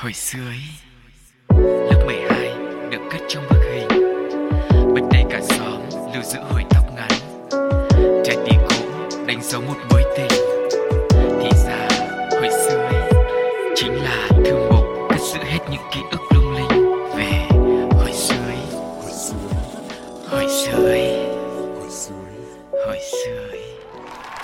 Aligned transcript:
Hồi 0.00 0.12
xưa 0.12 0.38
ấy, 0.46 0.60
Lớp 1.90 2.02
12 2.06 2.50
được 2.90 2.98
cất 3.10 3.20
trong 3.28 3.44
bức 3.50 3.60
hình. 3.72 3.88
Bên 4.94 5.04
đây 5.12 5.24
cả 5.30 5.40
xóm 5.42 5.80
lưu 6.14 6.22
giữ 6.22 6.38
hồi 6.50 6.64
tóc 6.70 6.84
ngắn. 6.96 7.10
Trái 8.24 8.36
tim 8.46 8.60
cũ 8.68 8.76
đánh 9.26 9.42
dấu 9.42 9.60
một 9.60 9.76
mối 9.90 10.04
tình. 10.16 10.40
Thì 11.10 11.50
ra, 11.66 11.88
hồi 12.30 12.48
xưa 12.50 12.88
ấy, 12.92 13.10
Chính 13.76 13.94
là 14.02 14.28
thư 14.44 14.54
mục 14.70 14.84
cất 15.10 15.20
giữ 15.20 15.38
hết 15.44 15.58
những 15.70 15.82
ký 15.94 16.00
ức 16.10 16.20
lung 16.34 16.54
linh 16.54 16.92
Về 17.16 17.48
hồi 17.98 18.12
xưa 18.12 18.44
ấy. 18.46 18.66
Hồi 20.30 20.46
xưa 20.48 20.86
ấy, 20.88 21.26
Hồi 22.86 22.98
xưa 23.10 23.48
ấy. 23.50 23.62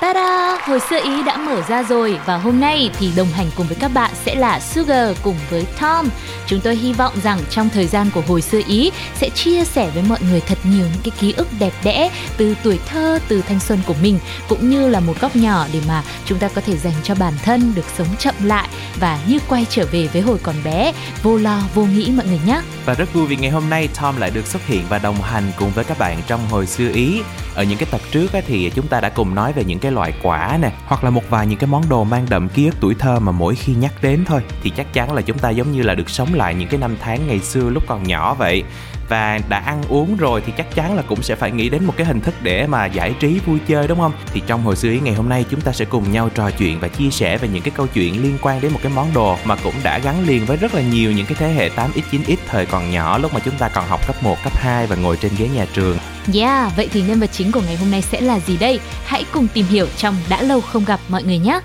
Ta-da! 0.01 0.59
Hồi 0.67 0.81
xưa 0.81 1.01
ý 1.05 1.23
đã 1.23 1.37
mở 1.37 1.63
ra 1.69 1.83
rồi 1.83 2.21
và 2.27 2.37
hôm 2.37 2.61
nay 2.61 2.91
thì 2.99 3.13
đồng 3.17 3.29
hành 3.29 3.47
cùng 3.57 3.67
với 3.67 3.77
các 3.81 3.91
bạn 3.95 4.11
sẽ 4.25 4.35
là 4.35 4.61
Sugar 4.61 5.17
cùng 5.23 5.37
với 5.51 5.67
Tom. 5.81 6.09
Chúng 6.47 6.61
tôi 6.61 6.77
hy 6.77 6.93
vọng 6.93 7.13
rằng 7.23 7.39
trong 7.51 7.69
thời 7.69 7.87
gian 7.87 8.11
của 8.11 8.23
hồi 8.29 8.43
xưa 8.43 8.61
ý 8.67 8.91
sẽ 9.15 9.29
chia 9.29 9.65
sẻ 9.65 9.91
với 9.95 10.03
mọi 10.09 10.19
người 10.31 10.41
thật 10.41 10.59
nhiều 10.65 10.87
những 10.93 11.03
cái 11.05 11.13
ký 11.21 11.33
ức 11.33 11.49
đẹp 11.59 11.73
đẽ 11.85 12.11
từ 12.37 12.55
tuổi 12.63 12.79
thơ, 12.87 13.19
từ 13.29 13.43
thanh 13.49 13.61
xuân 13.61 13.81
của 13.87 13.95
mình 14.03 14.19
cũng 14.49 14.71
như 14.71 14.89
là 14.89 15.01
một 15.01 15.21
góc 15.21 15.37
nhỏ 15.37 15.67
để 15.73 15.81
mà 15.89 16.03
chúng 16.25 16.39
ta 16.39 16.49
có 16.49 16.61
thể 16.61 16.77
dành 16.77 16.95
cho 17.03 17.15
bản 17.15 17.35
thân 17.45 17.73
được 17.75 17.85
sống 17.99 18.09
chậm 18.19 18.35
lại 18.43 18.69
và 19.01 19.19
như 19.29 19.39
quay 19.49 19.67
trở 19.71 19.87
về 19.87 20.07
với 20.13 20.23
hồi 20.23 20.39
còn 20.43 20.55
bé, 20.65 20.93
vô 21.23 21.37
lo, 21.37 21.63
vô 21.75 21.85
nghĩ 21.85 22.13
mọi 22.17 22.27
người 22.27 22.41
nhé. 22.47 22.61
Và 22.85 22.95
rất 22.95 23.15
vui 23.15 23.27
vì 23.27 23.37
ngày 23.37 23.51
hôm 23.51 23.71
nay 23.71 23.89
Tom 24.01 24.17
lại 24.17 24.31
được 24.31 24.47
xuất 24.47 24.67
hiện 24.67 24.83
và 24.89 24.99
đồng 24.99 25.23
hành 25.23 25.53
cùng 25.57 25.71
với 25.71 25.85
các 25.85 25.99
bạn 25.99 26.19
trong 26.27 26.41
hồi 26.51 26.67
xưa 26.67 26.89
Ý. 26.93 27.23
Ở 27.55 27.63
những 27.63 27.79
cái 27.79 27.89
tập 27.91 28.01
trước 28.11 28.33
á, 28.33 28.41
thì 28.47 28.71
chúng 28.75 28.89
ta 28.89 29.01
đã 29.01 29.09
cùng 29.09 29.35
nói 29.35 29.53
về 29.53 29.65
những 29.65 29.79
cái 29.79 29.93
loại 29.93 30.13
quả 30.23 30.59
nè, 30.63 30.73
hoặc 30.87 31.05
là 31.05 31.11
một 31.11 31.23
vài 31.31 31.47
những 31.47 31.59
cái 31.59 31.69
món 31.69 31.89
đồ 31.89 32.05
mang 32.05 32.27
đậm 32.29 32.49
ký 32.49 32.67
ức 32.67 32.75
tuổi 32.81 32.95
thơ 32.99 33.19
mà 33.19 33.33
mỗi 33.33 33.55
khi 33.55 33.75
nhắc 33.75 34.03
đến 34.03 34.25
thôi 34.25 34.41
thì 34.63 34.71
chắc 34.71 34.93
chắn 34.93 35.13
là 35.13 35.23
chúng 35.23 35.39
ta 35.39 35.51
giống 35.51 35.73
như 35.73 35.83
là 35.83 35.95
được 35.95 36.11
sống 36.11 36.34
lại 36.35 36.55
những 36.55 36.69
cái 36.69 36.81
năm 36.81 36.97
tháng 37.01 37.27
ngày 37.27 37.41
xưa 37.41 37.71
lúc 37.71 37.83
còn 37.87 38.03
nhỏ 38.03 38.35
vậy 38.35 38.63
và 39.09 39.41
đã 39.49 39.59
ăn 39.59 39.83
uống 39.89 40.17
rồi 40.17 40.43
thì 40.47 40.53
chắc 40.57 40.75
chắn 40.75 40.97
là 40.97 41.03
cũng 41.03 41.23
sẽ 41.23 41.35
phải 41.35 41.51
nghĩ 41.51 41.69
đến 41.69 41.85
một 41.85 41.95
cái 41.97 42.07
hình 42.07 42.21
thức 42.21 42.35
để 42.43 42.67
mà 42.67 42.87
giải 42.87 43.15
trí 43.21 43.39
vui 43.47 43.59
chơi 43.67 43.89
đúng 43.89 43.99
không 43.99 44.13
thì 44.27 44.43
trong 44.47 44.63
hồi 44.63 44.77
xưa 44.77 44.91
ý 44.91 45.01
ngày 45.01 45.15
hôm 45.15 45.29
nay 45.29 45.45
chúng 45.51 45.61
ta 45.61 45.73
sẽ 45.73 45.85
cùng 45.85 46.13
nhau 46.13 46.31
trò 46.35 46.51
chuyện 46.51 46.81
và 46.81 46.89
chia 46.89 47.11
sẻ 47.11 47.39
về 47.39 47.49
những 47.49 47.63
cái 47.63 47.73
câu 47.77 47.87
chuyện 47.95 48.23
liên 48.23 48.39
quan 48.43 48.61
đến 48.61 48.73
một 48.73 48.79
cái 48.83 48.93
món 48.95 49.15
đồ 49.15 49.37
mà 49.45 49.57
cũng 49.57 49.75
đã 49.83 49.99
gắn 49.99 50.27
liền 50.27 50.47
với 50.47 50.57
rất 50.57 50.75
là 50.75 50.81
nhiều 50.81 51.13
những 51.13 51.27
cái 51.27 51.37
thế 51.39 51.53
hệ 51.53 51.69
8x 51.69 52.01
9x 52.11 52.37
thời 52.47 52.67
còn 52.67 52.91
nhỏ 52.91 53.19
lúc 53.19 53.35
mà 53.35 53.41
chúng 53.41 53.59
ta 53.59 53.69
còn 53.69 53.89
học 53.89 54.07
cấp 54.07 54.17
1, 54.23 54.37
cấp 54.45 54.53
2 54.57 54.87
và 54.87 54.97
ngồi 54.97 55.17
trên 55.17 55.33
ghế 55.39 55.49
nhà 55.49 55.67
trường 55.73 55.99
Yeah, 56.35 56.77
vậy 56.77 56.89
thì 56.93 57.03
nhân 57.03 57.21
vật 57.21 57.31
chính 57.33 57.53
của 57.53 57.61
ngày 57.61 57.77
hôm 57.77 57.91
nay 57.91 58.03
sẽ 58.03 58.21
là 58.21 58.41
gì 58.41 58.57
đây? 58.57 58.81
Hãy 59.05 59.25
cùng 59.33 59.49
tìm 59.55 59.67
hiểu 59.67 59.87
trong 59.97 60.17
đã 60.29 60.43
lâu 60.43 60.61
không 60.61 60.85
gặp 60.85 61.01
mọi 61.09 61.23
người 61.23 61.39
nhé. 61.39 61.61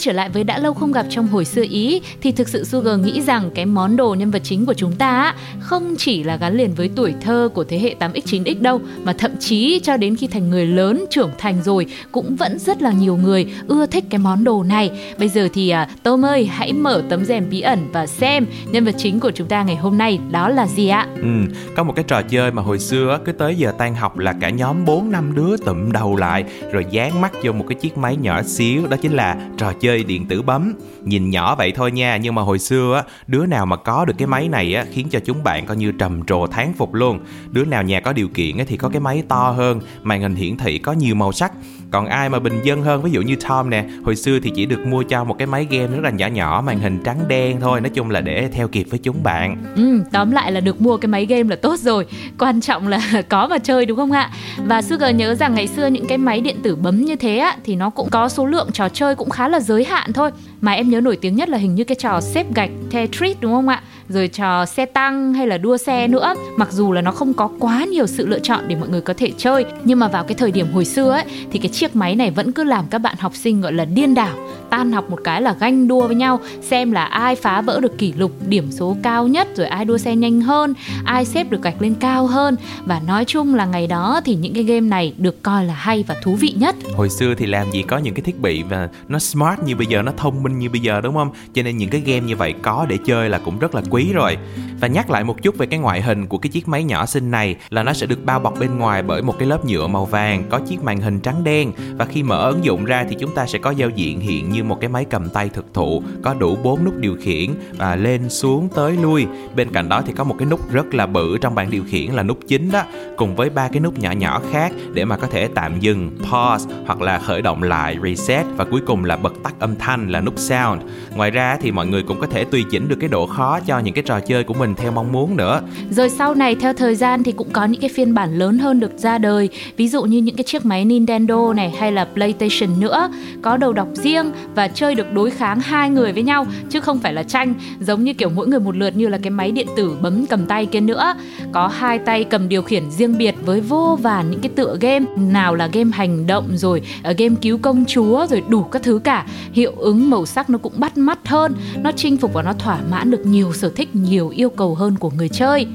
Trở 0.00 0.12
lại 0.12 0.28
với 0.28 0.44
đã 0.44 0.58
lâu 0.58 0.74
không 0.74 0.92
gặp 0.92 1.06
trong 1.10 1.28
hồi 1.28 1.44
xưa 1.44 1.64
Ý 1.70 2.02
thì 2.20 2.32
thực 2.32 2.48
sự 2.48 2.64
Sugar 2.64 3.00
nghĩ 3.00 3.20
rằng 3.20 3.50
cái 3.54 3.66
món 3.66 3.96
đồ 3.96 4.14
nhân 4.14 4.30
vật 4.30 4.42
chính 4.44 4.66
của 4.66 4.74
chúng 4.74 4.92
ta 4.92 5.34
không 5.60 5.94
chỉ 5.98 6.22
là 6.22 6.36
gắn 6.36 6.56
liền 6.56 6.74
với 6.74 6.90
tuổi 6.96 7.14
thơ 7.20 7.48
của 7.54 7.64
thế 7.64 7.78
hệ 7.78 7.94
8x 8.00 8.20
9x 8.24 8.62
đâu 8.62 8.80
mà 9.04 9.12
thậm 9.12 9.30
chí 9.40 9.80
cho 9.82 9.96
đến 9.96 10.16
khi 10.16 10.26
thành 10.26 10.50
người 10.50 10.66
lớn 10.66 11.04
trưởng 11.10 11.30
thành 11.38 11.62
rồi 11.62 11.86
cũng 12.12 12.36
vẫn 12.36 12.58
rất 12.58 12.82
là 12.82 12.92
nhiều 12.92 13.16
người 13.16 13.46
ưa 13.68 13.86
thích 13.86 14.04
cái 14.10 14.18
món 14.18 14.44
đồ 14.44 14.62
này. 14.62 15.14
Bây 15.18 15.28
giờ 15.28 15.48
thì 15.54 15.68
à, 15.68 15.88
Tom 16.02 16.24
ơi 16.24 16.46
hãy 16.46 16.72
mở 16.72 17.02
tấm 17.08 17.24
rèm 17.24 17.50
bí 17.50 17.60
ẩn 17.60 17.88
và 17.92 18.06
xem 18.06 18.46
nhân 18.72 18.84
vật 18.84 18.94
chính 18.98 19.20
của 19.20 19.30
chúng 19.30 19.48
ta 19.48 19.62
ngày 19.62 19.76
hôm 19.76 19.98
nay 19.98 20.18
đó 20.30 20.48
là 20.48 20.66
gì 20.66 20.88
ạ? 20.88 21.06
Ừ, 21.16 21.28
có 21.76 21.82
một 21.82 21.92
cái 21.96 22.04
trò 22.08 22.22
chơi 22.22 22.52
mà 22.52 22.62
hồi 22.62 22.78
xưa 22.78 23.18
cứ 23.24 23.32
tới 23.32 23.54
giờ 23.56 23.72
tan 23.78 23.94
học 23.94 24.18
là 24.18 24.34
cả 24.40 24.50
nhóm 24.50 24.84
4 24.84 25.10
năm 25.10 25.34
đứa 25.34 25.56
tụm 25.56 25.92
đầu 25.92 26.16
lại 26.16 26.44
rồi 26.72 26.86
dán 26.90 27.20
mắt 27.20 27.32
vô 27.42 27.52
một 27.52 27.64
cái 27.68 27.78
chiếc 27.80 27.98
máy 27.98 28.16
nhỏ 28.16 28.42
xíu 28.42 28.86
đó 28.86 28.96
chính 29.02 29.12
là 29.12 29.36
trò 29.56 29.72
chơi 29.80 29.89
điện 29.98 30.26
tử 30.26 30.42
bấm. 30.42 30.74
Nhìn 31.04 31.30
nhỏ 31.30 31.54
vậy 31.54 31.72
thôi 31.72 31.92
nha, 31.92 32.16
nhưng 32.16 32.34
mà 32.34 32.42
hồi 32.42 32.58
xưa 32.58 32.94
á, 32.94 33.12
đứa 33.26 33.46
nào 33.46 33.66
mà 33.66 33.76
có 33.76 34.04
được 34.04 34.14
cái 34.18 34.26
máy 34.26 34.48
này 34.48 34.74
á 34.74 34.84
khiến 34.92 35.08
cho 35.10 35.20
chúng 35.24 35.44
bạn 35.44 35.66
coi 35.66 35.76
như 35.76 35.92
trầm 35.92 36.24
trồ 36.24 36.46
thán 36.46 36.72
phục 36.76 36.94
luôn. 36.94 37.20
Đứa 37.50 37.64
nào 37.64 37.82
nhà 37.82 38.00
có 38.00 38.12
điều 38.12 38.28
kiện 38.28 38.58
á 38.58 38.64
thì 38.68 38.76
có 38.76 38.88
cái 38.88 39.00
máy 39.00 39.22
to 39.28 39.50
hơn, 39.50 39.80
màn 40.02 40.22
hình 40.22 40.34
hiển 40.34 40.56
thị 40.56 40.78
có 40.78 40.92
nhiều 40.92 41.14
màu 41.14 41.32
sắc. 41.32 41.52
Còn 41.90 42.06
ai 42.06 42.28
mà 42.28 42.38
bình 42.38 42.60
dân 42.62 42.82
hơn? 42.82 43.02
Ví 43.02 43.10
dụ 43.10 43.22
như 43.22 43.36
Tom 43.48 43.70
nè, 43.70 43.84
hồi 44.04 44.16
xưa 44.16 44.38
thì 44.42 44.52
chỉ 44.54 44.66
được 44.66 44.86
mua 44.86 45.02
cho 45.02 45.24
một 45.24 45.38
cái 45.38 45.46
máy 45.46 45.66
game 45.70 45.86
rất 45.86 46.00
là 46.02 46.10
nhỏ 46.10 46.26
nhỏ, 46.26 46.62
màn 46.66 46.78
hình 46.80 46.98
trắng 47.04 47.28
đen 47.28 47.56
thôi, 47.60 47.80
nói 47.80 47.90
chung 47.90 48.10
là 48.10 48.20
để 48.20 48.48
theo 48.52 48.68
kịp 48.68 48.86
với 48.90 48.98
chúng 48.98 49.22
bạn. 49.22 49.56
Ừ, 49.76 50.00
tóm 50.12 50.30
lại 50.30 50.52
là 50.52 50.60
được 50.60 50.80
mua 50.80 50.96
cái 50.96 51.08
máy 51.08 51.26
game 51.26 51.50
là 51.50 51.56
tốt 51.56 51.78
rồi. 51.78 52.06
Quan 52.38 52.60
trọng 52.60 52.88
là 52.88 53.22
có 53.28 53.46
mà 53.46 53.58
chơi 53.58 53.86
đúng 53.86 53.96
không 53.96 54.12
ạ? 54.12 54.30
Và 54.66 54.82
Sugar 54.82 55.14
nhớ 55.14 55.34
rằng 55.34 55.54
ngày 55.54 55.66
xưa 55.66 55.86
những 55.86 56.06
cái 56.06 56.18
máy 56.18 56.40
điện 56.40 56.56
tử 56.62 56.76
bấm 56.76 57.04
như 57.04 57.16
thế 57.16 57.38
á 57.38 57.56
Thì 57.64 57.76
nó 57.76 57.90
cũng 57.90 58.08
có 58.10 58.28
số 58.28 58.46
lượng 58.46 58.68
trò 58.72 58.88
chơi 58.88 59.14
cũng 59.14 59.30
khá 59.30 59.48
là 59.48 59.60
giới 59.60 59.84
hạn 59.84 60.12
thôi. 60.12 60.30
Mà 60.60 60.72
em 60.72 60.90
nhớ 60.90 61.00
nổi 61.00 61.18
tiếng 61.20 61.36
nhất 61.36 61.48
là 61.48 61.58
hình 61.58 61.74
như 61.74 61.84
cái 61.84 61.96
trò 62.00 62.20
xếp 62.20 62.46
gạch 62.54 62.70
Tetris 62.90 63.36
đúng 63.40 63.52
không 63.52 63.68
ạ? 63.68 63.82
Rồi 64.12 64.28
trò 64.28 64.66
xe 64.66 64.86
tăng 64.86 65.34
hay 65.34 65.46
là 65.46 65.58
đua 65.58 65.76
xe 65.76 66.08
nữa, 66.08 66.34
Mặc 66.56 66.72
dù 66.72 66.92
là 66.92 67.00
nó 67.00 67.10
không 67.10 67.34
có 67.34 67.48
quá 67.58 67.84
nhiều 67.84 68.06
sự 68.06 68.26
lựa 68.26 68.38
chọn 68.38 68.68
để 68.68 68.76
mọi 68.76 68.88
người 68.88 69.00
có 69.00 69.14
thể 69.16 69.32
chơi, 69.38 69.64
Nhưng 69.84 69.98
mà 69.98 70.08
vào 70.08 70.24
cái 70.24 70.34
thời 70.34 70.50
điểm 70.50 70.66
hồi 70.72 70.84
xưa 70.84 71.10
ấy, 71.10 71.24
Thì 71.50 71.58
cái 71.58 71.68
chiếc 71.68 71.96
máy 71.96 72.16
này 72.16 72.30
vẫn 72.30 72.52
cứ 72.52 72.64
làm 72.64 72.84
các 72.90 72.98
bạn 72.98 73.16
học 73.18 73.34
sinh 73.34 73.60
gọi 73.60 73.72
là 73.72 73.84
điên 73.84 74.14
đảo, 74.14 74.36
Tan 74.70 74.92
học 74.92 75.10
một 75.10 75.18
cái 75.24 75.42
là 75.42 75.54
ganh 75.60 75.88
đua 75.88 76.06
với 76.06 76.16
nhau, 76.16 76.40
Xem 76.62 76.92
là 76.92 77.04
ai 77.04 77.36
phá 77.36 77.60
vỡ 77.60 77.80
được 77.80 77.98
kỷ 77.98 78.12
lục, 78.12 78.32
điểm 78.48 78.70
số 78.70 78.96
cao 79.02 79.28
nhất, 79.28 79.48
Rồi 79.56 79.66
ai 79.66 79.84
đua 79.84 79.98
xe 79.98 80.16
nhanh 80.16 80.40
hơn, 80.40 80.74
Ai 81.04 81.24
xếp 81.24 81.50
được 81.50 81.62
gạch 81.62 81.82
lên 81.82 81.94
cao 81.94 82.26
hơn. 82.26 82.56
Và 82.84 83.00
nói 83.06 83.24
chung 83.24 83.54
là 83.54 83.66
ngày 83.66 83.86
đó 83.86 84.20
thì 84.24 84.34
những 84.34 84.54
cái 84.54 84.64
game 84.64 84.80
này 84.80 85.14
được 85.18 85.42
coi 85.42 85.64
là 85.64 85.74
hay 85.74 86.04
và 86.06 86.16
thú 86.22 86.34
vị 86.34 86.54
nhất. 86.56 86.76
Hồi 86.96 87.08
xưa 87.08 87.34
thì 87.34 87.46
làm 87.46 87.70
gì 87.70 87.82
có 87.82 87.98
những 87.98 88.14
cái 88.14 88.22
thiết 88.22 88.40
bị 88.40 88.62
và 88.62 88.88
nó 89.08 89.18
smart 89.18 89.60
như 89.64 89.76
bây 89.76 89.86
giờ, 89.86 90.02
nó 90.02 90.12
thông 90.16 90.42
minh 90.42 90.58
như 90.58 90.68
bây 90.68 90.80
giờ, 90.80 91.00
đúng 91.00 91.14
không? 91.14 91.30
Cho 91.54 91.62
nên 91.62 91.76
những 91.76 91.90
cái 91.90 92.00
game 92.00 92.20
như 92.20 92.36
vậy 92.36 92.54
có 92.62 92.86
để 92.88 92.98
chơi 93.06 93.28
là 93.28 93.38
cũng 93.38 93.58
rất 93.58 93.74
là 93.74 93.82
quý 93.90 93.99
rồi. 94.14 94.36
Và 94.80 94.88
nhắc 94.88 95.10
lại 95.10 95.24
một 95.24 95.42
chút 95.42 95.58
về 95.58 95.66
cái 95.66 95.78
ngoại 95.78 96.02
hình 96.02 96.26
của 96.26 96.38
cái 96.38 96.50
chiếc 96.50 96.68
máy 96.68 96.84
nhỏ 96.84 97.06
xinh 97.06 97.30
này 97.30 97.56
là 97.70 97.82
nó 97.82 97.92
sẽ 97.92 98.06
được 98.06 98.24
bao 98.24 98.40
bọc 98.40 98.60
bên 98.60 98.78
ngoài 98.78 99.02
bởi 99.02 99.22
một 99.22 99.34
cái 99.38 99.48
lớp 99.48 99.64
nhựa 99.64 99.86
màu 99.86 100.04
vàng, 100.04 100.44
có 100.50 100.58
chiếc 100.58 100.82
màn 100.82 101.00
hình 101.00 101.20
trắng 101.20 101.44
đen. 101.44 101.72
Và 101.96 102.04
khi 102.04 102.22
mở 102.22 102.48
ứng 102.48 102.64
dụng 102.64 102.84
ra 102.84 103.04
thì 103.10 103.16
chúng 103.20 103.34
ta 103.34 103.46
sẽ 103.46 103.58
có 103.58 103.70
giao 103.70 103.88
diện 103.88 104.20
hiện 104.20 104.50
như 104.50 104.64
một 104.64 104.80
cái 104.80 104.88
máy 104.88 105.04
cầm 105.04 105.28
tay 105.28 105.48
thực 105.48 105.74
thụ, 105.74 106.02
có 106.22 106.34
đủ 106.34 106.56
bốn 106.62 106.84
nút 106.84 106.94
điều 106.96 107.16
khiển 107.20 107.50
và 107.78 107.96
lên, 107.96 108.28
xuống, 108.28 108.68
tới, 108.74 108.96
lui. 109.02 109.26
Bên 109.56 109.70
cạnh 109.72 109.88
đó 109.88 110.02
thì 110.06 110.12
có 110.12 110.24
một 110.24 110.34
cái 110.38 110.48
nút 110.48 110.72
rất 110.72 110.94
là 110.94 111.06
bự 111.06 111.38
trong 111.38 111.54
bảng 111.54 111.70
điều 111.70 111.84
khiển 111.88 112.12
là 112.12 112.22
nút 112.22 112.38
chính 112.48 112.70
đó, 112.70 112.82
cùng 113.16 113.36
với 113.36 113.50
ba 113.50 113.68
cái 113.68 113.80
nút 113.80 113.98
nhỏ 113.98 114.10
nhỏ 114.10 114.40
khác 114.52 114.72
để 114.92 115.04
mà 115.04 115.16
có 115.16 115.26
thể 115.26 115.48
tạm 115.54 115.80
dừng, 115.80 116.10
pause 116.18 116.74
hoặc 116.86 117.00
là 117.00 117.18
khởi 117.18 117.42
động 117.42 117.62
lại, 117.62 117.96
reset. 118.02 118.46
Và 118.56 118.64
cuối 118.64 118.80
cùng 118.86 119.04
là 119.04 119.16
bật 119.16 119.32
tắt 119.42 119.54
âm 119.58 119.76
thanh 119.76 120.08
là 120.08 120.20
nút 120.20 120.34
sound. 120.38 120.82
Ngoài 121.14 121.30
ra 121.30 121.58
thì 121.62 121.70
mọi 121.70 121.86
người 121.86 122.02
cũng 122.02 122.20
có 122.20 122.26
thể 122.26 122.44
tùy 122.44 122.64
chỉnh 122.70 122.88
được 122.88 122.96
cái 123.00 123.08
độ 123.08 123.26
khó 123.26 123.60
cho 123.66 123.78
những 123.78 123.89
cái 123.92 124.04
trò 124.06 124.20
chơi 124.20 124.44
của 124.44 124.54
mình 124.54 124.74
theo 124.74 124.92
mong 124.92 125.12
muốn 125.12 125.36
nữa. 125.36 125.62
Rồi 125.90 126.10
sau 126.10 126.34
này 126.34 126.54
theo 126.54 126.72
thời 126.72 126.94
gian 126.94 127.22
thì 127.22 127.32
cũng 127.32 127.50
có 127.52 127.64
những 127.64 127.80
cái 127.80 127.90
phiên 127.94 128.14
bản 128.14 128.38
lớn 128.38 128.58
hơn 128.58 128.80
được 128.80 128.98
ra 128.98 129.18
đời. 129.18 129.48
Ví 129.76 129.88
dụ 129.88 130.02
như 130.02 130.18
những 130.18 130.36
cái 130.36 130.44
chiếc 130.44 130.64
máy 130.64 130.84
Nintendo 130.84 131.52
này 131.52 131.70
hay 131.78 131.92
là 131.92 132.04
PlayStation 132.04 132.80
nữa 132.80 133.10
Có 133.42 133.56
đầu 133.56 133.72
đọc 133.72 133.88
riêng 133.94 134.30
và 134.54 134.68
chơi 134.68 134.94
được 134.94 135.12
đối 135.12 135.30
kháng 135.30 135.60
hai 135.60 135.90
người 135.90 136.12
với 136.12 136.22
nhau 136.22 136.46
Chứ 136.70 136.80
không 136.80 136.98
phải 136.98 137.12
là 137.12 137.22
tranh. 137.22 137.54
Giống 137.80 138.04
như 138.04 138.14
kiểu 138.14 138.28
mỗi 138.28 138.48
người 138.48 138.60
một 138.60 138.76
lượt 138.76 138.96
như 138.96 139.08
là 139.08 139.18
cái 139.18 139.30
máy 139.30 139.52
điện 139.52 139.66
tử 139.76 139.94
bấm 140.00 140.26
cầm 140.26 140.46
tay 140.46 140.66
kia 140.66 140.80
nữa. 140.80 141.14
Có 141.52 141.68
hai 141.68 141.98
tay 141.98 142.24
cầm 142.24 142.48
điều 142.48 142.62
khiển 142.62 142.90
riêng 142.90 143.18
biệt 143.18 143.34
với 143.44 143.60
vô 143.60 143.98
vàn 144.02 144.30
những 144.30 144.40
cái 144.40 144.50
tựa 144.56 144.76
game. 144.80 145.06
Nào 145.16 145.54
là 145.54 145.66
game 145.66 145.90
hành 145.92 146.26
động 146.26 146.48
rồi 146.56 146.82
ờ, 147.02 147.14
game 147.18 147.34
cứu 147.42 147.58
công 147.62 147.84
chúa 147.84 148.26
rồi 148.30 148.42
đủ 148.48 148.62
các 148.62 148.82
thứ 148.82 149.00
cả. 149.04 149.26
Hiệu 149.52 149.72
ứng 149.76 150.10
màu 150.10 150.26
sắc 150.26 150.50
nó 150.50 150.58
cũng 150.58 150.72
bắt 150.76 150.98
mắt 150.98 151.28
hơn. 151.28 151.54
Nó 151.82 151.92
chinh 151.96 152.16
phục 152.16 152.32
và 152.32 152.42
nó 152.42 152.52
thỏa 152.52 152.78
mãn 152.90 153.10
được 153.10 153.26
nhiều 153.26 153.52
sở 153.52 153.72
thích, 153.76 153.79
nhiều 153.92 154.28
yêu 154.28 154.50
cầu 154.50 154.74
hơn 154.74 154.96
của 154.98 155.10
người 155.10 155.28
chơi. 155.28 155.66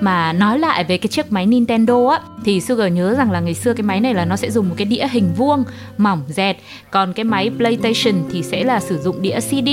Mà 0.00 0.32
nói 0.32 0.58
lại 0.58 0.84
về 0.84 0.98
cái 0.98 1.08
chiếc 1.08 1.32
máy 1.32 1.46
Nintendo 1.46 2.08
á 2.08 2.20
Thì 2.44 2.60
Sugar 2.60 2.92
nhớ 2.92 3.14
rằng 3.14 3.30
là 3.30 3.40
ngày 3.40 3.54
xưa 3.54 3.74
cái 3.74 3.82
máy 3.82 4.00
này 4.00 4.14
là 4.14 4.24
nó 4.24 4.36
sẽ 4.36 4.50
dùng 4.50 4.68
một 4.68 4.74
cái 4.78 4.84
đĩa 4.84 5.06
hình 5.10 5.32
vuông 5.36 5.64
mỏng 5.98 6.22
dẹt. 6.28 6.56
Còn 6.90 7.12
cái 7.12 7.24
máy 7.24 7.50
PlayStation 7.56 8.22
thì 8.32 8.42
sẽ 8.42 8.64
là 8.64 8.80
sử 8.80 8.98
dụng 8.98 9.22
đĩa 9.22 9.40
CD 9.40 9.68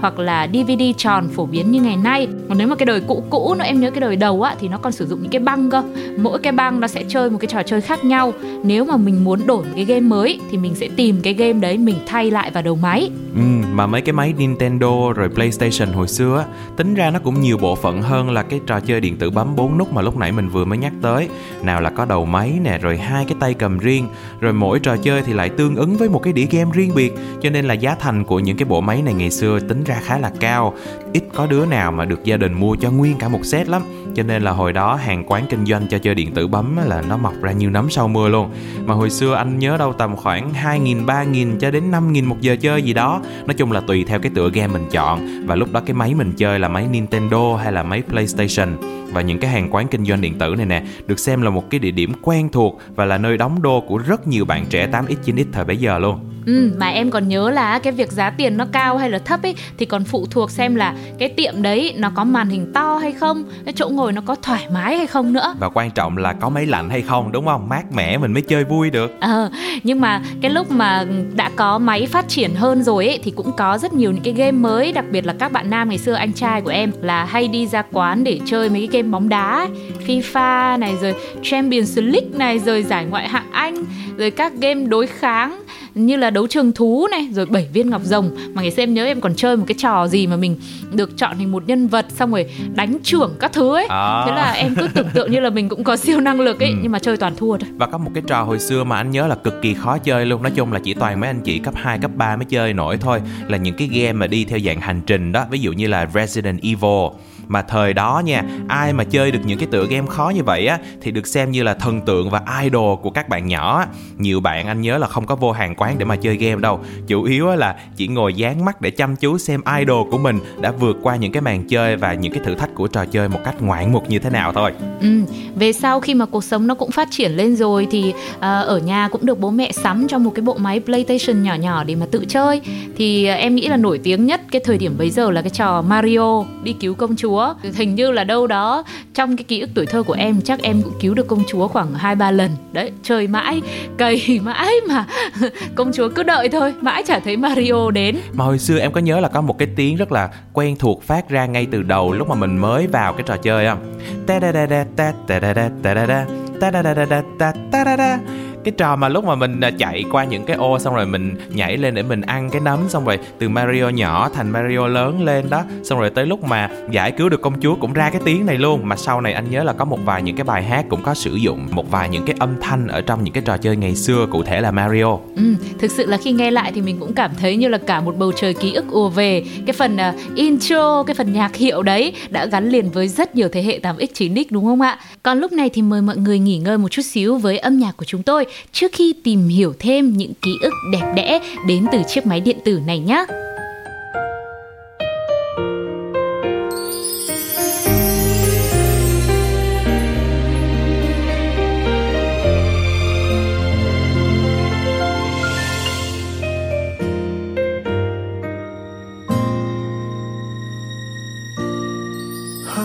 hoặc 0.00 0.18
là 0.18 0.48
DVD 0.52 0.82
tròn 0.96 1.28
phổ 1.34 1.46
biến 1.46 1.70
như 1.70 1.82
ngày 1.82 1.96
nay. 1.96 2.28
Còn 2.48 2.58
nếu 2.58 2.66
mà 2.66 2.76
cái 2.76 2.86
đời 2.86 3.00
cũ 3.00 3.24
cũ 3.30 3.54
nữa 3.54 3.64
em 3.64 3.80
nhớ 3.80 3.90
cái 3.90 4.00
đời 4.00 4.16
đầu 4.16 4.42
á 4.42 4.54
thì 4.60 4.68
nó 4.68 4.78
còn 4.78 4.92
sử 4.92 5.06
dụng 5.06 5.22
những 5.22 5.30
cái 5.30 5.40
băng 5.40 5.70
cơ. 5.70 5.82
Mỗi 6.18 6.38
cái 6.38 6.52
băng 6.52 6.80
nó 6.80 6.86
sẽ 6.86 7.04
chơi 7.08 7.30
một 7.30 7.38
cái 7.40 7.48
trò 7.52 7.62
chơi 7.62 7.80
khác 7.80 8.04
nhau. 8.04 8.32
Nếu 8.62 8.84
mà 8.84 8.96
mình 8.96 9.24
muốn 9.24 9.46
đổi 9.46 9.64
một 9.64 9.70
cái 9.74 9.84
game 9.84 10.00
mới 10.00 10.40
thì 10.50 10.58
mình 10.58 10.74
sẽ 10.74 10.88
tìm 10.96 11.20
cái 11.22 11.34
game 11.34 11.52
đấy 11.52 11.78
mình 11.78 11.96
thay 12.06 12.30
lại 12.30 12.50
vào 12.50 12.62
đầu 12.62 12.76
máy. 12.76 13.10
Ừ, 13.34 13.40
mà 13.72 13.86
mấy 13.86 14.00
cái 14.00 14.12
máy 14.12 14.34
Nintendo 14.38 15.12
rồi 15.12 15.28
PlayStation 15.28 15.88
hồi 15.92 16.08
xưa 16.08 16.38
á, 16.38 16.44
tính 16.76 16.94
ra 16.94 17.10
nó 17.10 17.18
cũng 17.18 17.31
cũng 17.32 17.40
nhiều 17.40 17.58
bộ 17.58 17.74
phận 17.74 18.02
hơn 18.02 18.30
là 18.30 18.42
cái 18.42 18.60
trò 18.66 18.80
chơi 18.80 19.00
điện 19.00 19.16
tử 19.16 19.30
bấm 19.30 19.56
bốn 19.56 19.78
nút 19.78 19.92
mà 19.92 20.02
lúc 20.02 20.16
nãy 20.16 20.32
mình 20.32 20.48
vừa 20.48 20.64
mới 20.64 20.78
nhắc 20.78 20.92
tới. 21.02 21.28
Nào 21.62 21.80
là 21.80 21.90
có 21.90 22.04
đầu 22.04 22.24
máy 22.24 22.58
nè, 22.62 22.78
rồi 22.78 22.98
hai 22.98 23.24
cái 23.24 23.36
tay 23.40 23.54
cầm 23.54 23.78
riêng, 23.78 24.08
rồi 24.40 24.52
mỗi 24.52 24.78
trò 24.78 24.96
chơi 24.96 25.22
thì 25.22 25.32
lại 25.32 25.48
tương 25.48 25.76
ứng 25.76 25.96
với 25.96 26.08
một 26.08 26.18
cái 26.18 26.32
đĩa 26.32 26.46
game 26.50 26.70
riêng 26.74 26.94
biệt. 26.94 27.14
Cho 27.42 27.50
nên 27.50 27.64
là 27.64 27.74
giá 27.74 27.94
thành 28.00 28.24
của 28.24 28.38
những 28.38 28.56
cái 28.56 28.64
bộ 28.64 28.80
máy 28.80 29.02
này 29.02 29.14
ngày 29.14 29.30
xưa 29.30 29.60
tính 29.60 29.84
ra 29.84 30.00
khá 30.04 30.18
là 30.18 30.30
cao. 30.40 30.74
Ít 31.12 31.24
có 31.34 31.46
đứa 31.46 31.66
nào 31.66 31.92
mà 31.92 32.04
được 32.04 32.24
gia 32.24 32.36
đình 32.36 32.52
mua 32.52 32.76
cho 32.76 32.90
nguyên 32.90 33.18
cả 33.18 33.28
một 33.28 33.44
set 33.44 33.68
lắm 33.68 33.82
cho 34.14 34.22
nên 34.22 34.42
là 34.42 34.50
hồi 34.50 34.72
đó 34.72 34.94
hàng 34.94 35.24
quán 35.26 35.44
kinh 35.50 35.66
doanh 35.66 35.88
cho 35.88 35.98
chơi 35.98 36.14
điện 36.14 36.34
tử 36.34 36.46
bấm 36.46 36.76
là 36.86 37.02
nó 37.08 37.16
mọc 37.16 37.42
ra 37.42 37.52
nhiều 37.52 37.70
nấm 37.70 37.90
sau 37.90 38.08
mưa 38.08 38.28
luôn. 38.28 38.50
Mà 38.84 38.94
hồi 38.94 39.10
xưa 39.10 39.34
anh 39.34 39.58
nhớ 39.58 39.76
đâu 39.76 39.92
tầm 39.92 40.16
khoảng 40.16 40.52
2.000, 40.64 41.06
3.000 41.06 41.58
cho 41.58 41.70
đến 41.70 41.90
5.000 41.90 42.28
một 42.28 42.40
giờ 42.40 42.56
chơi 42.60 42.82
gì 42.82 42.92
đó. 42.92 43.22
Nói 43.46 43.54
chung 43.54 43.72
là 43.72 43.80
tùy 43.80 44.04
theo 44.04 44.18
cái 44.18 44.32
tựa 44.34 44.50
game 44.50 44.72
mình 44.72 44.84
chọn. 44.90 45.46
Và 45.46 45.54
lúc 45.54 45.72
đó 45.72 45.80
cái 45.86 45.94
máy 45.94 46.14
mình 46.14 46.32
chơi 46.36 46.58
là 46.58 46.68
máy 46.68 46.86
Nintendo 46.90 47.56
hay 47.56 47.72
là 47.72 47.82
máy 47.82 48.02
PlayStation. 48.08 48.76
Và 49.12 49.20
những 49.20 49.38
cái 49.38 49.50
hàng 49.50 49.74
quán 49.74 49.88
kinh 49.88 50.04
doanh 50.04 50.20
điện 50.20 50.38
tử 50.38 50.54
này 50.56 50.66
nè 50.66 50.82
được 51.06 51.18
xem 51.18 51.42
là 51.42 51.50
một 51.50 51.70
cái 51.70 51.78
địa 51.78 51.90
điểm 51.90 52.12
quen 52.22 52.48
thuộc 52.48 52.80
và 52.94 53.04
là 53.04 53.18
nơi 53.18 53.36
đóng 53.36 53.62
đô 53.62 53.80
của 53.80 53.98
rất 53.98 54.28
nhiều 54.28 54.44
bạn 54.44 54.66
trẻ 54.70 54.88
8x 54.92 55.16
9x 55.24 55.44
thời 55.52 55.64
bấy 55.64 55.76
giờ 55.76 55.98
luôn. 55.98 56.18
Ừ, 56.46 56.72
mà 56.76 56.88
em 56.88 57.10
còn 57.10 57.28
nhớ 57.28 57.50
là 57.50 57.78
cái 57.78 57.92
việc 57.92 58.12
giá 58.12 58.30
tiền 58.30 58.56
nó 58.56 58.66
cao 58.72 58.98
hay 58.98 59.10
là 59.10 59.18
thấp 59.18 59.42
ấy 59.42 59.54
thì 59.78 59.86
còn 59.86 60.04
phụ 60.04 60.26
thuộc 60.30 60.50
xem 60.50 60.74
là 60.74 60.94
cái 61.18 61.28
tiệm 61.28 61.62
đấy 61.62 61.94
nó 61.98 62.10
có 62.14 62.24
màn 62.24 62.48
hình 62.48 62.72
to 62.72 62.96
hay 62.96 63.12
không, 63.12 63.44
cái 63.64 63.74
chỗ 63.76 63.88
ngồi 63.88 64.01
nó 64.10 64.22
có 64.26 64.36
thoải 64.42 64.66
mái 64.72 64.96
hay 64.96 65.06
không 65.06 65.32
nữa. 65.32 65.54
Và 65.58 65.68
quan 65.68 65.90
trọng 65.90 66.16
là 66.16 66.32
có 66.32 66.48
máy 66.48 66.66
lạnh 66.66 66.90
hay 66.90 67.02
không 67.02 67.32
đúng 67.32 67.46
không? 67.46 67.68
Mát 67.68 67.92
mẻ 67.92 68.18
mình 68.18 68.32
mới 68.32 68.42
chơi 68.42 68.64
vui 68.64 68.90
được. 68.90 69.20
Ờ, 69.20 69.50
nhưng 69.82 70.00
mà 70.00 70.22
cái 70.40 70.50
lúc 70.50 70.70
mà 70.70 71.04
đã 71.34 71.50
có 71.56 71.78
máy 71.78 72.06
phát 72.06 72.28
triển 72.28 72.54
hơn 72.54 72.82
rồi 72.82 73.06
ấy 73.06 73.20
thì 73.22 73.30
cũng 73.30 73.52
có 73.56 73.78
rất 73.78 73.92
nhiều 73.92 74.12
những 74.12 74.22
cái 74.22 74.34
game 74.34 74.52
mới, 74.52 74.92
đặc 74.92 75.04
biệt 75.10 75.26
là 75.26 75.34
các 75.38 75.52
bạn 75.52 75.70
nam 75.70 75.88
ngày 75.88 75.98
xưa 75.98 76.14
anh 76.14 76.32
trai 76.32 76.60
của 76.60 76.70
em 76.70 76.92
là 77.00 77.24
hay 77.24 77.48
đi 77.48 77.66
ra 77.66 77.82
quán 77.92 78.24
để 78.24 78.40
chơi 78.46 78.68
mấy 78.68 78.88
cái 78.92 79.02
game 79.02 79.12
bóng 79.12 79.28
đá, 79.28 79.50
ấy. 79.50 79.68
FIFA 80.06 80.78
này 80.78 80.94
rồi 81.00 81.14
Champions 81.42 81.98
League 81.98 82.28
này 82.32 82.58
rồi 82.58 82.82
giải 82.82 83.04
ngoại 83.04 83.28
hạng 83.28 83.50
Anh, 83.52 83.84
rồi 84.16 84.30
các 84.30 84.52
game 84.60 84.84
đối 84.84 85.06
kháng 85.06 85.62
như 85.94 86.16
là 86.16 86.30
đấu 86.30 86.46
trường 86.46 86.72
thú 86.72 87.06
này 87.10 87.28
rồi 87.32 87.46
bảy 87.46 87.68
viên 87.72 87.90
ngọc 87.90 88.02
rồng. 88.04 88.30
Mà 88.54 88.62
ngày 88.62 88.70
xem 88.70 88.94
nhớ 88.94 89.04
em 89.04 89.20
còn 89.20 89.34
chơi 89.34 89.56
một 89.56 89.64
cái 89.68 89.74
trò 89.78 90.08
gì 90.08 90.26
mà 90.26 90.36
mình 90.36 90.56
được 90.92 91.18
chọn 91.18 91.38
thành 91.38 91.52
một 91.52 91.62
nhân 91.66 91.88
vật 91.88 92.06
xong 92.08 92.30
rồi 92.30 92.46
đánh 92.74 92.98
trưởng 93.02 93.34
các 93.40 93.52
thứ 93.52 93.74
ấy. 93.74 93.86
À. 93.88 94.24
thế 94.26 94.32
là 94.32 94.52
em 94.52 94.74
cứ 94.74 94.88
tưởng 94.94 95.08
tượng 95.14 95.32
như 95.32 95.40
là 95.40 95.50
mình 95.50 95.68
cũng 95.68 95.84
có 95.84 95.96
siêu 95.96 96.20
năng 96.20 96.40
lực 96.40 96.60
ấy 96.60 96.68
ừ. 96.68 96.74
nhưng 96.82 96.92
mà 96.92 96.98
chơi 96.98 97.16
toàn 97.16 97.36
thua 97.36 97.56
thôi. 97.56 97.68
Và 97.76 97.86
có 97.86 97.98
một 97.98 98.10
cái 98.14 98.22
trò 98.26 98.42
hồi 98.42 98.58
xưa 98.58 98.84
mà 98.84 98.96
anh 98.96 99.10
nhớ 99.10 99.26
là 99.26 99.34
cực 99.34 99.62
kỳ 99.62 99.74
khó 99.74 99.98
chơi 99.98 100.26
luôn. 100.26 100.42
Nói 100.42 100.52
chung 100.54 100.72
là 100.72 100.80
chỉ 100.84 100.94
toàn 100.94 101.20
mấy 101.20 101.30
anh 101.30 101.40
chị 101.44 101.58
cấp 101.58 101.74
2, 101.76 101.98
cấp 101.98 102.10
3 102.16 102.36
mới 102.36 102.44
chơi 102.44 102.72
nổi 102.72 102.96
thôi. 102.96 103.20
Là 103.48 103.58
những 103.58 103.74
cái 103.74 103.88
game 103.88 104.12
mà 104.12 104.26
đi 104.26 104.44
theo 104.44 104.58
dạng 104.58 104.80
hành 104.80 105.00
trình 105.06 105.32
đó. 105.32 105.44
Ví 105.50 105.58
dụ 105.58 105.72
như 105.72 105.86
là 105.86 106.08
Resident 106.14 106.60
Evil 106.62 107.08
mà 107.52 107.62
thời 107.62 107.92
đó 107.92 108.22
nha 108.24 108.42
ai 108.68 108.92
mà 108.92 109.04
chơi 109.04 109.30
được 109.30 109.40
những 109.44 109.58
cái 109.58 109.68
tựa 109.70 109.86
game 109.86 110.06
khó 110.06 110.32
như 110.34 110.42
vậy 110.42 110.66
á 110.66 110.78
thì 111.00 111.10
được 111.10 111.26
xem 111.26 111.50
như 111.50 111.62
là 111.62 111.74
thần 111.74 112.00
tượng 112.00 112.30
và 112.30 112.40
idol 112.62 112.98
của 113.02 113.10
các 113.10 113.28
bạn 113.28 113.46
nhỏ 113.46 113.84
nhiều 114.18 114.40
bạn 114.40 114.66
anh 114.66 114.80
nhớ 114.80 114.98
là 114.98 115.06
không 115.06 115.26
có 115.26 115.36
vô 115.36 115.52
hàng 115.52 115.74
quán 115.74 115.98
để 115.98 116.04
mà 116.04 116.16
chơi 116.16 116.36
game 116.36 116.60
đâu. 116.60 116.80
Chủ 117.06 117.22
yếu 117.22 117.46
là 117.46 117.76
chỉ 117.96 118.08
ngồi 118.08 118.34
dán 118.34 118.64
mắt 118.64 118.80
để 118.80 118.90
chăm 118.90 119.16
chú 119.16 119.38
xem 119.38 119.60
idol 119.78 120.10
của 120.10 120.18
mình 120.18 120.38
đã 120.60 120.70
vượt 120.70 120.96
qua 121.02 121.16
những 121.16 121.32
cái 121.32 121.42
màn 121.42 121.68
chơi 121.68 121.96
và 121.96 122.14
những 122.14 122.32
cái 122.32 122.42
thử 122.44 122.54
thách 122.54 122.74
của 122.74 122.86
trò 122.86 123.04
chơi 123.04 123.28
một 123.28 123.40
cách 123.44 123.62
ngoạn 123.62 123.92
mục 123.92 124.10
như 124.10 124.18
thế 124.18 124.30
nào 124.30 124.52
thôi. 124.52 124.72
Ừ, 125.00 125.20
về 125.56 125.72
sau 125.72 126.00
khi 126.00 126.14
mà 126.14 126.26
cuộc 126.26 126.44
sống 126.44 126.66
nó 126.66 126.74
cũng 126.74 126.90
phát 126.90 127.08
triển 127.10 127.32
lên 127.32 127.56
rồi 127.56 127.86
thì 127.90 128.14
uh, 128.36 128.40
ở 128.40 128.80
nhà 128.84 129.08
cũng 129.08 129.26
được 129.26 129.40
bố 129.40 129.50
mẹ 129.50 129.72
sắm 129.72 130.08
cho 130.08 130.18
một 130.18 130.32
cái 130.34 130.42
bộ 130.42 130.54
máy 130.54 130.80
PlayStation 130.80 131.42
nhỏ 131.42 131.54
nhỏ 131.54 131.84
để 131.84 131.94
mà 131.94 132.06
tự 132.10 132.24
chơi. 132.28 132.60
Thì 132.96 133.28
uh, 133.32 133.38
em 133.38 133.54
nghĩ 133.54 133.68
là 133.68 133.76
nổi 133.76 134.00
tiếng 134.02 134.26
nhất 134.26 134.40
cái 134.50 134.62
thời 134.64 134.78
điểm 134.78 134.94
bấy 134.98 135.10
giờ 135.10 135.30
là 135.30 135.42
cái 135.42 135.50
trò 135.50 135.82
Mario 135.82 136.44
đi 136.62 136.72
cứu 136.72 136.94
công 136.94 137.16
chúa 137.16 137.41
hình 137.74 137.94
như 137.94 138.10
là 138.10 138.24
đâu 138.24 138.46
đó 138.46 138.84
trong 139.14 139.36
cái 139.36 139.44
ký 139.44 139.60
ức 139.60 139.70
tuổi 139.74 139.86
thơ 139.86 140.02
của 140.02 140.12
em, 140.12 140.40
chắc 140.40 140.62
em 140.62 140.82
cũng 140.82 140.92
cứu 141.00 141.14
được 141.14 141.26
công 141.26 141.42
chúa 141.48 141.68
khoảng 141.68 141.94
hai, 141.94 142.14
ba 142.14 142.30
lần. 142.30 142.50
Đấy 142.72 142.92
chơi 143.02 143.26
mãi 143.26 143.62
cày 143.98 144.40
mãi 144.42 144.72
mà 144.88 145.04
công 145.74 145.92
chúa 145.92 146.08
cứ 146.08 146.22
đợi 146.22 146.48
thôi, 146.48 146.74
mãi 146.80 147.02
chả 147.06 147.18
thấy 147.18 147.36
Mario 147.36 147.90
đến. 147.90 148.16
Mà 148.32 148.44
hồi 148.44 148.58
xưa 148.58 148.78
em 148.78 148.92
có 148.92 149.00
nhớ 149.00 149.20
là 149.20 149.28
có 149.28 149.40
một 149.40 149.58
cái 149.58 149.68
tiếng 149.76 149.96
rất 149.96 150.12
là 150.12 150.28
quen 150.52 150.76
thuộc 150.78 151.02
phát 151.02 151.28
ra 151.28 151.46
ngay 151.46 151.66
từ 151.70 151.82
đầu 151.82 152.12
lúc 152.12 152.28
mà 152.28 152.34
mình 152.34 152.58
mới 152.58 152.86
vào 152.86 153.12
cái 153.12 153.22
trò 153.26 153.36
chơi 153.36 153.66
không? 153.66 153.98
Ta 154.26 154.40
da 154.40 154.52
da 154.52 154.66
da 154.66 154.84
ta 154.96 155.12
da 155.28 155.38
da 155.40 155.68
ta 155.82 155.94
da 155.94 156.06
da 156.06 156.26
ta 156.60 156.70
da 156.72 156.82
da 156.82 157.06
da 157.38 157.52
ta 157.72 157.84
da 157.84 157.96
da 157.96 158.18
cái 158.64 158.72
trò 158.76 158.96
mà 158.96 159.08
lúc 159.08 159.24
mà 159.24 159.34
mình 159.34 159.60
à, 159.60 159.70
chạy 159.78 160.04
qua 160.10 160.24
những 160.24 160.44
cái 160.44 160.56
ô 160.56 160.78
xong 160.78 160.94
rồi 160.94 161.06
mình 161.06 161.34
nhảy 161.54 161.76
lên 161.76 161.94
để 161.94 162.02
mình 162.02 162.20
ăn 162.20 162.50
cái 162.50 162.60
nấm 162.60 162.88
xong 162.88 163.04
rồi 163.04 163.18
từ 163.38 163.48
Mario 163.48 163.88
nhỏ 163.88 164.28
thành 164.34 164.50
Mario 164.50 164.86
lớn 164.86 165.24
lên 165.24 165.50
đó 165.50 165.62
xong 165.84 165.98
rồi 166.00 166.10
tới 166.10 166.26
lúc 166.26 166.44
mà 166.44 166.70
giải 166.90 167.12
cứu 167.12 167.28
được 167.28 167.42
công 167.42 167.60
chúa 167.60 167.74
cũng 167.74 167.92
ra 167.92 168.10
cái 168.10 168.20
tiếng 168.24 168.46
này 168.46 168.58
luôn. 168.58 168.88
Mà 168.88 168.96
sau 168.96 169.20
này 169.20 169.32
anh 169.32 169.50
nhớ 169.50 169.64
là 169.64 169.72
có 169.72 169.84
một 169.84 169.98
vài 170.04 170.22
những 170.22 170.36
cái 170.36 170.44
bài 170.44 170.62
hát 170.62 170.84
cũng 170.88 171.02
có 171.02 171.14
sử 171.14 171.34
dụng 171.34 171.68
một 171.72 171.90
vài 171.90 172.08
những 172.08 172.24
cái 172.26 172.36
âm 172.38 172.60
thanh 172.60 172.88
ở 172.88 173.00
trong 173.00 173.24
những 173.24 173.34
cái 173.34 173.42
trò 173.46 173.56
chơi 173.56 173.76
ngày 173.76 173.96
xưa 173.96 174.26
cụ 174.30 174.42
thể 174.42 174.60
là 174.60 174.70
Mario. 174.70 175.18
Ừ, 175.36 175.54
thực 175.78 175.90
sự 175.90 176.06
là 176.06 176.16
khi 176.16 176.32
nghe 176.32 176.50
lại 176.50 176.72
thì 176.74 176.80
mình 176.80 176.96
cũng 177.00 177.12
cảm 177.12 177.30
thấy 177.40 177.56
như 177.56 177.68
là 177.68 177.78
cả 177.78 178.00
một 178.00 178.14
bầu 178.18 178.32
trời 178.32 178.54
ký 178.54 178.72
ức 178.72 178.84
ùa 178.90 179.08
về. 179.08 179.44
Cái 179.66 179.72
phần 179.72 179.96
uh, 179.96 180.36
intro 180.36 181.02
cái 181.02 181.14
phần 181.14 181.32
nhạc 181.32 181.56
hiệu 181.56 181.82
đấy 181.82 182.12
đã 182.28 182.46
gắn 182.46 182.68
liền 182.68 182.90
với 182.90 183.08
rất 183.08 183.34
nhiều 183.34 183.48
thế 183.48 183.62
hệ 183.62 183.78
8x 183.78 184.06
9x 184.14 184.44
đúng 184.50 184.64
không 184.64 184.80
ạ? 184.80 184.98
Còn 185.22 185.40
lúc 185.40 185.52
này 185.52 185.70
thì 185.70 185.82
mời 185.82 186.02
mọi 186.02 186.16
người 186.16 186.38
nghỉ 186.38 186.58
ngơi 186.58 186.78
một 186.78 186.88
chút 186.88 187.02
xíu 187.02 187.36
với 187.36 187.58
âm 187.58 187.78
nhạc 187.78 187.96
của 187.96 188.04
chúng 188.04 188.22
tôi 188.22 188.46
trước 188.72 188.92
khi 188.92 189.14
tìm 189.24 189.48
hiểu 189.48 189.74
thêm 189.78 190.16
những 190.16 190.32
ký 190.42 190.50
ức 190.62 190.72
đẹp 190.92 191.12
đẽ 191.16 191.40
đến 191.66 191.86
từ 191.92 192.02
chiếc 192.08 192.26
máy 192.26 192.40
điện 192.40 192.58
tử 192.64 192.80
này 192.86 192.98
nhé. 192.98 193.24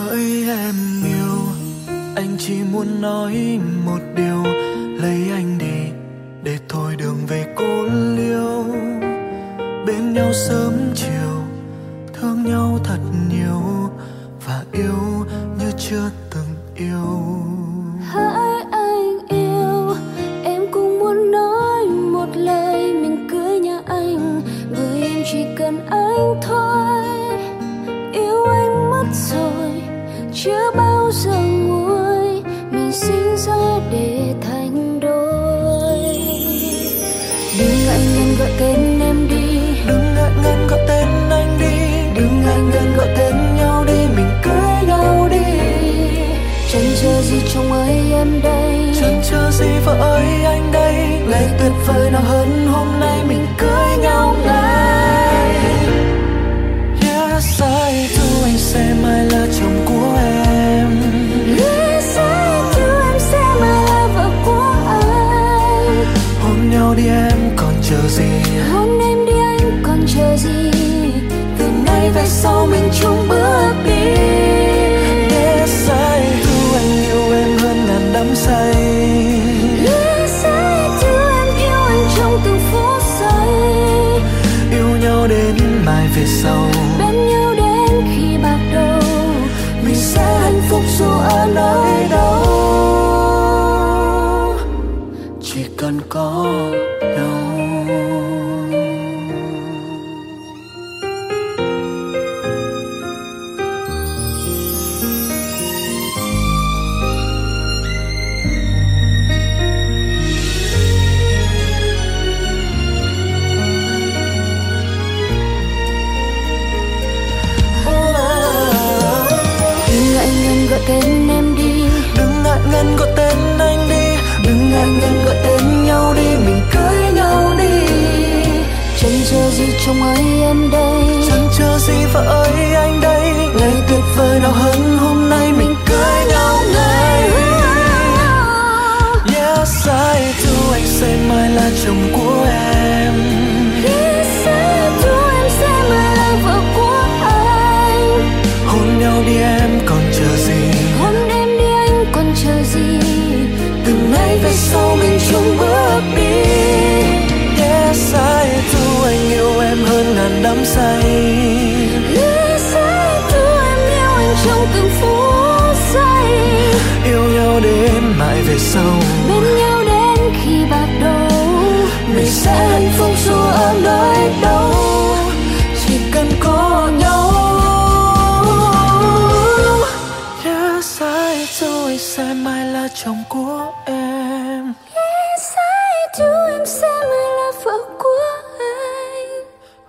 hỡi 0.08 0.44
em 0.48 0.74
yêu, 1.04 1.38
anh 2.16 2.36
chỉ 2.38 2.54
muốn 2.72 3.00
nói 3.00 3.58
một 3.86 3.98
điều, 4.16 4.44
lấy 5.02 5.30
anh 5.32 5.57
để 6.48 6.58
thôi 6.68 6.96
đường 6.98 7.26
về 7.26 7.44
cô 7.56 7.84
liêu. 8.16 8.64
Bên 9.86 10.12
nhau 10.14 10.32
sớm 10.32 10.72
chiều, 10.94 11.42
thương 12.12 12.44
nhau 12.44 12.78
thật 12.84 12.98
nhiều 13.30 13.62
và 14.46 14.64
yêu 14.72 15.26
như 15.58 15.70
chưa 15.78 16.10
từng 16.34 16.54
yêu. 16.76 17.20
Hãy 18.02 18.64
anh 18.70 19.18
yêu, 19.28 19.94
em 20.44 20.62
cũng 20.72 20.98
muốn 20.98 21.30
nói 21.30 21.86
một 21.86 22.28
lời. 22.34 22.92
Mình 22.92 23.28
cưới 23.30 23.60
nhà 23.60 23.80
anh 23.86 24.42
bởi 24.76 25.02
em 25.02 25.22
chỉ 25.32 25.44
cần 25.58 25.86
anh 25.86 26.40
thôi. 26.42 26.67
Em 48.18 48.42
đây. 48.42 48.92
Chẳng 49.00 49.22
chờ 49.30 49.50
gì 49.50 49.78
vợ 49.84 49.94
ơi 50.00 50.44
anh 50.44 50.72
đây? 50.72 50.87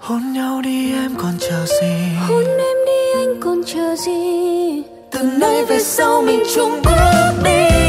Hôn 0.10 0.34
nhau 0.34 0.62
đi 0.62 0.94
em 0.94 1.12
còn 1.18 1.34
chờ 1.40 1.66
gì? 1.66 1.94
Hôn 2.28 2.44
em 2.44 2.78
đi 2.86 3.22
anh 3.22 3.40
còn 3.40 3.62
chờ 3.66 3.96
gì? 3.96 4.84
Từ 5.12 5.22
nay 5.22 5.66
về 5.66 5.80
sau 5.80 6.22
mình 6.22 6.44
chung 6.56 6.82
bước 6.84 7.32
đi 7.44 7.89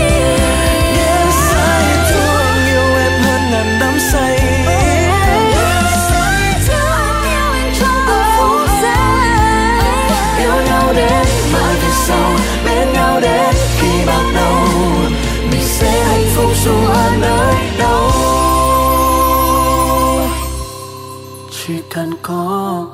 có 22.23 22.87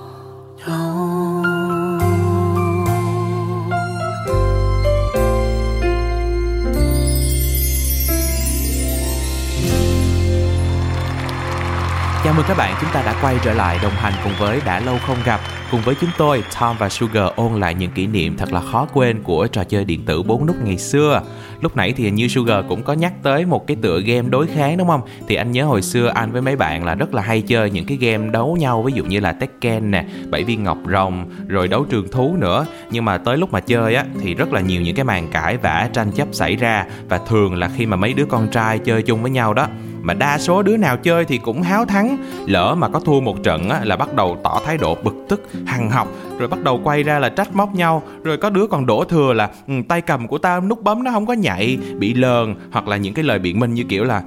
Chào 12.36 12.42
mừng 12.42 12.48
các 12.48 12.56
bạn, 12.56 12.76
chúng 12.80 12.90
ta 12.92 13.02
đã 13.02 13.14
quay 13.22 13.36
trở 13.44 13.52
lại 13.52 13.78
đồng 13.82 13.92
hành 13.92 14.12
cùng 14.24 14.32
với 14.38 14.60
Đã 14.64 14.80
Lâu 14.80 14.98
Không 15.06 15.16
Gặp. 15.24 15.40
Cùng 15.70 15.80
với 15.80 15.94
chúng 16.00 16.10
tôi, 16.18 16.44
Tom 16.60 16.76
và 16.78 16.88
Sugar 16.88 17.32
ôn 17.36 17.60
lại 17.60 17.74
những 17.74 17.90
kỷ 17.90 18.06
niệm 18.06 18.36
thật 18.36 18.52
là 18.52 18.60
khó 18.60 18.86
quên 18.92 19.22
của 19.22 19.46
trò 19.46 19.64
chơi 19.64 19.84
điện 19.84 20.04
tử 20.04 20.22
4 20.22 20.46
nút 20.46 20.56
ngày 20.64 20.78
xưa. 20.78 21.22
Lúc 21.60 21.76
nãy 21.76 21.94
thì 21.96 22.10
như 22.10 22.28
Sugar 22.28 22.64
cũng 22.68 22.82
có 22.82 22.92
nhắc 22.92 23.12
tới 23.22 23.46
một 23.46 23.66
cái 23.66 23.76
tựa 23.82 24.00
game 24.00 24.28
đối 24.28 24.46
kháng 24.46 24.76
đúng 24.76 24.88
không? 24.88 25.00
Thì 25.28 25.34
anh 25.34 25.52
nhớ 25.52 25.64
hồi 25.64 25.82
xưa 25.82 26.12
anh 26.14 26.32
với 26.32 26.42
mấy 26.42 26.56
bạn 26.56 26.84
là 26.84 26.94
rất 26.94 27.14
là 27.14 27.22
hay 27.22 27.40
chơi 27.40 27.70
những 27.70 27.86
cái 27.86 27.96
game 27.96 28.30
đấu 28.30 28.56
nhau 28.60 28.82
Ví 28.82 28.92
dụ 28.92 29.04
như 29.04 29.20
là 29.20 29.32
Tekken 29.32 29.90
nè, 29.90 30.04
bảy 30.30 30.44
viên 30.44 30.64
ngọc 30.64 30.78
rồng, 30.90 31.30
rồi 31.48 31.68
đấu 31.68 31.84
trường 31.90 32.08
thú 32.08 32.36
nữa. 32.38 32.66
Nhưng 32.90 33.04
mà 33.04 33.18
tới 33.18 33.36
lúc 33.36 33.52
mà 33.52 33.60
chơi 33.60 33.94
á 33.94 34.04
thì 34.22 34.34
rất 34.34 34.52
là 34.52 34.60
nhiều 34.60 34.82
những 34.82 34.96
cái 34.96 35.04
màn 35.04 35.28
cãi 35.32 35.56
vã, 35.56 35.88
tranh 35.92 36.12
chấp 36.12 36.28
xảy 36.32 36.56
ra. 36.56 36.84
Và 37.08 37.18
thường 37.18 37.54
là 37.54 37.70
khi 37.76 37.86
mà 37.86 37.96
mấy 37.96 38.12
đứa 38.12 38.24
con 38.24 38.48
trai 38.48 38.78
chơi 38.78 39.02
chung 39.02 39.22
với 39.22 39.30
nhau 39.30 39.54
đó 39.54 39.68
mà 40.06 40.14
đa 40.14 40.38
số 40.38 40.62
đứa 40.62 40.76
nào 40.76 40.96
chơi 40.96 41.24
thì 41.24 41.38
cũng 41.38 41.62
háo 41.62 41.84
thắng. 41.84 42.16
Lỡ 42.46 42.74
mà 42.78 42.88
có 42.88 43.00
thua 43.00 43.20
một 43.20 43.42
trận 43.42 43.68
á, 43.68 43.80
là 43.84 43.96
bắt 43.96 44.14
đầu 44.14 44.38
tỏ 44.44 44.60
thái 44.64 44.78
độ 44.78 44.94
bực 44.94 45.14
tức 45.28 45.42
hằng 45.66 45.90
học 45.90 46.08
rồi 46.38 46.48
bắt 46.48 46.62
đầu 46.62 46.80
quay 46.84 47.02
ra 47.02 47.18
là 47.18 47.28
trách 47.28 47.56
móc 47.56 47.74
nhau. 47.74 48.02
Rồi 48.24 48.36
có 48.36 48.50
đứa 48.50 48.66
còn 48.66 48.86
đổ 48.86 49.04
thừa 49.04 49.32
là 49.32 49.50
ừ, 49.68 49.74
tay 49.88 50.00
cầm 50.00 50.28
của 50.28 50.38
tao 50.38 50.60
nút 50.60 50.82
bấm 50.82 51.04
nó 51.04 51.10
không 51.10 51.26
có 51.26 51.32
nhạy 51.32 51.78
bị 51.98 52.14
lờn 52.14 52.54
hoặc 52.70 52.88
là 52.88 52.96
những 52.96 53.14
cái 53.14 53.24
lời 53.24 53.38
biện 53.38 53.60
minh 53.60 53.74
như 53.74 53.84
kiểu 53.88 54.04
là 54.04 54.22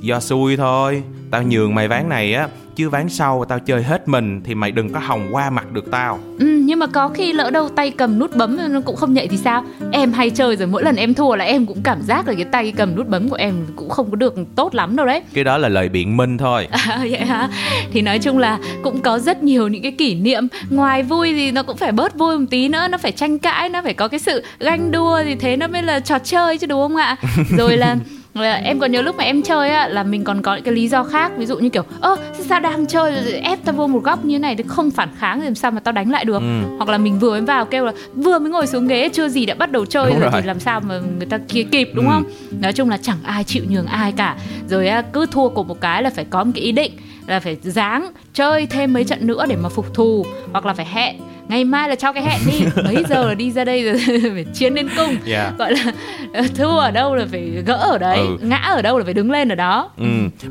do 0.00 0.20
xui 0.20 0.56
thôi 0.56 1.02
tao 1.32 1.42
nhường 1.42 1.74
mày 1.74 1.88
ván 1.88 2.08
này 2.08 2.34
á 2.34 2.48
chứ 2.76 2.88
ván 2.88 3.08
sau 3.08 3.44
tao 3.44 3.58
chơi 3.58 3.82
hết 3.82 4.08
mình 4.08 4.40
thì 4.44 4.54
mày 4.54 4.70
đừng 4.72 4.92
có 4.92 5.00
hòng 5.00 5.28
qua 5.32 5.50
mặt 5.50 5.72
được 5.72 5.90
tao. 5.90 6.18
Ừ, 6.38 6.46
nhưng 6.46 6.78
mà 6.78 6.86
có 6.86 7.08
khi 7.08 7.32
lỡ 7.32 7.50
đâu 7.50 7.68
tay 7.68 7.90
cầm 7.90 8.18
nút 8.18 8.36
bấm 8.36 8.72
nó 8.72 8.80
cũng 8.80 8.96
không 8.96 9.14
nhạy 9.14 9.28
thì 9.28 9.36
sao? 9.36 9.64
Em 9.92 10.12
hay 10.12 10.30
chơi 10.30 10.56
rồi 10.56 10.66
mỗi 10.66 10.82
lần 10.82 10.96
em 10.96 11.14
thua 11.14 11.34
là 11.36 11.44
em 11.44 11.66
cũng 11.66 11.82
cảm 11.82 12.02
giác 12.02 12.28
là 12.28 12.34
cái 12.34 12.44
tay 12.44 12.72
cầm 12.76 12.96
nút 12.96 13.08
bấm 13.08 13.28
của 13.28 13.36
em 13.36 13.66
cũng 13.76 13.88
không 13.88 14.10
có 14.10 14.16
được 14.16 14.34
tốt 14.56 14.74
lắm 14.74 14.96
đâu 14.96 15.06
đấy. 15.06 15.22
Cái 15.34 15.44
đó 15.44 15.58
là 15.58 15.68
lời 15.68 15.88
biện 15.88 16.16
minh 16.16 16.38
thôi. 16.38 16.68
À, 16.88 16.98
vậy 17.10 17.20
hả? 17.20 17.48
Thì 17.92 18.02
nói 18.02 18.18
chung 18.18 18.38
là 18.38 18.58
cũng 18.82 19.00
có 19.00 19.18
rất 19.18 19.42
nhiều 19.42 19.68
những 19.68 19.82
cái 19.82 19.92
kỷ 19.92 20.14
niệm. 20.14 20.48
Ngoài 20.70 21.02
vui 21.02 21.32
thì 21.32 21.50
nó 21.50 21.62
cũng 21.62 21.76
phải 21.76 21.92
bớt 21.92 22.14
vui 22.14 22.38
một 22.38 22.46
tí 22.50 22.68
nữa 22.68 22.88
Nó 22.90 22.98
phải 22.98 23.12
tranh 23.12 23.38
cãi, 23.38 23.68
nó 23.68 23.82
phải 23.82 23.94
có 23.94 24.08
cái 24.08 24.20
sự 24.20 24.42
ganh 24.58 24.90
đua 24.90 25.22
Thì 25.24 25.34
thế 25.34 25.56
nó 25.56 25.66
mới 25.68 25.82
là 25.82 26.00
trò 26.00 26.18
chơi 26.18 26.58
chứ 26.58 26.66
đúng 26.66 26.80
không 26.80 26.96
ạ? 26.96 27.16
Rồi 27.56 27.76
là 27.76 27.96
là 28.34 28.54
em 28.54 28.78
còn 28.78 28.92
nhớ 28.92 29.02
lúc 29.02 29.16
mà 29.16 29.24
em 29.24 29.42
chơi 29.42 29.70
á 29.70 29.88
là 29.88 30.02
mình 30.02 30.24
còn 30.24 30.42
có 30.42 30.54
những 30.54 30.64
cái 30.64 30.74
lý 30.74 30.88
do 30.88 31.04
khác 31.04 31.32
ví 31.36 31.46
dụ 31.46 31.58
như 31.58 31.68
kiểu 31.68 31.82
ơ 32.00 32.16
sao 32.48 32.60
đang 32.60 32.86
chơi 32.86 33.12
rồi 33.12 33.32
ép 33.32 33.58
tao 33.64 33.74
vô 33.74 33.86
một 33.86 33.98
góc 34.04 34.24
như 34.24 34.34
thế 34.34 34.38
này 34.38 34.56
thì 34.56 34.64
không 34.66 34.90
phản 34.90 35.08
kháng 35.18 35.38
thì 35.40 35.44
làm 35.44 35.54
sao 35.54 35.70
mà 35.70 35.80
tao 35.80 35.92
đánh 35.92 36.10
lại 36.10 36.24
được 36.24 36.38
Ừ. 36.42 36.76
hoặc 36.76 36.88
là 36.88 36.98
mình 36.98 37.18
vừa 37.18 37.30
mới 37.30 37.40
vào 37.40 37.64
kêu 37.64 37.84
là 37.84 37.92
vừa 38.14 38.38
mới 38.38 38.50
ngồi 38.50 38.66
xuống 38.66 38.86
ghế 38.88 39.08
chưa 39.08 39.28
gì 39.28 39.46
đã 39.46 39.54
bắt 39.54 39.72
đầu 39.72 39.86
chơi 39.86 40.10
Đúng 40.10 40.20
rồi, 40.20 40.30
rồi. 40.32 40.42
thì 40.42 40.46
làm 40.46 40.60
sao 40.60 40.80
mà 40.80 40.98
người 41.16 41.26
ta 41.26 41.38
kia 41.48 41.62
kịp 41.62 41.90
đúng 41.94 42.06
Ừ. 42.08 42.12
không 42.12 42.24
nói 42.60 42.72
chung 42.72 42.90
là 42.90 42.96
chẳng 43.02 43.18
ai 43.24 43.44
chịu 43.44 43.64
nhường 43.68 43.86
ai 43.86 44.12
cả 44.12 44.36
rồi 44.68 44.90
cứ 45.12 45.26
thua 45.26 45.48
của 45.48 45.64
một 45.64 45.80
cái 45.80 46.02
là 46.02 46.10
phải 46.10 46.24
có 46.30 46.44
một 46.44 46.52
cái 46.54 46.64
ý 46.64 46.72
định 46.72 46.92
là 47.26 47.40
phải 47.40 47.56
dáng 47.62 48.10
chơi 48.34 48.66
thêm 48.66 48.92
mấy 48.92 49.04
trận 49.04 49.26
nữa 49.26 49.46
để 49.48 49.56
mà 49.56 49.68
phục 49.68 49.94
thù 49.94 50.26
hoặc 50.52 50.66
là 50.66 50.72
phải 50.72 50.86
hẹn 50.86 51.16
ngày 51.48 51.64
mai 51.64 51.88
là 51.88 51.94
cho 51.94 52.12
cái 52.12 52.22
hẹn 52.22 52.40
đi. 52.46 52.82
Mấy 52.84 53.04
giờ 53.08 53.24
là 53.28 53.34
đi 53.34 53.50
ra 53.50 53.64
đây 53.64 53.84
rồi 53.84 54.20
phải 54.34 54.44
chiến 54.54 54.74
đến 54.74 54.88
cung. 54.96 55.16
Yeah. 55.26 55.58
gọi 55.58 55.72
là 55.72 55.92
ờ, 56.34 56.42
thua 56.56 56.78
ở 56.78 56.90
đâu 56.90 57.14
là 57.14 57.26
phải 57.30 57.40
gỡ 57.66 57.74
ở 57.74 57.98
đấy 57.98 58.18
Ừ. 58.18 58.38
ngã 58.42 58.56
ở 58.56 58.82
đâu 58.82 58.98
là 58.98 59.04
phải 59.04 59.14
đứng 59.14 59.30
lên 59.30 59.48
ở 59.48 59.54
đó. 59.54 59.90
Ừ, 59.98 60.04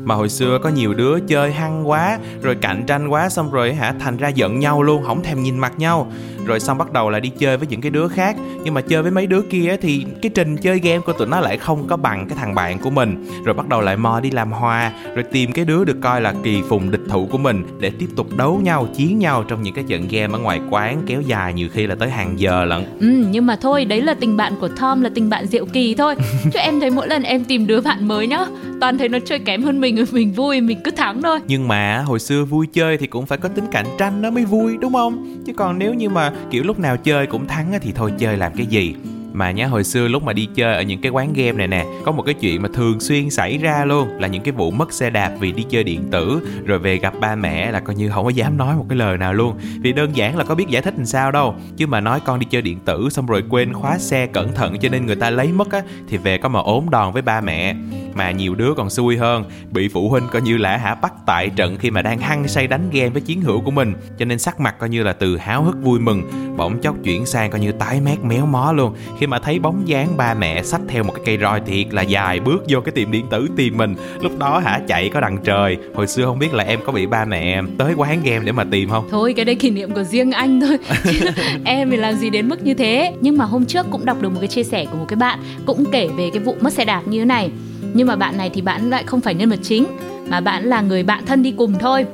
mà 0.04 0.14
hồi 0.14 0.28
xưa 0.28 0.58
có 0.62 0.68
nhiều 0.68 0.94
đứa 0.94 1.18
chơi 1.28 1.52
hăng 1.52 1.88
quá 1.90 2.18
Rồi 2.42 2.54
cạnh 2.60 2.84
tranh 2.86 3.08
quá 3.08 3.28
xong 3.28 3.50
rồi 3.50 3.74
hả 3.74 3.94
Thành 4.00 4.16
ra 4.16 4.28
giận 4.28 4.58
nhau 4.58 4.82
luôn, 4.82 5.02
không 5.06 5.22
thèm 5.22 5.42
nhìn 5.42 5.58
mặt 5.58 5.72
nhau. 5.78 6.12
Rồi 6.46 6.60
xong 6.60 6.78
bắt 6.78 6.92
đầu 6.92 7.10
là 7.10 7.20
đi 7.20 7.30
chơi 7.38 7.56
với 7.56 7.66
những 7.66 7.80
cái 7.80 7.90
đứa 7.90 8.08
khác. 8.08 8.36
Nhưng 8.64 8.74
mà 8.74 8.80
chơi 8.80 9.02
với 9.02 9.10
mấy 9.10 9.26
đứa 9.26 9.42
kia 9.42 9.76
thì 9.82 10.06
cái 10.22 10.30
trình 10.34 10.56
chơi 10.56 10.78
game 10.78 10.98
của 10.98 11.12
tụi 11.12 11.26
nó 11.26 11.40
lại 11.40 11.56
không 11.56 11.86
có 11.88 11.96
bằng 11.96 12.28
cái 12.28 12.38
thằng 12.40 12.54
bạn 12.54 12.78
của 12.78 12.90
mình. 12.90 13.26
Rồi 13.44 13.54
bắt 13.54 13.68
đầu 13.68 13.80
lại 13.80 13.96
mò 13.96 14.20
đi 14.20 14.30
làm 14.30 14.52
hòa 14.52 14.92
Rồi 15.14 15.24
tìm 15.32 15.52
cái 15.52 15.64
đứa 15.64 15.84
được 15.84 15.96
coi 16.02 16.20
là 16.20 16.34
kỳ 16.42 16.62
phùng 16.68 16.90
địch 16.90 17.00
thủ 17.08 17.28
của 17.32 17.38
mình 17.38 17.64
Để 17.80 17.90
tiếp 17.98 18.08
tục 18.16 18.26
đấu 18.36 18.60
nhau, 18.62 18.88
chiến 18.96 19.18
nhau 19.18 19.44
trong 19.48 19.62
những 19.62 19.74
cái 19.74 19.84
trận 19.88 20.08
game 20.10 20.32
ở 20.34 20.38
ngoài 20.38 20.60
quán 20.82 21.02
Kéo 21.06 21.20
dài 21.20 21.54
nhiều 21.54 21.68
khi 21.72 21.86
là 21.86 21.94
tới 21.94 22.10
hàng 22.10 22.40
giờ 22.40 22.64
lận 22.64 22.84
Ừ, 23.00 23.26
nhưng 23.30 23.46
mà 23.46 23.56
thôi 23.56 23.84
đấy 23.84 24.02
là 24.02 24.14
tình 24.14 24.36
bạn 24.36 24.52
của 24.60 24.68
Tom 24.68 25.02
là 25.02 25.10
tình 25.14 25.30
bạn 25.30 25.46
diệu 25.46 25.66
kỳ 25.66 25.94
thôi 25.94 26.14
chứ 26.52 26.58
em 26.58 26.80
thấy 26.80 26.90
mỗi 26.90 27.08
lần 27.08 27.22
em 27.22 27.44
tìm 27.44 27.66
đứa 27.66 27.80
bạn 27.80 28.08
mới 28.08 28.26
nhá 28.26 28.46
toàn 28.80 28.98
thấy 28.98 29.08
nó 29.08 29.18
chơi 29.24 29.38
kém 29.38 29.62
hơn 29.62 29.80
mình 29.80 30.04
mình 30.12 30.32
vui 30.32 30.60
mình 30.60 30.80
cứ 30.84 30.90
thắng 30.90 31.22
thôi 31.22 31.38
Nhưng 31.46 31.68
mà 31.68 31.98
hồi 31.98 32.18
xưa 32.18 32.44
vui 32.44 32.66
chơi 32.72 32.96
thì 32.96 33.06
cũng 33.06 33.26
phải 33.26 33.38
có 33.38 33.48
tính 33.48 33.64
cạnh 33.72 33.86
tranh 33.98 34.22
nó 34.22 34.30
mới 34.30 34.44
vui 34.44 34.76
đúng 34.80 34.92
không? 34.92 35.36
Chứ 35.46 35.52
còn 35.56 35.78
nếu 35.78 35.94
như 35.94 36.08
mà 36.08 36.32
kiểu 36.50 36.62
lúc 36.64 36.78
nào 36.78 36.96
chơi 36.96 37.26
cũng 37.26 37.46
thắng 37.46 37.72
thì 37.82 37.92
thôi 37.92 38.12
chơi 38.18 38.36
làm 38.36 38.52
cái 38.56 38.66
gì? 38.66 38.94
Mà 39.32 39.50
nhá, 39.50 39.66
hồi 39.66 39.84
xưa 39.84 40.08
lúc 40.08 40.22
mà 40.22 40.32
đi 40.32 40.48
chơi 40.54 40.74
ở 40.74 40.82
những 40.82 41.00
cái 41.00 41.12
quán 41.12 41.32
game 41.32 41.52
này 41.52 41.68
nè, 41.68 41.86
Có 42.04 42.12
một 42.12 42.22
cái 42.22 42.34
chuyện 42.34 42.62
mà 42.62 42.68
thường 42.74 43.00
xuyên 43.00 43.30
xảy 43.30 43.58
ra 43.58 43.84
luôn, 43.84 44.08
Là 44.18 44.28
những 44.28 44.42
cái 44.42 44.52
vụ 44.52 44.70
mất 44.70 44.92
xe 44.92 45.10
đạp 45.10 45.32
vì 45.40 45.52
đi 45.52 45.62
chơi 45.62 45.84
điện 45.84 46.08
tử, 46.10 46.40
Rồi 46.64 46.78
về 46.78 46.96
gặp 46.96 47.14
ba 47.20 47.34
mẹ 47.34 47.72
là 47.72 47.80
coi 47.80 47.96
như 47.96 48.10
không 48.10 48.24
có 48.24 48.30
dám 48.30 48.56
nói 48.56 48.76
một 48.76 48.86
cái 48.88 48.98
lời 48.98 49.18
nào 49.18 49.34
luôn. 49.34 49.58
Vì 49.82 49.92
đơn 49.92 50.16
giản 50.16 50.36
là 50.36 50.44
có 50.44 50.54
biết 50.54 50.68
giải 50.68 50.82
thích 50.82 50.94
làm 50.96 51.06
sao 51.06 51.32
đâu, 51.32 51.54
Chứ 51.76 51.86
mà 51.86 52.00
nói 52.00 52.20
con 52.20 52.38
đi 52.38 52.46
chơi 52.50 52.62
điện 52.62 52.78
tử 52.84 53.08
xong 53.10 53.26
rồi 53.26 53.42
quên 53.50 53.72
khóa 53.72 53.98
xe 53.98 54.26
cẩn 54.26 54.52
thận 54.54 54.78
cho 54.78 54.88
nên 54.88 55.06
người 55.06 55.16
ta 55.16 55.30
lấy 55.30 55.52
mất 55.52 55.72
á, 55.72 55.82
Thì 56.08 56.16
về 56.16 56.38
có 56.38 56.48
mà 56.48 56.60
ốm 56.60 56.90
đòn 56.90 57.12
với 57.12 57.22
ba 57.22 57.40
mẹ. 57.40 57.74
Mà 58.14 58.30
nhiều 58.30 58.54
đứa 58.54 58.74
còn 58.76 58.90
xui 58.90 59.16
hơn, 59.16 59.44
bị 59.70 59.88
phụ 59.88 60.08
huynh 60.08 60.24
coi 60.32 60.42
như 60.42 60.56
là 60.56 60.76
hả 60.76 60.94
bắt 60.94 61.12
tại 61.26 61.50
trận 61.50 61.76
khi 61.78 61.90
mà 61.90 62.02
đang 62.02 62.18
hăng 62.18 62.48
say 62.48 62.66
đánh 62.66 62.90
game 62.92 63.08
với 63.08 63.22
chiến 63.22 63.40
hữu 63.40 63.60
của 63.60 63.70
mình. 63.70 63.94
Cho 64.18 64.24
nên 64.24 64.38
sắc 64.38 64.60
mặt 64.60 64.74
coi 64.78 64.88
như 64.88 65.02
là 65.02 65.12
từ 65.12 65.36
háo 65.36 65.62
hức 65.62 65.76
vui 65.82 66.00
mừng, 66.00 66.22
bỗng 66.56 66.80
chốc 66.80 66.96
chuyển 67.04 67.26
sang 67.26 67.50
coi 67.50 67.60
như 67.60 67.72
tái 67.72 68.00
mét 68.00 68.24
méo 68.24 68.46
mó 68.46 68.72
luôn 68.72 68.94
khi 69.22 69.26
mà 69.26 69.38
thấy 69.38 69.58
bóng 69.58 69.88
dáng 69.88 70.16
ba 70.16 70.34
mẹ 70.34 70.62
xách 70.62 70.80
theo 70.88 71.02
một 71.02 71.12
cái 71.12 71.22
cây 71.26 71.38
roi 71.38 71.60
thiệt 71.60 71.94
là 71.94 72.02
dài 72.02 72.40
bước 72.40 72.64
vô 72.68 72.80
cái 72.80 72.92
tiệm 72.92 73.10
điện 73.10 73.26
tử 73.30 73.48
tìm 73.56 73.76
mình. 73.76 73.94
Lúc 74.20 74.38
đó 74.38 74.58
hả 74.64 74.80
chạy 74.88 75.08
có 75.08 75.20
đằng 75.20 75.38
trời. 75.44 75.76
Hồi 75.94 76.06
xưa 76.06 76.24
không 76.24 76.38
biết 76.38 76.54
là 76.54 76.64
em 76.64 76.80
có 76.86 76.92
bị 76.92 77.06
ba 77.06 77.24
mẹ 77.24 77.62
tới 77.78 77.94
quán 77.96 78.22
game 78.24 78.44
để 78.44 78.52
mà 78.52 78.64
tìm 78.70 78.90
không? 78.90 79.08
Thôi 79.10 79.32
cái 79.36 79.44
đấy 79.44 79.54
kỷ 79.54 79.70
niệm 79.70 79.90
của 79.94 80.02
riêng 80.02 80.32
anh 80.32 80.60
thôi. 80.60 80.78
Em 81.64 81.90
thì 81.90 81.96
làm 81.96 82.14
gì 82.14 82.30
đến 82.30 82.48
mức 82.48 82.62
như 82.62 82.74
thế. 82.74 83.12
Nhưng 83.20 83.38
mà 83.38 83.44
hôm 83.44 83.66
trước 83.66 83.86
cũng 83.90 84.04
đọc 84.04 84.22
được 84.22 84.28
một 84.28 84.38
cái 84.40 84.48
chia 84.48 84.64
sẻ 84.64 84.84
của 84.84 84.98
một 84.98 85.06
cái 85.08 85.16
bạn 85.16 85.38
cũng 85.66 85.84
kể 85.92 86.08
về 86.16 86.30
cái 86.32 86.42
vụ 86.42 86.56
mất 86.60 86.72
xe 86.72 86.84
đạp 86.84 87.02
như 87.06 87.18
thế 87.18 87.24
này. 87.24 87.50
Nhưng 87.94 88.06
mà 88.06 88.16
bạn 88.16 88.36
này 88.36 88.50
thì 88.54 88.60
bạn 88.60 88.90
lại 88.90 89.04
không 89.06 89.20
phải 89.20 89.34
nhân 89.34 89.50
vật 89.50 89.60
chính 89.62 89.86
mà 90.28 90.40
bạn 90.40 90.64
là 90.64 90.80
người 90.80 91.02
bạn 91.02 91.26
thân 91.26 91.42
đi 91.42 91.54
cùng 91.58 91.74
thôi. 91.78 92.06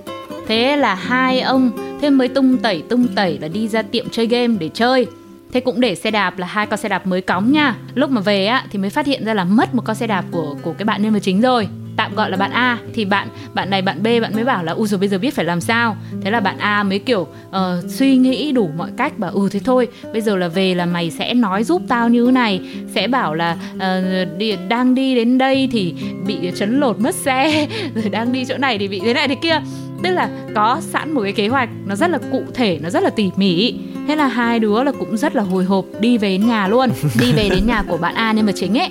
Thế 0.49 0.77
là 0.77 0.95
hai 0.95 1.41
ông 1.41 1.71
thế 2.01 2.11
mới 2.11 2.29
tung 2.29 2.59
tẩy 2.59 2.83
tung 2.89 3.07
tẩy 3.09 3.39
là 3.39 3.49
đi 3.49 3.69
ra 3.69 3.83
tiệm 3.83 4.11
chơi 4.11 4.27
game 4.27 4.55
để 4.59 4.71
chơi 4.75 5.07
thế 5.53 5.61
cũng 5.61 5.81
để 5.81 5.95
xe 5.95 6.11
đạp 6.11 6.39
là 6.39 6.47
hai 6.47 6.67
con 6.67 6.79
xe 6.79 6.89
đạp 6.89 7.07
mới 7.07 7.21
cóng 7.21 7.53
nha. 7.53 7.75
Lúc 7.95 8.11
mà 8.11 8.21
về 8.21 8.47
á 8.47 8.65
thì 8.71 8.79
mới 8.79 8.91
phát 8.91 9.07
hiện 9.07 9.25
ra 9.25 9.35
là 9.35 9.45
mất 9.45 9.75
một 9.75 9.83
con 9.85 9.97
xe 9.97 10.07
đạp 10.07 10.25
của 10.31 10.57
của 10.63 10.73
cái 10.73 10.85
bạn 10.85 11.03
nhân 11.03 11.13
vật 11.13 11.21
chính 11.23 11.41
rồi. 11.41 11.69
Tạm 11.97 12.15
gọi 12.15 12.31
là 12.31 12.37
bạn 12.37 12.51
A. 12.51 12.79
Thì 12.95 13.05
bạn 13.05 13.29
bạn 13.55 13.71
này 13.71 13.83
bạn 13.83 14.03
B 14.03 14.07
bạn 14.23 14.35
mới 14.35 14.45
bảo 14.45 14.65
là 14.65 14.73
u 14.73 14.87
rồi 14.87 15.01
bây 15.01 15.09
giờ 15.09 15.19
biết 15.19 15.35
phải 15.35 15.45
làm 15.45 15.61
sao. 15.61 15.97
Thế 16.23 16.31
là 16.31 16.41
bạn 16.41 16.59
A 16.59 16.83
mới 16.83 16.99
kiểu 16.99 17.21
uh, 17.49 17.57
suy 17.89 18.17
nghĩ 18.17 18.53
đủ 18.53 18.71
mọi 18.77 18.91
cách 18.97 19.19
bảo 19.19 19.31
ừ 19.31 19.49
thế 19.53 19.61
thôi 19.65 19.89
bây 20.13 20.21
giờ 20.21 20.37
là 20.37 20.49
về 20.49 20.75
là 20.75 20.87
mày 20.87 21.11
sẽ 21.11 21.35
nói 21.35 21.65
giúp 21.65 21.83
tao 21.89 22.09
như 22.09 22.27
thế 22.27 22.33
này. 22.33 22.61
Sẽ 22.95 23.09
bảo 23.09 23.35
là 23.35 23.57
uh, 23.75 24.39
đi, 24.39 24.57
đang 24.69 24.95
đi 24.95 25.15
đến 25.15 25.39
đây 25.39 25.69
thì 25.73 25.95
bị 26.27 26.39
chấn 26.55 26.81
lột 26.81 27.01
mất 27.01 27.15
xe 27.15 27.69
rồi 27.95 28.09
đang 28.09 28.33
đi 28.33 28.45
chỗ 28.45 28.57
này 28.59 28.79
thì 28.79 28.89
bị 28.89 29.01
thế 29.01 29.15
này 29.15 29.29
thế 29.29 29.35
kia. 29.35 29.61
Tức 30.03 30.11
là 30.11 30.29
có 30.55 30.81
sẵn 30.81 31.13
một 31.13 31.21
cái 31.23 31.33
kế 31.33 31.49
hoạch 31.49 31.69
nó 31.87 31.95
rất 31.95 32.11
là 32.11 32.19
cụ 32.33 32.43
thể 32.55 32.79
nó 32.83 32.91
rất 32.91 33.03
là 33.03 33.11
tỉ 33.11 33.31
mỉ 33.37 33.75
thế 34.09 34.17
là 34.17 34.27
hai 34.27 34.59
đứa 34.61 34.83
là 34.83 34.93
cũng 34.93 35.17
rất 35.17 35.37
là 35.37 35.43
hồi 35.43 35.65
hộp 35.65 35.85
đi 36.01 36.19
về 36.19 36.29
đến 36.29 36.47
nhà 36.47 36.69
luôn. 36.69 36.91
Đi 37.21 37.33
về 37.33 37.49
đến 37.49 37.67
nhà 37.67 37.83
của 37.89 37.97
bạn 37.97 38.15
A 38.15 38.33
nhưng 38.33 38.47
mà 38.47 38.53
chính 38.53 38.79
ấy. 38.79 38.91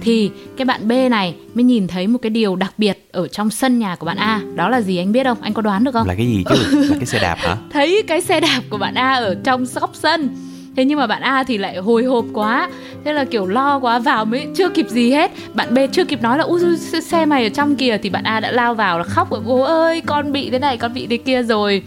Thì 0.00 0.30
cái 0.56 0.64
bạn 0.64 0.88
B 0.88 0.92
này 1.10 1.34
mới 1.54 1.64
nhìn 1.64 1.86
thấy 1.86 2.06
một 2.06 2.18
cái 2.22 2.30
điều 2.30 2.56
đặc 2.56 2.74
biệt 2.78 3.08
ở 3.12 3.28
trong 3.28 3.50
sân 3.50 3.78
nhà 3.78 3.96
của 3.96 4.06
bạn 4.06 4.16
A. 4.16 4.40
Đó 4.54 4.68
là 4.68 4.80
gì 4.80 4.96
anh 4.98 5.12
biết 5.12 5.24
không? 5.24 5.38
Anh 5.40 5.52
có 5.52 5.62
đoán 5.62 5.84
được 5.84 5.92
không? 5.92 6.08
Là 6.08 6.14
cái 6.14 6.26
gì 6.26 6.44
chứ? 6.48 6.86
Là 6.90 6.96
cái 6.96 7.06
xe 7.06 7.18
đạp 7.22 7.36
hả? 7.38 7.56
Thấy 7.70 8.02
cái 8.06 8.20
xe 8.20 8.40
đạp 8.40 8.60
của 8.70 8.78
bạn 8.78 8.94
A 8.94 9.14
ở 9.14 9.36
trong 9.44 9.64
góc 9.74 9.90
sân. 9.94 10.28
Thế 10.76 10.84
nhưng 10.84 10.98
mà 10.98 11.06
bạn 11.06 11.22
A 11.22 11.44
thì 11.44 11.58
lại 11.58 11.76
hồi 11.76 12.04
hộp 12.04 12.24
quá. 12.32 12.68
Thế 13.04 13.12
là 13.12 13.24
kiểu 13.24 13.46
lo 13.46 13.78
quá 13.78 13.98
vào 13.98 14.24
mới 14.24 14.46
chưa 14.56 14.68
kịp 14.68 14.88
gì 14.88 15.10
hết. 15.10 15.32
Bạn 15.54 15.74
B 15.74 15.78
chưa 15.92 16.04
kịp 16.04 16.22
nói 16.22 16.38
là 16.38 16.44
ui 16.44 16.60
xe 17.02 17.26
mày 17.26 17.44
ở 17.44 17.48
trong 17.48 17.76
kìa. 17.76 17.98
Thì 18.02 18.10
bạn 18.10 18.24
A 18.24 18.40
đã 18.40 18.50
lao 18.50 18.74
vào 18.74 18.98
là 18.98 19.04
khóc 19.04 19.28
bố 19.46 19.62
ơi 19.62 20.02
con 20.06 20.32
bị 20.32 20.50
thế 20.50 20.58
này 20.58 20.76
con 20.76 20.94
bị 20.94 21.06
thế 21.06 21.16
kia 21.16 21.42
rồi 21.42 21.82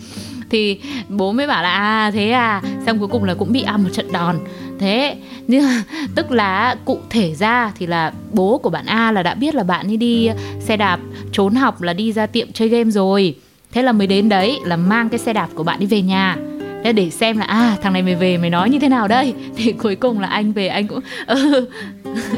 thì 0.52 0.80
bố 1.10 1.32
mới 1.32 1.48
bảo 1.48 1.64
là 1.64 1.70
à 1.70 2.12
thế 2.12 2.32
à 2.32 2.62
xong 2.86 3.00
cuối 3.00 3.08
cùng 3.08 3.24
là 3.24 3.34
cũng 3.34 3.54
bị 3.54 3.62
ăn 3.62 3.84
một 3.84 3.90
trận 3.94 4.12
đòn. 4.12 4.40
Thế, 4.80 5.16
nhưng 5.48 5.64
tức 6.16 6.32
là 6.32 6.76
cụ 6.86 7.00
thể 7.10 7.36
ra 7.36 7.72
thì 7.80 7.88
là 7.88 8.14
bố 8.32 8.58
của 8.58 8.70
bạn 8.70 8.86
A 8.86 9.12
là 9.12 9.24
đã 9.24 9.34
biết 9.34 9.56
là 9.56 9.64
bạn 9.64 9.88
ấy 9.88 9.98
đi 9.98 10.30
xe 10.60 10.78
đạp 10.78 11.00
trốn 11.32 11.56
học 11.56 11.82
là 11.82 11.94
đi 11.94 12.12
ra 12.12 12.26
tiệm 12.26 12.52
chơi 12.52 12.70
game 12.70 12.92
rồi. 12.92 13.36
Thế 13.72 13.82
là 13.82 13.92
mới 13.92 14.08
đến 14.08 14.30
đấy 14.30 14.60
là 14.66 14.76
mang 14.76 15.10
cái 15.10 15.20
xe 15.20 15.34
đạp 15.34 15.50
của 15.56 15.64
bạn 15.64 15.80
đi 15.80 15.86
về 15.86 16.02
nhà. 16.02 16.38
Thế 16.84 16.94
để 16.94 17.10
xem 17.10 17.38
là 17.38 17.46
à 17.46 17.78
thằng 17.82 17.94
này 17.94 18.02
mày 18.02 18.16
về 18.16 18.38
mày 18.38 18.50
nói 18.50 18.70
như 18.70 18.80
thế 18.80 18.90
nào 18.90 19.08
đây? 19.08 19.34
Thì 19.58 19.72
cuối 19.72 19.96
cùng 19.96 20.20
là 20.20 20.28
anh 20.28 20.52
về 20.52 20.68
anh 20.68 20.88
cũng 20.88 21.00
ừ 21.28 21.70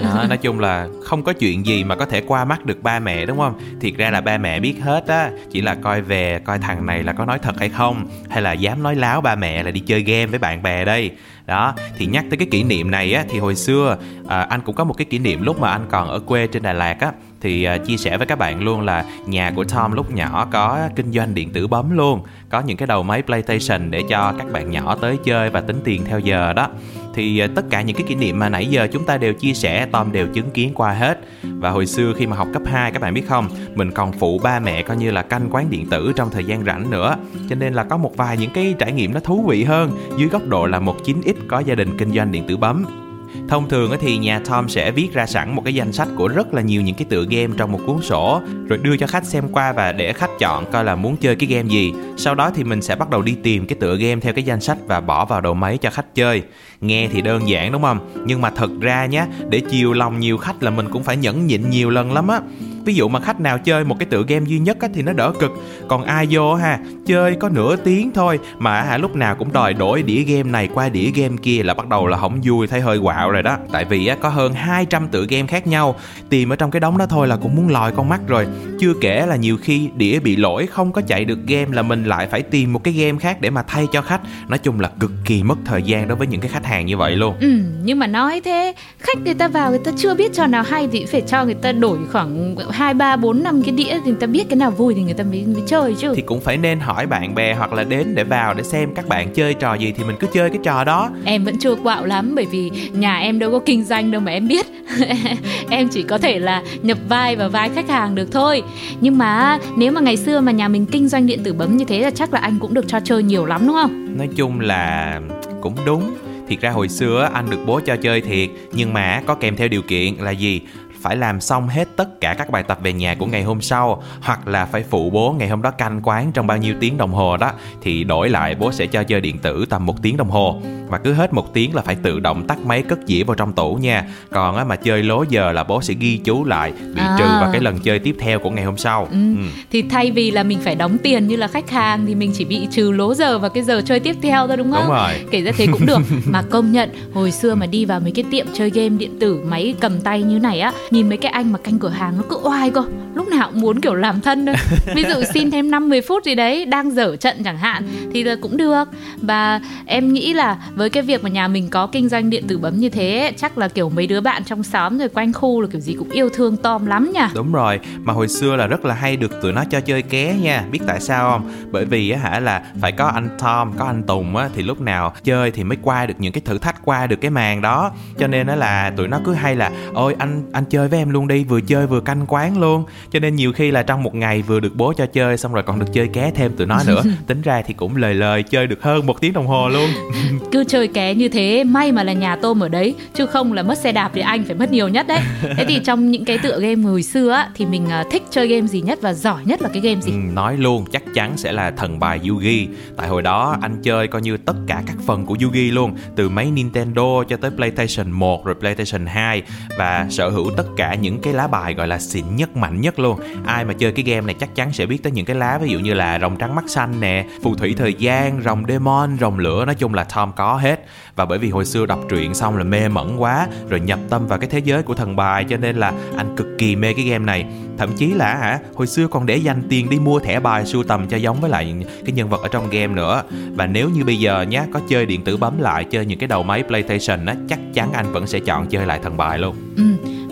đó, 0.03 0.25
nói 0.29 0.37
chung 0.37 0.59
là 0.59 0.87
không 1.03 1.23
có 1.23 1.33
chuyện 1.33 1.65
gì 1.65 1.83
mà 1.83 1.95
có 1.95 2.05
thể 2.05 2.21
qua 2.21 2.45
mắt 2.45 2.65
được 2.65 2.83
ba 2.83 2.99
mẹ 2.99 3.25
đúng 3.25 3.37
không? 3.37 3.59
Thiệt 3.81 3.93
ra 3.97 4.09
là 4.09 4.21
ba 4.21 4.37
mẹ 4.37 4.59
biết 4.59 4.75
hết 4.81 5.07
á 5.07 5.31
chỉ 5.51 5.61
là 5.61 5.75
coi 5.75 6.01
về 6.01 6.39
coi 6.45 6.59
thằng 6.59 6.85
này 6.85 7.03
là 7.03 7.13
có 7.13 7.25
nói 7.25 7.39
thật 7.39 7.59
hay 7.59 7.69
không 7.69 8.07
hay 8.29 8.41
là 8.41 8.53
dám 8.53 8.83
nói 8.83 8.95
láo 8.95 9.21
ba 9.21 9.35
mẹ 9.35 9.63
là 9.63 9.71
đi 9.71 9.79
chơi 9.79 10.01
game 10.01 10.25
với 10.25 10.39
bạn 10.39 10.63
bè 10.63 10.85
đây. 10.85 11.11
Đó 11.45 11.73
thì 11.97 12.05
nhắc 12.05 12.25
tới 12.29 12.37
cái 12.37 12.47
kỷ 12.51 12.63
niệm 12.63 12.91
này 12.91 13.13
á 13.13 13.25
thì 13.29 13.39
hồi 13.39 13.55
xưa 13.55 13.97
à, 14.27 14.41
anh 14.41 14.61
cũng 14.61 14.75
có 14.75 14.83
một 14.83 14.93
cái 14.93 15.05
kỷ 15.05 15.19
niệm 15.19 15.41
lúc 15.41 15.59
mà 15.59 15.71
anh 15.71 15.85
còn 15.89 16.07
ở 16.07 16.19
quê 16.19 16.47
trên 16.47 16.63
Đà 16.63 16.73
Lạt 16.73 16.99
á 16.99 17.11
thì 17.43 17.67
uh, 17.75 17.87
chia 17.87 17.97
sẻ 17.97 18.17
với 18.17 18.27
các 18.27 18.37
bạn 18.37 18.63
luôn 18.63 18.81
là 18.81 19.05
nhà 19.25 19.51
của 19.55 19.63
Tom 19.63 19.91
lúc 19.91 20.11
nhỏ 20.11 20.47
có 20.51 20.89
kinh 20.95 21.11
doanh 21.11 21.33
điện 21.33 21.49
tử 21.53 21.67
bấm 21.67 21.97
luôn 21.97 22.21
có 22.49 22.61
những 22.61 22.77
cái 22.77 22.87
đầu 22.87 23.03
máy 23.03 23.21
PlayStation 23.21 23.91
để 23.91 24.03
cho 24.09 24.33
các 24.37 24.51
bạn 24.51 24.71
nhỏ 24.71 24.95
tới 25.01 25.17
chơi 25.23 25.49
và 25.49 25.61
tính 25.61 25.81
tiền 25.83 26.05
theo 26.05 26.19
giờ 26.19 26.53
đó. 26.53 26.69
Thì 27.13 27.41
uh, 27.45 27.55
tất 27.55 27.65
cả 27.69 27.81
những 27.81 27.95
cái 27.95 28.05
kỷ 28.07 28.15
niệm 28.15 28.39
mà 28.39 28.49
nãy 28.49 28.65
giờ 28.65 28.87
chúng 28.91 29.05
ta 29.05 29.17
đều 29.17 29.33
chia 29.33 29.53
sẻ 29.53 29.85
Tom 29.85 30.11
đều 30.11 30.27
chứng 30.27 30.51
kiến 30.51 30.71
qua 30.73 30.93
hết. 30.93 31.19
Và 31.43 31.69
hồi 31.69 31.85
xưa 31.85 32.13
khi 32.17 32.27
mà 32.27 32.35
học 32.35 32.47
cấp 32.53 32.61
2 32.65 32.91
các 32.91 33.01
bạn 33.01 33.13
biết 33.13 33.27
không 33.27 33.49
mình 33.75 33.91
còn 33.91 34.11
phụ 34.11 34.39
ba 34.43 34.59
mẹ 34.59 34.81
coi 34.81 34.97
như 34.97 35.11
là 35.11 35.21
canh 35.21 35.49
quán 35.51 35.69
điện 35.69 35.89
tử 35.89 36.13
trong 36.15 36.29
thời 36.31 36.43
gian 36.43 36.65
rảnh 36.65 36.89
nữa. 36.89 37.15
Cho 37.49 37.55
nên 37.55 37.73
là 37.73 37.83
có 37.83 37.97
một 37.97 38.17
vài 38.17 38.37
những 38.37 38.51
cái 38.53 38.75
trải 38.79 38.91
nghiệm 38.91 39.13
nó 39.13 39.19
thú 39.19 39.45
vị 39.47 39.63
hơn. 39.63 39.91
Dưới 40.17 40.29
góc 40.29 40.47
độ 40.47 40.65
là 40.65 40.79
một 40.79 40.95
9x 41.05 41.33
có 41.47 41.59
gia 41.59 41.75
đình 41.75 41.97
kinh 41.97 42.13
doanh 42.13 42.31
điện 42.31 42.43
tử 42.47 42.57
bấm. 42.57 43.02
Thông 43.49 43.69
thường 43.69 43.91
thì 44.01 44.17
nhà 44.17 44.39
Tom 44.39 44.69
sẽ 44.69 44.91
viết 44.91 45.13
ra 45.13 45.25
sẵn 45.25 45.55
một 45.55 45.61
cái 45.65 45.73
danh 45.73 45.91
sách 45.91 46.07
của 46.15 46.27
rất 46.27 46.53
là 46.53 46.61
nhiều 46.61 46.81
những 46.81 46.95
cái 46.95 47.05
tựa 47.09 47.25
game 47.29 47.53
trong 47.57 47.71
một 47.71 47.79
cuốn 47.85 48.01
sổ, 48.01 48.41
rồi 48.67 48.79
đưa 48.81 48.97
cho 48.97 49.07
khách 49.07 49.25
xem 49.25 49.47
qua 49.51 49.73
và 49.73 49.91
để 49.91 50.13
khách 50.13 50.29
chọn 50.39 50.71
coi 50.71 50.83
là 50.83 50.95
muốn 50.95 51.17
chơi 51.17 51.35
cái 51.35 51.49
game 51.49 51.69
gì. 51.69 51.93
Sau 52.17 52.35
đó 52.35 52.51
thì 52.55 52.63
mình 52.63 52.81
sẽ 52.81 52.95
bắt 52.95 53.09
đầu 53.09 53.21
đi 53.21 53.35
tìm 53.43 53.67
cái 53.67 53.77
tựa 53.79 53.95
game 53.95 54.21
theo 54.21 54.33
cái 54.33 54.43
danh 54.43 54.61
sách 54.61 54.77
và 54.85 55.01
bỏ 55.01 55.25
vào 55.25 55.41
đầu 55.41 55.53
máy 55.53 55.77
cho 55.77 55.89
khách 55.89 56.15
chơi. 56.15 56.41
Nghe 56.83 57.07
thì 57.11 57.21
đơn 57.21 57.49
giản 57.49 57.71
đúng 57.71 57.81
không? 57.81 58.23
Nhưng 58.25 58.41
mà 58.41 58.49
thật 58.49 58.71
ra 58.81 59.05
nhé, 59.05 59.25
để 59.49 59.59
chiều 59.59 59.93
lòng 59.93 60.19
nhiều 60.19 60.37
khách 60.37 60.63
là 60.63 60.71
mình 60.71 60.89
cũng 60.89 61.03
phải 61.03 61.17
nhẫn 61.17 61.47
nhịn 61.47 61.69
nhiều 61.69 61.89
lần 61.89 62.13
lắm 62.13 62.27
á. 62.27 62.39
Ví 62.85 62.93
dụ 62.93 63.07
mà 63.07 63.19
khách 63.19 63.39
nào 63.39 63.57
chơi 63.57 63.83
một 63.83 63.99
cái 63.99 64.05
tựa 64.05 64.23
game 64.27 64.45
duy 64.45 64.59
nhất 64.59 64.77
á, 64.81 64.87
thì 64.93 65.01
nó 65.01 65.13
đỡ 65.13 65.33
cực. 65.39 65.51
Còn 65.87 66.03
ai 66.03 66.27
vô 66.29 66.55
ha 66.55 66.79
chơi 67.05 67.35
có 67.35 67.49
nửa 67.49 67.75
tiếng 67.75 68.11
thôi 68.13 68.39
mà 68.57 68.81
hả 68.81 68.97
lúc 68.97 69.15
nào 69.15 69.35
cũng 69.35 69.53
đòi 69.53 69.73
đổi 69.73 70.03
đĩa 70.03 70.21
game 70.21 70.51
này 70.51 70.69
qua 70.73 70.89
đĩa 70.89 71.11
game 71.15 71.35
kia 71.41 71.63
là 71.63 71.73
bắt 71.73 71.87
đầu 71.87 72.07
là 72.07 72.17
không 72.17 72.39
vui 72.43 72.67
thấy 72.67 72.81
hơi 72.81 72.99
quạo 72.99 73.31
rồi 73.31 73.43
đó. 73.43 73.57
Tại 73.71 73.85
vì 73.85 74.07
á, 74.07 74.15
có 74.21 74.29
hơn 74.29 74.53
200 74.53 75.07
tựa 75.07 75.25
game 75.29 75.47
khác 75.47 75.67
nhau 75.67 75.95
tìm 76.29 76.49
ở 76.49 76.55
trong 76.55 76.71
cái 76.71 76.79
đống 76.79 76.97
đó 76.97 77.05
thôi 77.05 77.27
là 77.27 77.35
cũng 77.35 77.55
muốn 77.55 77.69
lòi 77.69 77.91
con 77.91 78.09
mắt 78.09 78.21
rồi. 78.27 78.47
Chưa 78.79 78.93
kể 79.01 79.25
là 79.25 79.35
nhiều 79.35 79.57
khi 79.61 79.89
đĩa 79.95 80.19
bị 80.19 80.35
lỗi 80.35 80.67
không 80.67 80.91
có 80.91 81.01
chạy 81.01 81.25
được 81.25 81.39
game 81.47 81.67
là 81.71 81.81
mình 81.81 82.03
lại 82.03 82.27
phải 82.27 82.41
tìm 82.41 82.73
một 82.73 82.83
cái 82.83 82.93
game 82.93 83.19
khác 83.19 83.41
để 83.41 83.49
mà 83.49 83.63
thay 83.67 83.87
cho 83.91 84.01
khách. 84.01 84.21
Nói 84.47 84.59
chung 84.59 84.79
là 84.79 84.91
cực 84.99 85.11
kỳ 85.25 85.43
mất 85.43 85.57
thời 85.65 85.83
gian 85.83 86.07
đối 86.07 86.17
với 86.17 86.27
những 86.27 86.41
cái 86.41 86.49
khách 86.49 86.65
hàng 86.65 86.72
như 86.81 86.97
vậy 86.97 87.15
luôn. 87.15 87.35
Ừ 87.39 87.59
nhưng 87.83 87.99
mà 87.99 88.07
nói 88.07 88.41
thế 88.41 88.73
khách 88.99 89.17
người 89.25 89.33
ta 89.33 89.47
vào 89.47 89.69
người 89.69 89.79
ta 89.79 89.91
chưa 89.97 90.15
biết 90.15 90.33
trò 90.33 90.47
nào 90.47 90.63
hay 90.63 90.87
thì 90.91 91.05
phải 91.05 91.21
cho 91.21 91.45
người 91.45 91.53
ta 91.53 91.71
đổi 91.71 91.97
khoảng 92.11 92.55
hai 92.71 92.93
ba 92.93 93.15
bốn 93.15 93.43
năm 93.43 93.61
cái 93.61 93.71
đĩa 93.71 93.99
thì 94.05 94.11
người 94.11 94.19
ta 94.19 94.27
biết 94.27 94.49
cái 94.49 94.55
nào 94.55 94.71
vui 94.71 94.93
thì 94.93 95.01
người 95.01 95.13
ta 95.13 95.23
mới, 95.23 95.45
mới 95.53 95.63
chơi 95.67 95.95
chứ. 95.99 96.13
Thì 96.15 96.21
cũng 96.21 96.41
phải 96.41 96.57
nên 96.57 96.79
hỏi 96.79 97.07
bạn 97.07 97.35
bè 97.35 97.53
hoặc 97.53 97.73
là 97.73 97.83
đến 97.83 98.15
để 98.15 98.23
vào 98.23 98.53
để 98.53 98.63
xem 98.63 98.93
các 98.95 99.07
bạn 99.07 99.33
chơi 99.33 99.53
trò 99.53 99.73
gì 99.73 99.93
thì 99.97 100.03
mình 100.03 100.15
cứ 100.19 100.27
chơi 100.33 100.49
cái 100.49 100.59
trò 100.63 100.83
đó. 100.83 101.09
Em 101.25 101.43
vẫn 101.43 101.59
chưa 101.59 101.75
quạo 101.75 102.05
lắm 102.05 102.35
bởi 102.35 102.45
vì 102.45 102.71
nhà 102.93 103.17
em 103.17 103.39
đâu 103.39 103.51
có 103.51 103.59
kinh 103.59 103.83
doanh 103.83 104.11
đâu 104.11 104.21
mà 104.21 104.31
em 104.31 104.47
biết. 104.47 104.65
Em 105.69 105.87
chỉ 105.87 106.03
có 106.03 106.17
thể 106.17 106.39
là 106.39 106.63
nhập 106.81 106.97
vai 107.09 107.35
vào 107.35 107.49
vai 107.49 107.69
khách 107.69 107.89
hàng 107.89 108.15
được 108.15 108.31
thôi. 108.31 108.63
Nhưng 109.01 109.17
mà 109.17 109.59
nếu 109.77 109.91
mà 109.91 110.01
ngày 110.01 110.17
xưa 110.17 110.41
mà 110.41 110.51
nhà 110.51 110.67
mình 110.67 110.85
kinh 110.85 111.07
doanh 111.07 111.27
điện 111.27 111.43
tử 111.43 111.53
bấm 111.53 111.77
như 111.77 111.85
thế 111.85 111.99
là 111.99 112.09
chắc 112.09 112.33
là 112.33 112.39
anh 112.39 112.59
cũng 112.59 112.73
được 112.73 112.85
cho 112.87 112.99
chơi 112.99 113.23
nhiều 113.23 113.45
lắm 113.45 113.67
đúng 113.67 113.75
không? 113.75 114.17
Nói 114.17 114.29
chung 114.35 114.59
là 114.59 115.19
cũng 115.61 115.75
đúng 115.85 116.03
thiệt 116.47 116.61
ra 116.61 116.69
hồi 116.69 116.89
xưa 116.89 117.29
anh 117.33 117.49
được 117.49 117.59
bố 117.65 117.79
cho 117.85 117.95
chơi 117.95 118.21
thiệt, 118.21 118.49
nhưng 118.71 118.93
mà 118.93 119.21
có 119.25 119.35
kèm 119.35 119.55
theo 119.55 119.67
điều 119.67 119.81
kiện 119.81 120.15
là 120.15 120.31
gì? 120.31 120.61
Phải 121.03 121.15
làm 121.15 121.41
xong 121.41 121.67
hết 121.67 121.87
tất 121.95 122.21
cả 122.21 122.35
các 122.37 122.49
bài 122.49 122.63
tập 122.63 122.79
về 122.83 122.93
nhà 122.93 123.15
của 123.15 123.25
ngày 123.25 123.43
hôm 123.43 123.61
sau 123.61 124.03
hoặc 124.21 124.47
là 124.47 124.65
phải 124.65 124.83
phụ 124.89 125.09
bố 125.09 125.35
ngày 125.39 125.49
hôm 125.49 125.61
đó 125.61 125.71
canh 125.71 126.01
quán 126.03 126.31
trong 126.31 126.47
bao 126.47 126.57
nhiêu 126.57 126.75
tiếng 126.79 126.97
đồng 126.97 127.13
hồ 127.13 127.37
đó 127.37 127.51
thì 127.81 128.03
đổi 128.03 128.29
lại 128.29 128.55
bố 128.55 128.71
sẽ 128.71 128.85
cho 128.85 129.03
chơi 129.03 129.21
điện 129.21 129.37
tử 129.37 129.65
tầm 129.69 129.85
một 129.85 130.01
tiếng 130.01 130.17
đồng 130.17 130.29
hồ 130.29 130.61
và 130.87 130.97
cứ 130.97 131.13
hết 131.13 131.33
một 131.33 131.53
tiếng 131.53 131.75
là 131.75 131.81
phải 131.81 131.95
tự 131.95 132.19
động 132.19 132.47
tắt 132.47 132.59
máy 132.65 132.83
cất 132.83 132.99
dĩa 133.05 133.23
vào 133.23 133.35
trong 133.35 133.53
tủ 133.53 133.75
nha 133.75 134.05
còn 134.31 134.55
á, 134.55 134.63
mà 134.63 134.75
chơi 134.75 135.03
lố 135.03 135.25
giờ 135.29 135.51
là 135.51 135.63
bố 135.63 135.81
sẽ 135.81 135.93
ghi 135.93 136.17
chú 136.17 136.45
lại 136.45 136.71
bị 136.71 137.01
à. 137.01 137.15
trừ 137.19 137.25
vào 137.25 137.49
cái 137.51 137.61
lần 137.61 137.79
chơi 137.79 137.99
tiếp 137.99 138.15
theo 138.19 138.39
của 138.39 138.49
ngày 138.49 138.65
hôm 138.65 138.77
sau 138.77 139.07
ừ. 139.11 139.17
Ừ. 139.37 139.43
thì 139.71 139.81
thay 139.81 140.11
vì 140.11 140.31
là 140.31 140.43
mình 140.43 140.59
phải 140.63 140.75
đóng 140.75 140.97
tiền 141.03 141.27
như 141.27 141.35
là 141.35 141.47
khách 141.47 141.69
hàng 141.69 142.05
thì 142.05 142.15
mình 142.15 142.31
chỉ 142.37 142.45
bị 142.45 142.67
trừ 142.71 142.91
lố 142.91 143.13
giờ 143.13 143.39
và 143.39 143.49
cái 143.49 143.63
giờ 143.63 143.81
chơi 143.85 143.99
tiếp 143.99 144.15
theo 144.21 144.47
thôi 144.47 144.57
đúng 144.57 144.71
không 144.71 144.83
đúng 144.83 144.95
rồi 144.95 145.11
kể 145.31 145.41
ra 145.41 145.51
thế 145.57 145.67
cũng 145.71 145.85
được 145.85 146.01
mà 146.25 146.41
công 146.41 146.71
nhận 146.71 146.89
hồi 147.13 147.31
xưa 147.31 147.55
mà 147.55 147.65
đi 147.65 147.85
vào 147.85 147.99
mấy 147.99 148.11
cái 148.11 148.25
tiệm 148.31 148.45
chơi 148.53 148.69
game 148.69 148.89
điện 148.89 149.19
tử 149.19 149.41
máy 149.45 149.75
cầm 149.79 150.01
tay 150.01 150.23
như 150.23 150.39
này 150.39 150.59
á 150.59 150.73
nhìn 150.93 151.09
mấy 151.09 151.17
cái 151.17 151.31
anh 151.31 151.51
mà 151.51 151.59
canh 151.59 151.79
cửa 151.79 151.89
hàng 151.89 152.13
nó 152.17 152.23
cứ 152.29 152.37
oai 152.43 152.69
cơ. 152.69 152.83
Lúc 153.15 153.27
nào 153.27 153.49
cũng 153.51 153.61
muốn 153.61 153.81
kiểu 153.81 153.93
làm 153.93 154.21
thân 154.21 154.45
thôi. 154.45 154.55
Ví 154.95 155.03
dụ 155.03 155.23
xin 155.33 155.51
thêm 155.51 155.71
5 155.71 155.89
10 155.89 156.01
phút 156.01 156.23
gì 156.25 156.35
đấy, 156.35 156.65
đang 156.65 156.91
dở 156.91 157.15
trận 157.15 157.43
chẳng 157.43 157.57
hạn, 157.57 157.87
thì 158.13 158.23
là 158.23 158.35
cũng 158.41 158.57
được. 158.57 158.83
Và 159.21 159.61
em 159.85 160.13
nghĩ 160.13 160.33
là 160.33 160.57
với 160.75 160.89
cái 160.89 161.03
việc 161.03 161.23
mà 161.23 161.29
nhà 161.29 161.47
mình 161.47 161.69
có 161.69 161.87
kinh 161.87 162.09
doanh 162.09 162.29
điện 162.29 162.47
tử 162.47 162.57
bấm 162.57 162.79
như 162.79 162.89
thế, 162.89 163.33
chắc 163.37 163.57
là 163.57 163.67
kiểu 163.67 163.89
mấy 163.89 164.07
đứa 164.07 164.21
bạn 164.21 164.43
trong 164.43 164.63
xóm 164.63 164.97
rồi 164.97 165.09
quanh 165.09 165.33
khu 165.33 165.61
là 165.61 165.67
kiểu 165.71 165.81
gì 165.81 165.95
cũng 165.99 166.09
yêu 166.09 166.29
thương 166.29 166.57
Tom 166.57 166.85
lắm 166.85 167.11
nha. 167.13 167.29
Đúng 167.35 167.51
rồi, 167.51 167.79
mà 168.03 168.13
hồi 168.13 168.27
xưa 168.27 168.55
là 168.55 168.67
rất 168.67 168.85
là 168.85 168.93
hay 168.93 169.15
được 169.15 169.41
tụi 169.41 169.53
nó 169.53 169.63
cho 169.69 169.79
chơi 169.79 170.01
ké 170.01 170.35
nha, 170.41 170.63
biết 170.71 170.79
tại 170.87 170.99
sao 170.99 171.31
không? 171.31 171.51
Bởi 171.71 171.85
vì 171.85 172.09
á 172.09 172.19
hả 172.19 172.39
là 172.39 172.61
phải 172.81 172.91
có 172.91 173.05
anh 173.05 173.29
Tom, 173.39 173.73
có 173.77 173.85
anh 173.85 174.03
Tùng 174.03 174.35
á, 174.35 174.49
thì 174.55 174.63
lúc 174.63 174.81
nào 174.81 175.13
chơi 175.23 175.51
thì 175.51 175.63
mới 175.63 175.77
qua 175.81 176.05
được 176.05 176.15
những 176.17 176.33
cái 176.33 176.41
thử 176.45 176.57
thách 176.57 176.85
qua 176.85 177.07
được 177.07 177.21
cái 177.21 177.31
màn 177.31 177.61
đó. 177.61 177.91
Cho 178.19 178.27
nên 178.27 178.47
đó 178.47 178.55
là 178.55 178.91
tụi 178.97 179.07
nó 179.07 179.19
cứ 179.25 179.33
hay 179.33 179.55
là, 179.55 179.71
ôi, 179.93 180.15
anh 180.19 180.43
anh 180.53 180.65
chơi 180.65 180.82
chơi 180.83 180.89
với 180.89 180.99
em 180.99 181.09
luôn 181.09 181.27
đi 181.27 181.43
vừa 181.43 181.61
chơi 181.61 181.87
vừa 181.87 181.99
canh 181.99 182.25
quán 182.27 182.59
luôn. 182.59 182.83
Cho 183.11 183.19
nên 183.19 183.35
nhiều 183.35 183.53
khi 183.53 183.71
là 183.71 183.83
trong 183.83 184.03
một 184.03 184.15
ngày 184.15 184.41
vừa 184.41 184.59
được 184.59 184.75
bố 184.75 184.93
cho 184.93 185.05
chơi 185.05 185.37
xong 185.37 185.53
rồi 185.53 185.63
còn 185.63 185.79
được 185.79 185.85
chơi 185.93 186.07
ké 186.07 186.31
thêm 186.35 186.51
tụi 186.57 186.67
nó 186.67 186.79
nữa. 186.87 187.03
Tính 187.27 187.41
ra 187.41 187.61
thì 187.61 187.73
cũng 187.73 187.95
lời 187.95 188.13
lời 188.13 188.43
chơi 188.43 188.67
được 188.67 188.83
hơn 188.83 189.05
một 189.05 189.21
tiếng 189.21 189.33
đồng 189.33 189.47
hồ 189.47 189.69
luôn. 189.69 189.89
Cứ 190.51 190.63
chơi 190.63 190.87
ké 190.87 191.13
như 191.13 191.29
thế 191.29 191.63
may 191.63 191.91
mà 191.91 192.03
là 192.03 192.13
nhà 192.13 192.35
tôm 192.35 192.63
ở 192.63 192.69
đấy 192.69 192.95
chứ 193.13 193.25
không 193.25 193.53
là 193.53 193.63
mất 193.63 193.77
xe 193.77 193.91
đạp 193.91 194.11
thì 194.13 194.21
anh 194.21 194.43
phải 194.45 194.55
mất 194.55 194.71
nhiều 194.71 194.87
nhất 194.87 195.07
đấy. 195.07 195.19
Thế 195.57 195.65
thì 195.67 195.79
trong 195.85 196.11
những 196.11 196.25
cái 196.25 196.37
tựa 196.37 196.59
game 196.59 196.81
hồi 196.83 197.03
xưa 197.03 197.31
á 197.31 197.49
thì 197.55 197.65
mình 197.65 197.89
à, 197.89 198.03
thích 198.11 198.23
chơi 198.29 198.47
game 198.47 198.67
gì 198.67 198.81
nhất 198.81 198.99
và 199.01 199.13
giỏi 199.13 199.41
nhất 199.45 199.61
là 199.61 199.69
cái 199.73 199.81
game 199.81 200.01
gì? 200.01 200.11
Ừ, 200.11 200.17
nói 200.33 200.57
luôn 200.57 200.85
chắc 200.91 201.03
chắn 201.13 201.37
sẽ 201.37 201.51
là 201.51 201.71
thần 201.71 201.99
bài 201.99 202.19
Yugi. 202.29 202.67
Tại 202.97 203.07
hồi 203.07 203.21
đó 203.21 203.57
anh 203.61 203.81
chơi 203.83 204.07
coi 204.07 204.21
như 204.21 204.37
tất 204.37 204.55
cả 204.67 204.83
các 204.87 204.95
phần 205.05 205.25
của 205.25 205.35
Yugi 205.41 205.73
luôn 205.73 205.95
từ 206.15 206.29
máy 206.29 206.51
Nintendo 206.51 207.23
cho 207.29 207.37
tới 207.37 207.51
PlayStation 207.51 208.11
1 208.11 208.45
rồi 208.45 208.55
PlayStation 208.55 209.05
2 209.05 209.41
và 209.77 210.07
sở 210.09 210.29
hữu 210.29 210.51
tất 210.57 210.65
cả 210.77 210.95
những 210.95 211.21
cái 211.21 211.33
lá 211.33 211.47
bài 211.47 211.73
gọi 211.73 211.87
là 211.87 211.99
xịn 211.99 212.35
nhất, 212.35 212.57
mạnh 212.57 212.81
nhất 212.81 212.99
luôn. 212.99 213.19
Ai 213.45 213.65
mà 213.65 213.73
chơi 213.73 213.91
cái 213.91 214.05
game 214.05 214.25
này 214.25 214.35
chắc 214.39 214.55
chắn 214.55 214.73
sẽ 214.73 214.85
biết 214.85 215.03
tới 215.03 215.11
những 215.11 215.25
cái 215.25 215.35
lá, 215.35 215.57
ví 215.57 215.69
dụ 215.69 215.79
như 215.79 215.93
là 215.93 216.19
rồng 216.19 216.35
trắng 216.35 216.55
mắt 216.55 216.63
xanh 216.67 216.99
nè, 216.99 217.25
phù 217.43 217.55
thủy 217.55 217.75
thời 217.77 217.93
gian, 217.93 218.41
rồng 218.45 218.63
demon, 218.67 219.17
rồng 219.19 219.39
lửa, 219.39 219.65
nói 219.65 219.75
chung 219.75 219.93
là 219.93 220.03
Tom 220.03 220.31
có 220.35 220.55
hết. 220.57 220.85
Và 221.15 221.25
bởi 221.25 221.39
vì 221.39 221.49
hồi 221.49 221.65
xưa 221.65 221.85
đọc 221.85 221.99
truyện 222.09 222.33
xong 222.33 222.57
là 222.57 222.63
mê 222.63 222.87
mẩn 222.87 223.21
quá, 223.21 223.47
rồi 223.69 223.79
nhập 223.79 223.99
tâm 224.09 224.27
vào 224.27 224.39
cái 224.39 224.49
thế 224.49 224.59
giới 224.59 224.83
của 224.83 224.93
thần 224.93 225.15
bài, 225.15 225.45
cho 225.49 225.57
nên 225.57 225.75
là 225.75 225.93
anh 226.17 226.35
cực 226.35 226.47
kỳ 226.57 226.75
mê 226.75 226.93
cái 226.93 227.05
game 227.05 227.25
này 227.25 227.45
thậm 227.77 227.89
chí 227.97 228.07
là 228.07 228.35
hả 228.35 228.59
hồi 228.75 228.87
xưa 228.87 229.07
còn 229.07 229.25
để 229.25 229.37
dành 229.37 229.63
tiền 229.69 229.89
đi 229.89 229.99
mua 229.99 230.19
thẻ 230.19 230.39
bài 230.39 230.65
sưu 230.65 230.83
tầm 230.83 231.07
cho 231.07 231.17
giống 231.17 231.41
với 231.41 231.49
lại 231.49 231.75
cái 232.05 232.11
nhân 232.11 232.29
vật 232.29 232.41
ở 232.41 232.47
trong 232.47 232.69
game 232.69 232.93
nữa. 232.93 233.23
Và 233.55 233.65
nếu 233.65 233.89
như 233.89 234.03
bây 234.03 234.19
giờ 234.19 234.41
nhá 234.41 234.65
có 234.73 234.79
chơi 234.89 235.05
điện 235.05 235.23
tử 235.23 235.37
bấm 235.37 235.61
lại 235.61 235.83
chơi 235.83 236.05
những 236.05 236.19
cái 236.19 236.27
đầu 236.27 236.43
máy 236.43 236.63
PlayStation 236.67 237.25
á 237.25 237.35
chắc 237.49 237.59
chắn 237.73 237.93
anh 237.93 238.11
vẫn 238.11 238.27
sẽ 238.27 238.39
chọn 238.39 238.67
chơi 238.67 238.85
lại 238.85 238.99
thần 239.03 239.17
bài 239.17 239.39
luôn. 239.39 239.55
Ừ 239.77 239.83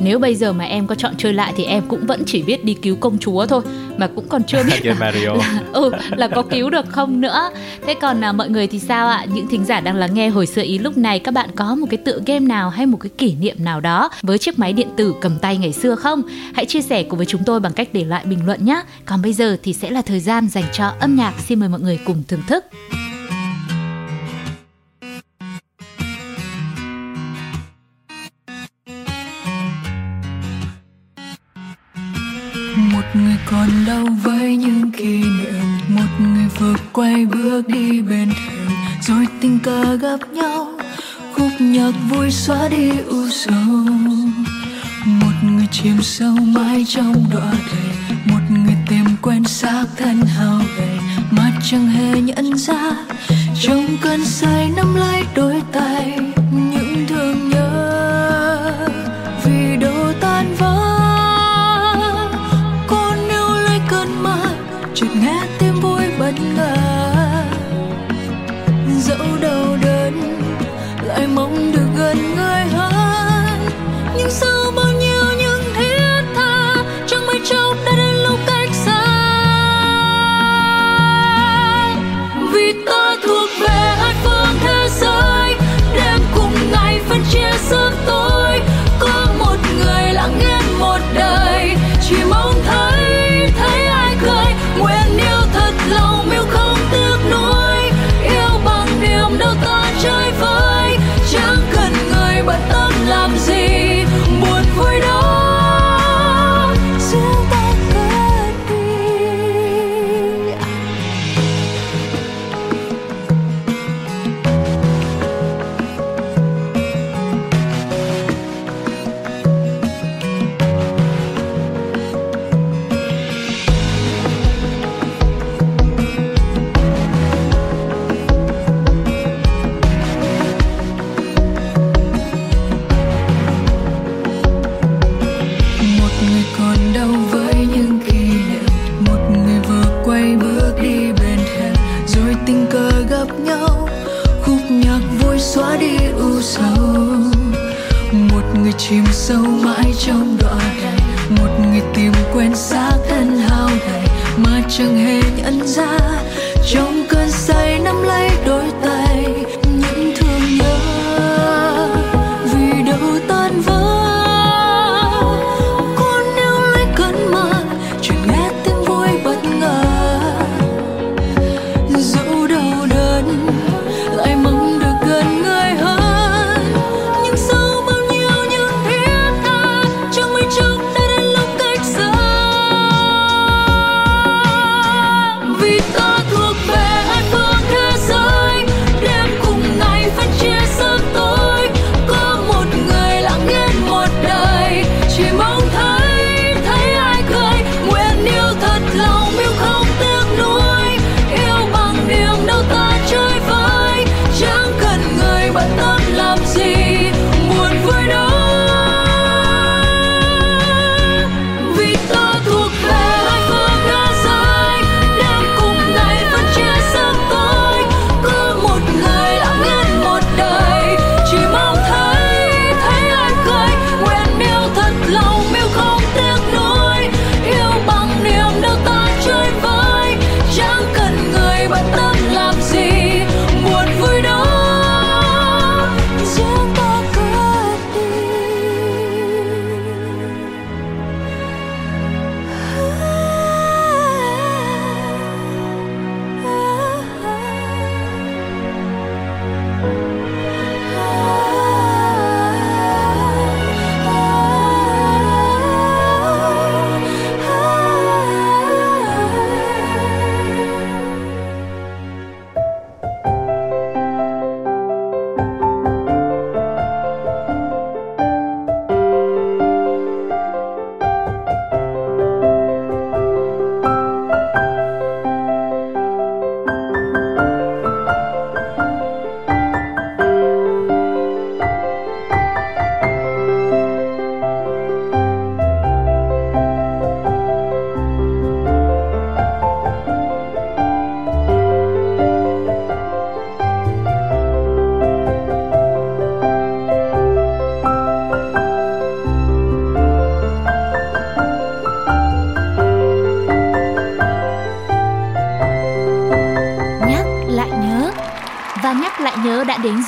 nếu 0.03 0.19
bây 0.19 0.35
giờ 0.35 0.53
mà 0.53 0.65
em 0.65 0.87
có 0.87 0.95
chọn 0.95 1.13
chơi 1.17 1.33
lại 1.33 1.53
thì 1.55 1.63
em 1.63 1.83
cũng 1.87 2.05
vẫn 2.07 2.23
chỉ 2.25 2.43
biết 2.43 2.65
đi 2.65 2.73
cứu 2.73 2.95
công 2.95 3.17
chúa 3.17 3.45
thôi 3.45 3.61
mà 3.97 4.07
cũng 4.15 4.27
còn 4.29 4.43
chưa 4.43 4.63
biết 4.67 4.79
chơi 4.83 4.95
Mario. 4.99 5.33
là, 5.33 5.61
ừ 5.73 5.91
là 6.11 6.27
có 6.27 6.41
cứu 6.41 6.69
được 6.69 6.85
không 6.89 7.21
nữa. 7.21 7.49
Thế 7.87 7.93
còn 7.93 8.23
à, 8.23 8.31
mọi 8.31 8.49
người 8.49 8.67
thì 8.67 8.79
sao 8.79 9.07
ạ? 9.07 9.25
Những 9.33 9.47
thính 9.47 9.65
giả 9.65 9.79
đang 9.79 9.95
lắng 9.95 10.13
nghe 10.13 10.29
hồi 10.29 10.45
xưa 10.45 10.61
ý 10.61 10.77
lúc 10.77 10.97
này 10.97 11.19
các 11.19 11.33
bạn 11.33 11.49
có 11.55 11.75
một 11.75 11.87
cái 11.89 11.97
tựa 11.97 12.19
game 12.25 12.39
nào 12.39 12.69
hay 12.69 12.85
một 12.85 12.97
cái 13.01 13.09
kỷ 13.17 13.35
niệm 13.35 13.55
nào 13.59 13.81
đó 13.81 14.09
với 14.21 14.37
chiếc 14.37 14.59
máy 14.59 14.73
điện 14.73 14.87
tử 14.97 15.13
cầm 15.21 15.37
tay 15.41 15.57
ngày 15.57 15.73
xưa 15.73 15.95
không? 15.95 16.21
Hãy 16.53 16.65
chia 16.65 16.81
sẻ 16.81 17.03
cùng 17.03 17.17
với 17.17 17.25
chúng 17.31 17.43
tôi 17.43 17.59
bằng 17.59 17.73
cách 17.73 17.89
để 17.93 18.03
lại 18.03 18.25
bình 18.25 18.45
luận 18.45 18.65
nhé 18.65 18.83
còn 19.05 19.21
bây 19.21 19.33
giờ 19.33 19.57
thì 19.63 19.73
sẽ 19.73 19.89
là 19.89 20.01
thời 20.01 20.19
gian 20.19 20.47
dành 20.47 20.63
cho 20.73 20.93
âm 20.99 21.15
nhạc. 21.15 21.33
Xin 21.47 21.59
mời 21.59 21.69
mọi 21.69 21.79
người 21.79 21.99
cùng 22.05 22.23
thưởng 22.27 22.41
thức. 22.47 22.65
Một 32.75 33.03
người 33.13 33.35
còn 33.51 33.69
đâu 33.87 34.05
với 34.23 34.55
những 34.55 34.91
kỷ 34.91 35.23
niệm. 35.23 35.63
Một 35.87 36.07
người 36.19 36.45
vừa 36.59 36.75
quay 36.93 37.25
bước 37.25 37.67
đi 37.67 38.01
bên 38.01 38.29
thềm 38.29 38.69
rồi 39.01 39.27
tình 39.41 39.59
cờ 39.63 39.95
gặp 39.95 40.19
nhau. 40.31 40.67
Khúc 41.33 41.51
nhạc 41.59 41.91
vui 42.09 42.31
xóa 42.31 42.69
đi 42.69 42.91
u 43.07 43.29
sầu 43.29 43.85
chìm 45.71 46.01
sâu 46.01 46.35
mãi 46.35 46.85
trong 46.87 47.25
đọa 47.33 47.51
đời 47.51 48.17
một 48.25 48.39
người 48.49 48.75
tìm 48.89 49.05
quen 49.21 49.43
xác 49.43 49.85
thân 49.97 50.21
hao 50.21 50.61
gầy 50.77 50.97
mà 51.31 51.51
chẳng 51.63 51.87
hề 51.87 52.21
nhận 52.21 52.57
ra. 52.57 52.91
Trong 53.61 53.85
cơn 54.01 54.25
say 54.25 54.69
nắm 54.75 54.95
lấy 54.95 55.23
đôi 55.35 55.61
tay 55.71 56.30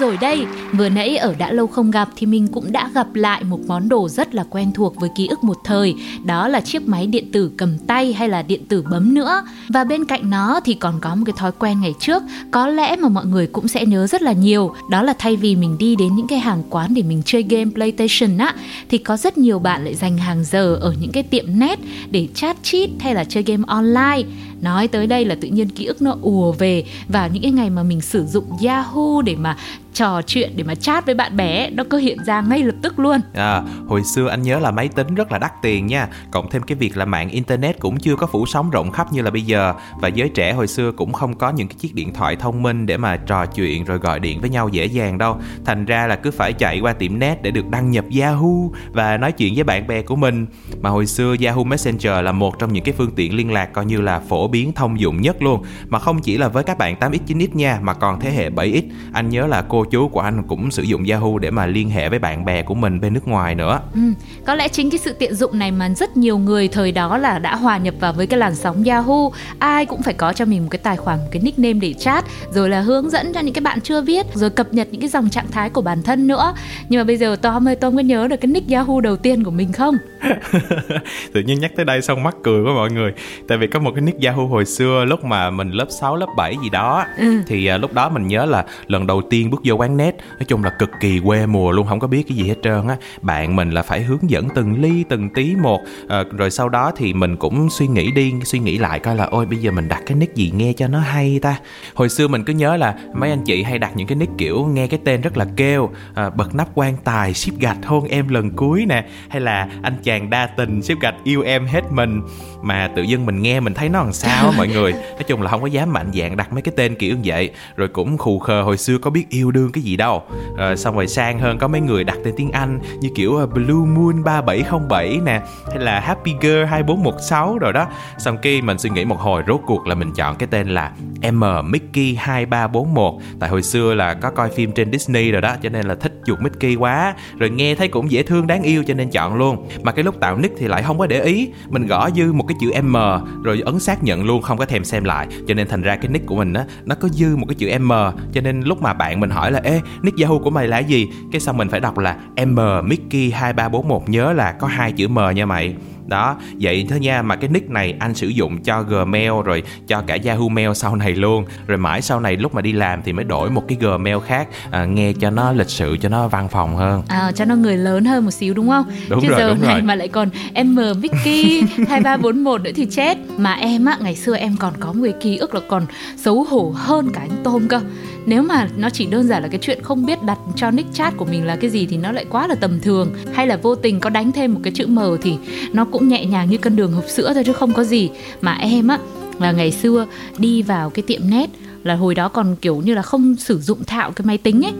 rồi 0.03 0.17
đây. 0.17 0.45
Vừa 0.73 0.89
nãy 0.89 1.17
ở 1.17 1.35
đã 1.37 1.51
lâu 1.51 1.67
không 1.67 1.91
gặp 1.91 2.09
thì 2.15 2.27
mình 2.27 2.47
cũng 2.47 2.71
đã 2.71 2.89
gặp 2.93 3.15
lại 3.15 3.43
một 3.43 3.59
món 3.67 3.89
đồ 3.89 4.09
rất 4.09 4.35
là 4.35 4.43
quen 4.49 4.71
thuộc 4.71 4.95
với 4.95 5.09
ký 5.15 5.27
ức 5.27 5.43
một 5.43 5.57
thời, 5.63 5.95
đó 6.25 6.47
là 6.47 6.61
chiếc 6.61 6.87
máy 6.87 7.07
điện 7.07 7.31
tử 7.31 7.51
cầm 7.57 7.77
tay 7.77 8.13
hay 8.13 8.29
là 8.29 8.41
điện 8.41 8.65
tử 8.65 8.83
bấm 8.91 9.13
nữa. 9.13 9.43
Và 9.69 9.83
bên 9.83 10.05
cạnh 10.05 10.29
nó 10.29 10.59
thì 10.65 10.73
còn 10.73 10.99
có 11.01 11.15
một 11.15 11.23
cái 11.25 11.33
thói 11.37 11.51
quen 11.59 11.81
ngày 11.81 11.93
trước, 11.99 12.23
có 12.51 12.67
lẽ 12.67 12.95
mà 12.95 13.09
mọi 13.09 13.25
người 13.25 13.47
cũng 13.47 13.67
sẽ 13.67 13.85
nhớ 13.85 14.07
rất 14.07 14.21
là 14.21 14.31
nhiều, 14.31 14.73
đó 14.89 15.03
là 15.03 15.13
thay 15.19 15.35
vì 15.35 15.55
mình 15.55 15.77
đi 15.77 15.95
đến 15.95 16.15
những 16.15 16.27
cái 16.27 16.39
hàng 16.39 16.63
quán 16.69 16.93
để 16.93 17.01
mình 17.01 17.21
chơi 17.25 17.43
game 17.43 17.71
PlayStation 17.73 18.37
á 18.37 18.55
thì 18.89 18.97
có 18.97 19.17
rất 19.17 19.37
nhiều 19.37 19.59
bạn 19.59 19.83
lại 19.83 19.95
dành 19.95 20.17
hàng 20.17 20.43
giờ 20.43 20.75
ở 20.81 20.95
những 21.01 21.11
cái 21.11 21.23
tiệm 21.23 21.45
net 21.47 21.79
để 22.11 22.27
chat 22.35 22.63
chít 22.63 22.89
hay 22.99 23.15
là 23.15 23.23
chơi 23.23 23.43
game 23.43 23.63
online. 23.67 24.23
Nói 24.61 24.87
tới 24.87 25.07
đây 25.07 25.25
là 25.25 25.35
tự 25.41 25.47
nhiên 25.47 25.69
ký 25.69 25.85
ức 25.85 26.01
nó 26.01 26.15
ùa 26.21 26.51
về. 26.51 26.85
Vào 27.07 27.29
những 27.33 27.43
cái 27.43 27.51
ngày 27.51 27.69
mà 27.69 27.83
mình 27.83 28.01
sử 28.01 28.25
dụng 28.25 28.45
Yahoo 28.65 29.21
để 29.25 29.35
mà 29.35 29.57
trò 29.93 30.21
chuyện 30.21 30.51
để 30.55 30.63
mà 30.63 30.75
chat 30.75 31.05
với 31.05 31.15
bạn 31.15 31.37
bè 31.37 31.69
nó 31.69 31.83
cứ 31.89 31.97
hiện 31.97 32.17
ra 32.25 32.41
ngay 32.41 32.63
lập 32.63 32.75
tức 32.81 32.99
luôn. 32.99 33.19
À, 33.33 33.61
hồi 33.87 34.03
xưa 34.03 34.27
anh 34.27 34.41
nhớ 34.41 34.59
là 34.59 34.71
máy 34.71 34.87
tính 34.87 35.15
rất 35.15 35.31
là 35.31 35.37
đắt 35.37 35.51
tiền 35.61 35.87
nha. 35.87 36.07
Cộng 36.31 36.49
thêm 36.49 36.61
cái 36.61 36.75
việc 36.75 36.97
là 36.97 37.05
mạng 37.05 37.29
internet 37.29 37.79
cũng 37.79 37.99
chưa 37.99 38.15
có 38.15 38.27
phủ 38.27 38.45
sóng 38.45 38.69
rộng 38.69 38.91
khắp 38.91 39.13
như 39.13 39.21
là 39.21 39.31
bây 39.31 39.41
giờ. 39.41 39.73
Và 40.01 40.07
giới 40.07 40.29
trẻ 40.29 40.53
hồi 40.53 40.67
xưa 40.67 40.91
cũng 40.91 41.13
không 41.13 41.35
có 41.35 41.49
những 41.49 41.67
cái 41.67 41.75
chiếc 41.79 41.95
điện 41.95 42.13
thoại 42.13 42.35
thông 42.35 42.63
minh 42.63 42.85
để 42.85 42.97
mà 42.97 43.17
trò 43.17 43.45
chuyện 43.45 43.85
rồi 43.85 43.97
gọi 43.97 44.19
điện 44.19 44.41
với 44.41 44.49
nhau 44.49 44.69
dễ 44.69 44.85
dàng 44.85 45.17
đâu. 45.17 45.37
Thành 45.65 45.85
ra 45.85 46.07
là 46.07 46.15
cứ 46.15 46.31
phải 46.31 46.53
chạy 46.53 46.79
qua 46.79 46.93
tiệm 46.93 47.19
net 47.19 47.41
để 47.41 47.51
được 47.51 47.69
đăng 47.69 47.91
nhập 47.91 48.05
Yahoo 48.21 48.69
và 48.91 49.17
nói 49.17 49.31
chuyện 49.31 49.55
với 49.55 49.63
bạn 49.63 49.87
bè 49.87 50.01
của 50.01 50.15
mình. 50.15 50.45
Mà 50.81 50.89
hồi 50.89 51.05
xưa 51.05 51.35
Yahoo 51.45 51.63
Messenger 51.63 52.23
là 52.23 52.31
một 52.31 52.59
trong 52.59 52.73
những 52.73 52.83
cái 52.83 52.93
phương 52.97 53.11
tiện 53.15 53.35
liên 53.35 53.51
lạc 53.51 53.73
coi 53.73 53.85
như 53.85 54.01
là 54.01 54.19
phổ 54.19 54.47
biến 54.47 54.73
thông 54.73 54.99
dụng 54.99 55.21
nhất 55.21 55.41
luôn. 55.41 55.63
Mà 55.87 55.99
không 55.99 56.19
chỉ 56.21 56.37
là 56.37 56.47
với 56.47 56.63
các 56.63 56.77
bạn 56.77 56.95
8x 56.99 57.17
9x 57.27 57.47
nha 57.53 57.79
mà 57.81 57.93
còn 57.93 58.19
thế 58.19 58.31
hệ 58.31 58.49
7x 58.49 58.81
anh 59.13 59.29
nhớ 59.29 59.47
là 59.47 59.61
cô 59.61 59.82
chú 59.91 60.07
của 60.07 60.19
anh 60.19 60.43
cũng 60.47 60.71
sử 60.71 60.83
dụng 60.83 61.03
Yahoo 61.09 61.37
để 61.37 61.51
mà 61.51 61.65
liên 61.65 61.89
hệ 61.89 62.09
với 62.09 62.19
bạn 62.19 62.45
bè 62.45 62.63
của 62.63 62.75
mình 62.75 63.01
bên 63.01 63.13
nước 63.13 63.27
ngoài 63.27 63.55
nữa. 63.55 63.79
Ừ, 63.93 64.01
có 64.45 64.55
lẽ 64.55 64.67
chính 64.67 64.89
cái 64.89 64.99
sự 64.99 65.13
tiện 65.13 65.35
dụng 65.35 65.59
này 65.59 65.71
mà 65.71 65.89
rất 65.89 66.17
nhiều 66.17 66.37
người 66.37 66.67
thời 66.67 66.91
đó 66.91 67.17
là 67.17 67.39
đã 67.39 67.55
hòa 67.55 67.77
nhập 67.77 67.93
vào 67.99 68.13
với 68.13 68.27
cái 68.27 68.39
làn 68.39 68.55
sóng 68.55 68.83
Yahoo. 68.83 69.29
Ai 69.59 69.85
cũng 69.85 70.01
phải 70.01 70.13
có 70.13 70.33
cho 70.33 70.45
mình 70.45 70.61
một 70.61 70.67
cái 70.71 70.79
tài 70.83 70.97
khoản, 70.97 71.19
một 71.19 71.27
cái 71.31 71.41
nickname 71.41 71.73
để 71.73 71.93
chat, 71.93 72.25
rồi 72.51 72.69
là 72.69 72.81
hướng 72.81 73.09
dẫn 73.09 73.33
cho 73.33 73.39
những 73.39 73.53
cái 73.53 73.61
bạn 73.61 73.81
chưa 73.81 74.01
biết, 74.01 74.25
rồi 74.33 74.49
cập 74.49 74.73
nhật 74.73 74.87
những 74.91 75.01
cái 75.01 75.09
dòng 75.09 75.29
trạng 75.29 75.51
thái 75.51 75.69
của 75.69 75.81
bản 75.81 76.03
thân 76.03 76.27
nữa. 76.27 76.53
Nhưng 76.89 76.99
mà 76.99 77.03
bây 77.03 77.17
giờ 77.17 77.35
Tom 77.35 77.67
ơi, 77.67 77.75
Tom 77.75 77.95
có 77.95 78.01
nhớ 78.01 78.27
được 78.27 78.37
cái 78.41 78.51
nick 78.51 78.69
Yahoo 78.69 79.01
đầu 79.01 79.17
tiên 79.17 79.43
của 79.43 79.51
mình 79.51 79.71
không? 79.71 79.97
Tự 81.33 81.41
nhiên 81.41 81.59
nhắc 81.59 81.71
tới 81.75 81.85
đây 81.85 82.01
xong 82.01 82.23
mắc 82.23 82.35
cười 82.43 82.63
quá 82.63 82.73
mọi 82.73 82.91
người. 82.91 83.13
Tại 83.47 83.57
vì 83.57 83.67
có 83.67 83.79
một 83.79 83.91
cái 83.95 84.01
nick 84.01 84.23
Yahoo 84.23 84.45
hồi 84.45 84.65
xưa 84.65 85.05
lúc 85.05 85.23
mà 85.23 85.49
mình 85.49 85.71
lớp 85.71 85.87
6, 85.89 86.15
lớp 86.15 86.27
7 86.37 86.55
gì 86.63 86.69
đó 86.69 87.05
ừ. 87.17 87.41
thì 87.47 87.69
uh, 87.75 87.81
lúc 87.81 87.93
đó 87.93 88.09
mình 88.09 88.27
nhớ 88.27 88.45
là 88.45 88.65
lần 88.87 89.07
đầu 89.07 89.21
tiên 89.21 89.49
bước 89.49 89.61
vô 89.63 89.72
quán 89.75 89.97
net. 89.97 90.15
Nói 90.17 90.45
chung 90.47 90.63
là 90.63 90.69
cực 90.69 90.89
kỳ 90.99 91.19
quê 91.19 91.45
mùa 91.45 91.71
luôn 91.71 91.87
không 91.87 91.99
có 91.99 92.07
biết 92.07 92.23
cái 92.27 92.37
gì 92.37 92.47
hết 92.47 92.57
trơn 92.63 92.87
á. 92.87 92.97
Bạn 93.21 93.55
mình 93.55 93.71
là 93.71 93.81
phải 93.81 94.01
hướng 94.01 94.29
dẫn 94.29 94.47
từng 94.55 94.81
ly 94.81 95.03
từng 95.09 95.29
tí 95.29 95.55
một. 95.55 95.79
À, 96.09 96.23
rồi 96.37 96.51
sau 96.51 96.69
đó 96.69 96.91
thì 96.97 97.13
mình 97.13 97.37
cũng 97.37 97.69
suy 97.69 97.87
nghĩ 97.87 98.11
đi 98.11 98.33
suy 98.43 98.59
nghĩ 98.59 98.77
lại 98.77 98.99
coi 98.99 99.15
là 99.15 99.25
ôi 99.25 99.45
bây 99.45 99.57
giờ 99.57 99.71
mình 99.71 99.87
đặt 99.87 100.01
cái 100.05 100.17
nick 100.17 100.35
gì 100.35 100.51
nghe 100.55 100.73
cho 100.73 100.87
nó 100.87 100.99
hay 100.99 101.39
ta. 101.41 101.59
Hồi 101.95 102.09
xưa 102.09 102.27
mình 102.27 102.43
cứ 102.43 102.53
nhớ 102.53 102.77
là 102.77 102.95
mấy 103.13 103.29
anh 103.29 103.43
chị 103.45 103.63
hay 103.63 103.79
đặt 103.79 103.91
những 103.95 104.07
cái 104.07 104.15
nick 104.15 104.31
kiểu 104.37 104.65
nghe 104.65 104.87
cái 104.87 104.99
tên 105.05 105.21
rất 105.21 105.37
là 105.37 105.45
kêu 105.55 105.89
à, 106.15 106.29
bật 106.29 106.55
nắp 106.55 106.67
quan 106.75 106.95
tài 107.03 107.33
ship 107.33 107.59
gạch 107.59 107.77
hôn 107.85 108.07
em 108.07 108.27
lần 108.27 108.51
cuối 108.51 108.85
nè 108.85 109.05
hay 109.29 109.41
là 109.41 109.67
anh 109.81 109.95
chàng 110.03 110.29
đa 110.29 110.47
tình 110.47 110.81
ship 110.81 110.99
gạch 111.01 111.15
yêu 111.23 111.41
em 111.41 111.65
hết 111.65 111.81
mình. 111.91 112.21
Mà 112.61 112.89
tự 112.95 113.01
dưng 113.01 113.25
mình 113.25 113.41
nghe 113.41 113.59
mình 113.59 113.73
thấy 113.73 113.89
nó 113.89 114.03
làm 114.03 114.13
sao 114.13 114.53
mọi 114.57 114.67
người. 114.67 114.91
Nói 114.91 115.23
chung 115.27 115.41
là 115.41 115.51
không 115.51 115.61
có 115.61 115.67
dám 115.67 115.93
mạnh 115.93 116.11
dạng 116.13 116.37
đặt 116.37 116.53
mấy 116.53 116.61
cái 116.61 116.73
tên 116.77 116.95
kiểu 116.95 117.15
như 117.15 117.21
vậy. 117.25 117.51
Rồi 117.75 117.87
cũng 117.87 118.17
khù 118.17 118.39
khờ 118.39 118.61
hồi 118.61 118.77
xưa 118.77 118.97
có 118.97 119.09
biết 119.09 119.29
yêu 119.29 119.51
đương 119.51 119.62
cái 119.71 119.83
gì 119.83 119.95
đâu. 119.95 120.23
Rồi 120.57 120.77
xong 120.77 120.95
rồi 120.95 121.07
sang 121.07 121.39
hơn 121.39 121.57
có 121.57 121.67
mấy 121.67 121.81
người 121.81 122.03
đặt 122.03 122.17
tên 122.23 122.33
tiếng 122.37 122.51
Anh 122.51 122.79
như 122.99 123.09
kiểu 123.15 123.35
ờ, 123.35 123.47
Blue 123.47 123.85
Moon 123.95 124.23
3707 124.23 125.19
nè, 125.25 125.41
hay 125.67 125.79
là 125.79 125.99
Happy 125.99 126.33
Girl 126.41 126.65
2416 126.65 127.57
rồi 127.57 127.73
đó. 127.73 127.87
Xong 128.17 128.37
khi 128.41 128.61
mình 128.61 128.77
suy 128.77 128.89
nghĩ 128.89 129.05
một 129.05 129.19
hồi, 129.19 129.43
rốt 129.47 129.61
cuộc 129.65 129.87
là 129.87 129.95
mình 129.95 130.11
chọn 130.15 130.35
cái 130.35 130.47
tên 130.51 130.67
là 130.67 130.91
M, 131.31 131.43
Mickey 131.63 132.15
2341 132.15 133.13
tại 133.39 133.49
hồi 133.49 133.63
xưa 133.63 133.93
là 133.93 134.13
có 134.13 134.29
coi 134.29 134.49
phim 134.49 134.71
trên 134.71 134.91
Disney 134.91 135.31
rồi 135.31 135.41
đó, 135.41 135.55
cho 135.63 135.69
nên 135.69 135.85
là 135.85 135.95
thích 135.95 136.13
chuột 136.25 136.41
Mickey 136.41 136.75
quá. 136.75 137.15
Rồi 137.37 137.49
nghe 137.49 137.75
thấy 137.75 137.87
cũng 137.87 138.11
dễ 138.11 138.23
thương, 138.23 138.47
đáng 138.47 138.63
yêu, 138.63 138.83
cho 138.87 138.93
nên 138.93 139.09
chọn 139.09 139.35
luôn. 139.35 139.67
Mà 139.83 139.91
cái 139.91 140.03
lúc 140.03 140.19
tạo 140.19 140.37
nick 140.37 140.55
thì 140.57 140.67
lại 140.67 140.83
không 140.83 140.97
có 140.97 141.07
để 141.07 141.21
ý. 141.21 141.49
Mình 141.69 141.87
gõ 141.87 142.09
dư 142.15 142.33
một 142.33 142.45
cái 142.47 142.57
chữ 142.61 142.81
M, 142.81 142.95
rồi 143.43 143.61
ấn 143.65 143.79
xác 143.79 144.03
nhận 144.03 144.25
luôn, 144.25 144.41
không 144.41 144.57
có 144.57 144.65
thèm 144.65 144.83
xem 144.83 145.03
lại. 145.03 145.27
Cho 145.47 145.53
nên 145.53 145.67
thành 145.67 145.81
ra 145.81 145.95
cái 145.95 146.07
nick 146.07 146.25
của 146.25 146.35
mình 146.35 146.53
á, 146.53 146.65
nó 146.85 146.95
có 146.95 147.07
dư 147.07 147.35
một 147.35 147.45
cái 147.49 147.55
chữ 147.55 147.79
M. 147.79 147.89
Cho 148.33 148.41
nên 148.41 148.61
lúc 148.61 148.81
mà 148.81 148.93
bạn 148.93 149.19
mình 149.19 149.29
hỏi 149.29 149.51
là 149.53 149.61
ê 149.63 149.81
nick 150.01 150.19
Yahoo 150.19 150.37
của 150.37 150.49
mày 150.49 150.67
là 150.67 150.79
gì? 150.79 151.07
Cái 151.31 151.41
xong 151.41 151.57
mình 151.57 151.69
phải 151.69 151.79
đọc 151.79 151.97
là 151.97 152.15
M 152.45 152.57
Mickey 152.83 153.31
2341 153.31 154.09
nhớ 154.09 154.33
là 154.33 154.51
có 154.51 154.67
hai 154.67 154.91
chữ 154.91 155.07
M 155.07 155.17
nha 155.35 155.45
mày. 155.45 155.75
Đó 156.07 156.35
vậy 156.59 156.85
thôi 156.89 156.99
nha 156.99 157.21
mà 157.21 157.35
cái 157.35 157.49
nick 157.49 157.69
này 157.69 157.95
anh 157.99 158.13
sử 158.15 158.27
dụng 158.27 158.63
cho 158.63 158.81
Gmail 158.81 159.31
rồi 159.45 159.63
cho 159.87 160.01
cả 160.07 160.17
Yahoo 160.25 160.47
Mail 160.47 160.69
sau 160.75 160.95
này 160.95 161.11
luôn. 161.11 161.45
Rồi 161.67 161.77
mãi 161.77 162.01
sau 162.01 162.19
này 162.19 162.37
lúc 162.37 162.55
mà 162.55 162.61
đi 162.61 162.71
làm 162.73 163.01
thì 163.03 163.13
mới 163.13 163.25
đổi 163.25 163.49
một 163.49 163.63
cái 163.67 163.77
Gmail 163.81 164.17
khác 164.27 164.47
à, 164.71 164.85
nghe 164.85 165.13
cho 165.13 165.29
nó 165.29 165.51
lịch 165.51 165.69
sự 165.69 165.97
cho 166.01 166.09
nó 166.09 166.27
văn 166.27 166.47
phòng 166.49 166.75
hơn. 166.75 167.01
À, 167.07 167.31
cho 167.35 167.45
nó 167.45 167.55
người 167.55 167.77
lớn 167.77 168.05
hơn 168.05 168.25
một 168.25 168.31
xíu 168.31 168.53
đúng 168.53 168.69
không? 168.69 168.85
Đúng 169.09 169.21
chứ 169.21 169.27
rồi, 169.27 169.39
giờ 169.39 169.49
đúng 169.49 169.61
này 169.61 169.73
rồi. 169.73 169.81
mà 169.81 169.95
lại 169.95 170.07
còn 170.07 170.29
M 170.65 170.75
Mickey 171.01 171.61
2341 171.87 172.61
nữa 172.61 172.71
thì 172.75 172.85
chết. 172.85 173.17
Mà 173.37 173.53
em 173.53 173.85
á 173.85 173.97
ngày 174.01 174.15
xưa 174.15 174.35
em 174.35 174.55
còn 174.59 174.73
có 174.79 174.93
một 174.93 175.01
cái 175.03 175.13
ký 175.21 175.37
ức 175.37 175.55
là 175.55 175.61
còn 175.69 175.85
xấu 176.17 176.43
hổ 176.43 176.73
hơn 176.75 177.09
cả 177.13 177.21
anh 177.21 177.43
Tôm 177.43 177.67
cơ 177.67 177.79
nếu 178.25 178.43
mà 178.43 178.67
nó 178.77 178.89
chỉ 178.89 179.05
đơn 179.05 179.27
giản 179.27 179.43
là 179.43 179.47
cái 179.47 179.59
chuyện 179.61 179.79
không 179.83 180.05
biết 180.05 180.23
đặt 180.23 180.37
cho 180.55 180.71
nick 180.71 180.93
chat 180.93 181.17
của 181.17 181.25
mình 181.25 181.45
là 181.45 181.55
cái 181.55 181.69
gì 181.69 181.85
thì 181.85 181.97
nó 181.97 182.11
lại 182.11 182.25
quá 182.29 182.47
là 182.47 182.55
tầm 182.55 182.79
thường. 182.79 183.11
Hay 183.33 183.47
là 183.47 183.57
vô 183.57 183.75
tình 183.75 183.99
có 183.99 184.09
đánh 184.09 184.31
thêm 184.31 184.53
một 184.53 184.59
cái 184.63 184.73
chữ 184.75 184.87
M 184.87 184.99
thì 185.21 185.35
nó 185.73 185.85
cũng 185.85 186.07
nhẹ 186.07 186.25
nhàng 186.25 186.49
như 186.49 186.57
cân 186.57 186.75
đường 186.75 186.93
hộp 186.93 187.05
sữa 187.07 187.31
thôi 187.33 187.43
chứ 187.45 187.53
không 187.53 187.73
có 187.73 187.83
gì. 187.83 188.09
Mà 188.41 188.53
em 188.53 188.87
á, 188.87 188.97
là 189.39 189.51
ngày 189.51 189.71
xưa 189.71 190.05
đi 190.37 190.61
vào 190.61 190.89
cái 190.89 191.03
tiệm 191.07 191.21
net 191.29 191.49
là 191.83 191.95
hồi 191.95 192.15
đó 192.15 192.29
còn 192.29 192.55
kiểu 192.55 192.81
như 192.85 192.93
là 192.93 193.01
không 193.01 193.35
sử 193.35 193.59
dụng 193.59 193.83
thạo 193.83 194.11
cái 194.11 194.25
máy 194.25 194.37
tính 194.37 194.65
ấy. 194.65 194.73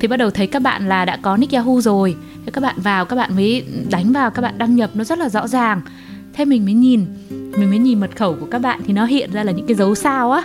Thì 0.00 0.08
bắt 0.08 0.16
đầu 0.16 0.30
thấy 0.30 0.46
các 0.46 0.62
bạn 0.62 0.88
là 0.88 1.04
đã 1.04 1.16
có 1.22 1.36
nick 1.36 1.52
Yahoo 1.52 1.80
rồi. 1.80 2.16
Thế 2.46 2.52
các 2.52 2.60
bạn 2.60 2.76
vào, 2.82 3.04
các 3.04 3.16
bạn 3.16 3.36
mới 3.36 3.64
đánh 3.90 4.12
vào, 4.12 4.30
các 4.30 4.42
bạn 4.42 4.58
đăng 4.58 4.76
nhập, 4.76 4.90
nó 4.94 5.04
rất 5.04 5.18
là 5.18 5.28
rõ 5.28 5.48
ràng. 5.48 5.80
Thế 6.32 6.44
mình 6.44 6.64
mới 6.64 6.74
nhìn, 6.74 7.06
mình 7.30 7.70
mới 7.70 7.78
nhìn 7.78 8.00
mật 8.00 8.16
khẩu 8.16 8.36
của 8.40 8.46
các 8.50 8.58
bạn 8.58 8.80
thì 8.86 8.92
nó 8.92 9.04
hiện 9.04 9.32
ra 9.32 9.44
là 9.44 9.52
những 9.52 9.66
cái 9.66 9.74
dấu 9.74 9.94
sao 9.94 10.32
á 10.32 10.42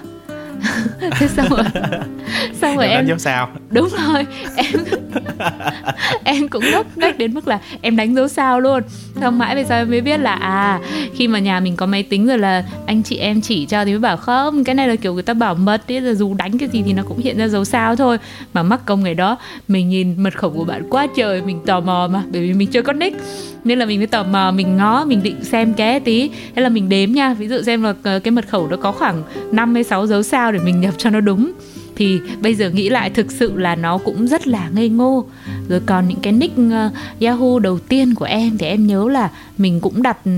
thế 1.11 1.27
xong 1.27 1.47
rồi 1.49 1.63
xong 2.61 2.75
rồi 2.75 2.87
Em 2.87 2.99
em 2.99 3.07
dấu 3.07 3.17
sao? 3.17 3.49
Đúng 3.69 3.89
rồi 3.89 4.25
em 4.55 4.83
em 6.23 6.47
cũng 6.47 6.63
ngốc 6.71 6.97
nghếch 6.97 7.17
đến 7.17 7.33
mức 7.33 7.47
là 7.47 7.59
em 7.81 7.95
đánh 7.95 8.15
dấu 8.15 8.27
sao 8.27 8.59
luôn. 8.59 8.83
Xong 9.21 9.39
mãi 9.39 9.55
về 9.55 9.63
sau 9.63 9.77
em 9.77 9.89
mới 9.89 10.01
biết 10.01 10.17
là 10.17 10.33
à 10.33 10.79
khi 11.15 11.27
mà 11.27 11.39
nhà 11.39 11.59
mình 11.59 11.75
có 11.75 11.85
máy 11.85 12.03
tính 12.03 12.27
rồi 12.27 12.37
là 12.37 12.63
anh 12.85 13.03
chị 13.03 13.17
em 13.17 13.41
chỉ 13.41 13.65
cho 13.65 13.85
thì 13.85 13.91
mới 13.91 13.99
bảo 13.99 14.17
không 14.17 14.63
cái 14.63 14.75
này 14.75 14.87
là 14.87 14.95
kiểu 14.95 15.13
người 15.13 15.23
ta 15.23 15.33
bảo 15.33 15.55
mật 15.55 15.91
ấy 15.91 16.01
là 16.01 16.13
dù 16.13 16.33
đánh 16.33 16.57
cái 16.57 16.69
gì 16.69 16.83
thì 16.85 16.93
nó 16.93 17.03
cũng 17.07 17.17
hiện 17.17 17.37
ra 17.37 17.47
dấu 17.47 17.65
sao 17.65 17.95
thôi. 17.95 18.17
Mà 18.53 18.63
mắc 18.63 18.85
công 18.85 19.03
ngày 19.03 19.13
đó 19.13 19.37
mình 19.67 19.89
nhìn 19.89 20.23
mật 20.23 20.37
khẩu 20.37 20.49
của 20.49 20.63
bạn 20.63 20.83
quá 20.89 21.07
trời 21.15 21.41
mình 21.41 21.59
tò 21.65 21.79
mò 21.79 22.07
mà 22.11 22.23
bởi 22.31 22.41
vì 22.41 22.53
mình 22.53 22.67
chưa 22.67 22.81
có 22.81 22.93
nick. 22.93 23.21
Nên 23.63 23.79
là 23.79 23.85
mình 23.85 23.99
mới 23.99 24.07
tò 24.07 24.23
mò 24.23 24.51
mình 24.51 24.77
ngó 24.77 25.05
mình 25.05 25.23
định 25.23 25.43
xem 25.43 25.73
ké 25.73 25.99
tí. 25.99 26.29
Thế 26.55 26.61
là 26.61 26.69
mình 26.69 26.89
đếm 26.89 27.11
nha 27.11 27.33
ví 27.33 27.47
dụ 27.47 27.61
xem 27.61 27.83
là 27.83 27.93
ờ, 28.03 28.19
cái 28.19 28.31
mật 28.31 28.47
khẩu 28.49 28.67
nó 28.67 28.77
có 28.77 28.91
khoảng 28.91 29.23
5 29.51 29.73
hay 29.73 29.83
6 29.83 30.07
dấu 30.07 30.23
sao 30.23 30.44
để 30.51 30.59
mình 30.59 30.81
nhập 30.81 30.93
cho 30.97 31.09
nó 31.09 31.19
đúng. 31.19 31.51
Thì 31.95 32.19
bây 32.41 32.55
giờ 32.55 32.69
nghĩ 32.69 32.89
lại 32.89 33.09
thực 33.09 33.31
sự 33.31 33.57
là 33.57 33.75
nó 33.75 33.97
cũng 33.97 34.27
rất 34.27 34.47
là 34.47 34.69
ngây 34.69 34.89
ngô. 34.89 35.25
Rồi 35.69 35.81
còn 35.85 36.07
những 36.07 36.19
cái 36.21 36.33
nick 36.33 36.55
uh, 36.57 37.21
Yahoo 37.21 37.59
đầu 37.59 37.79
tiên 37.79 38.15
của 38.15 38.25
em 38.25 38.57
thì 38.57 38.67
em 38.67 38.87
nhớ 38.87 39.09
là 39.09 39.29
mình 39.57 39.79
cũng 39.79 40.01
đặt 40.01 40.17
ừ, 40.25 40.31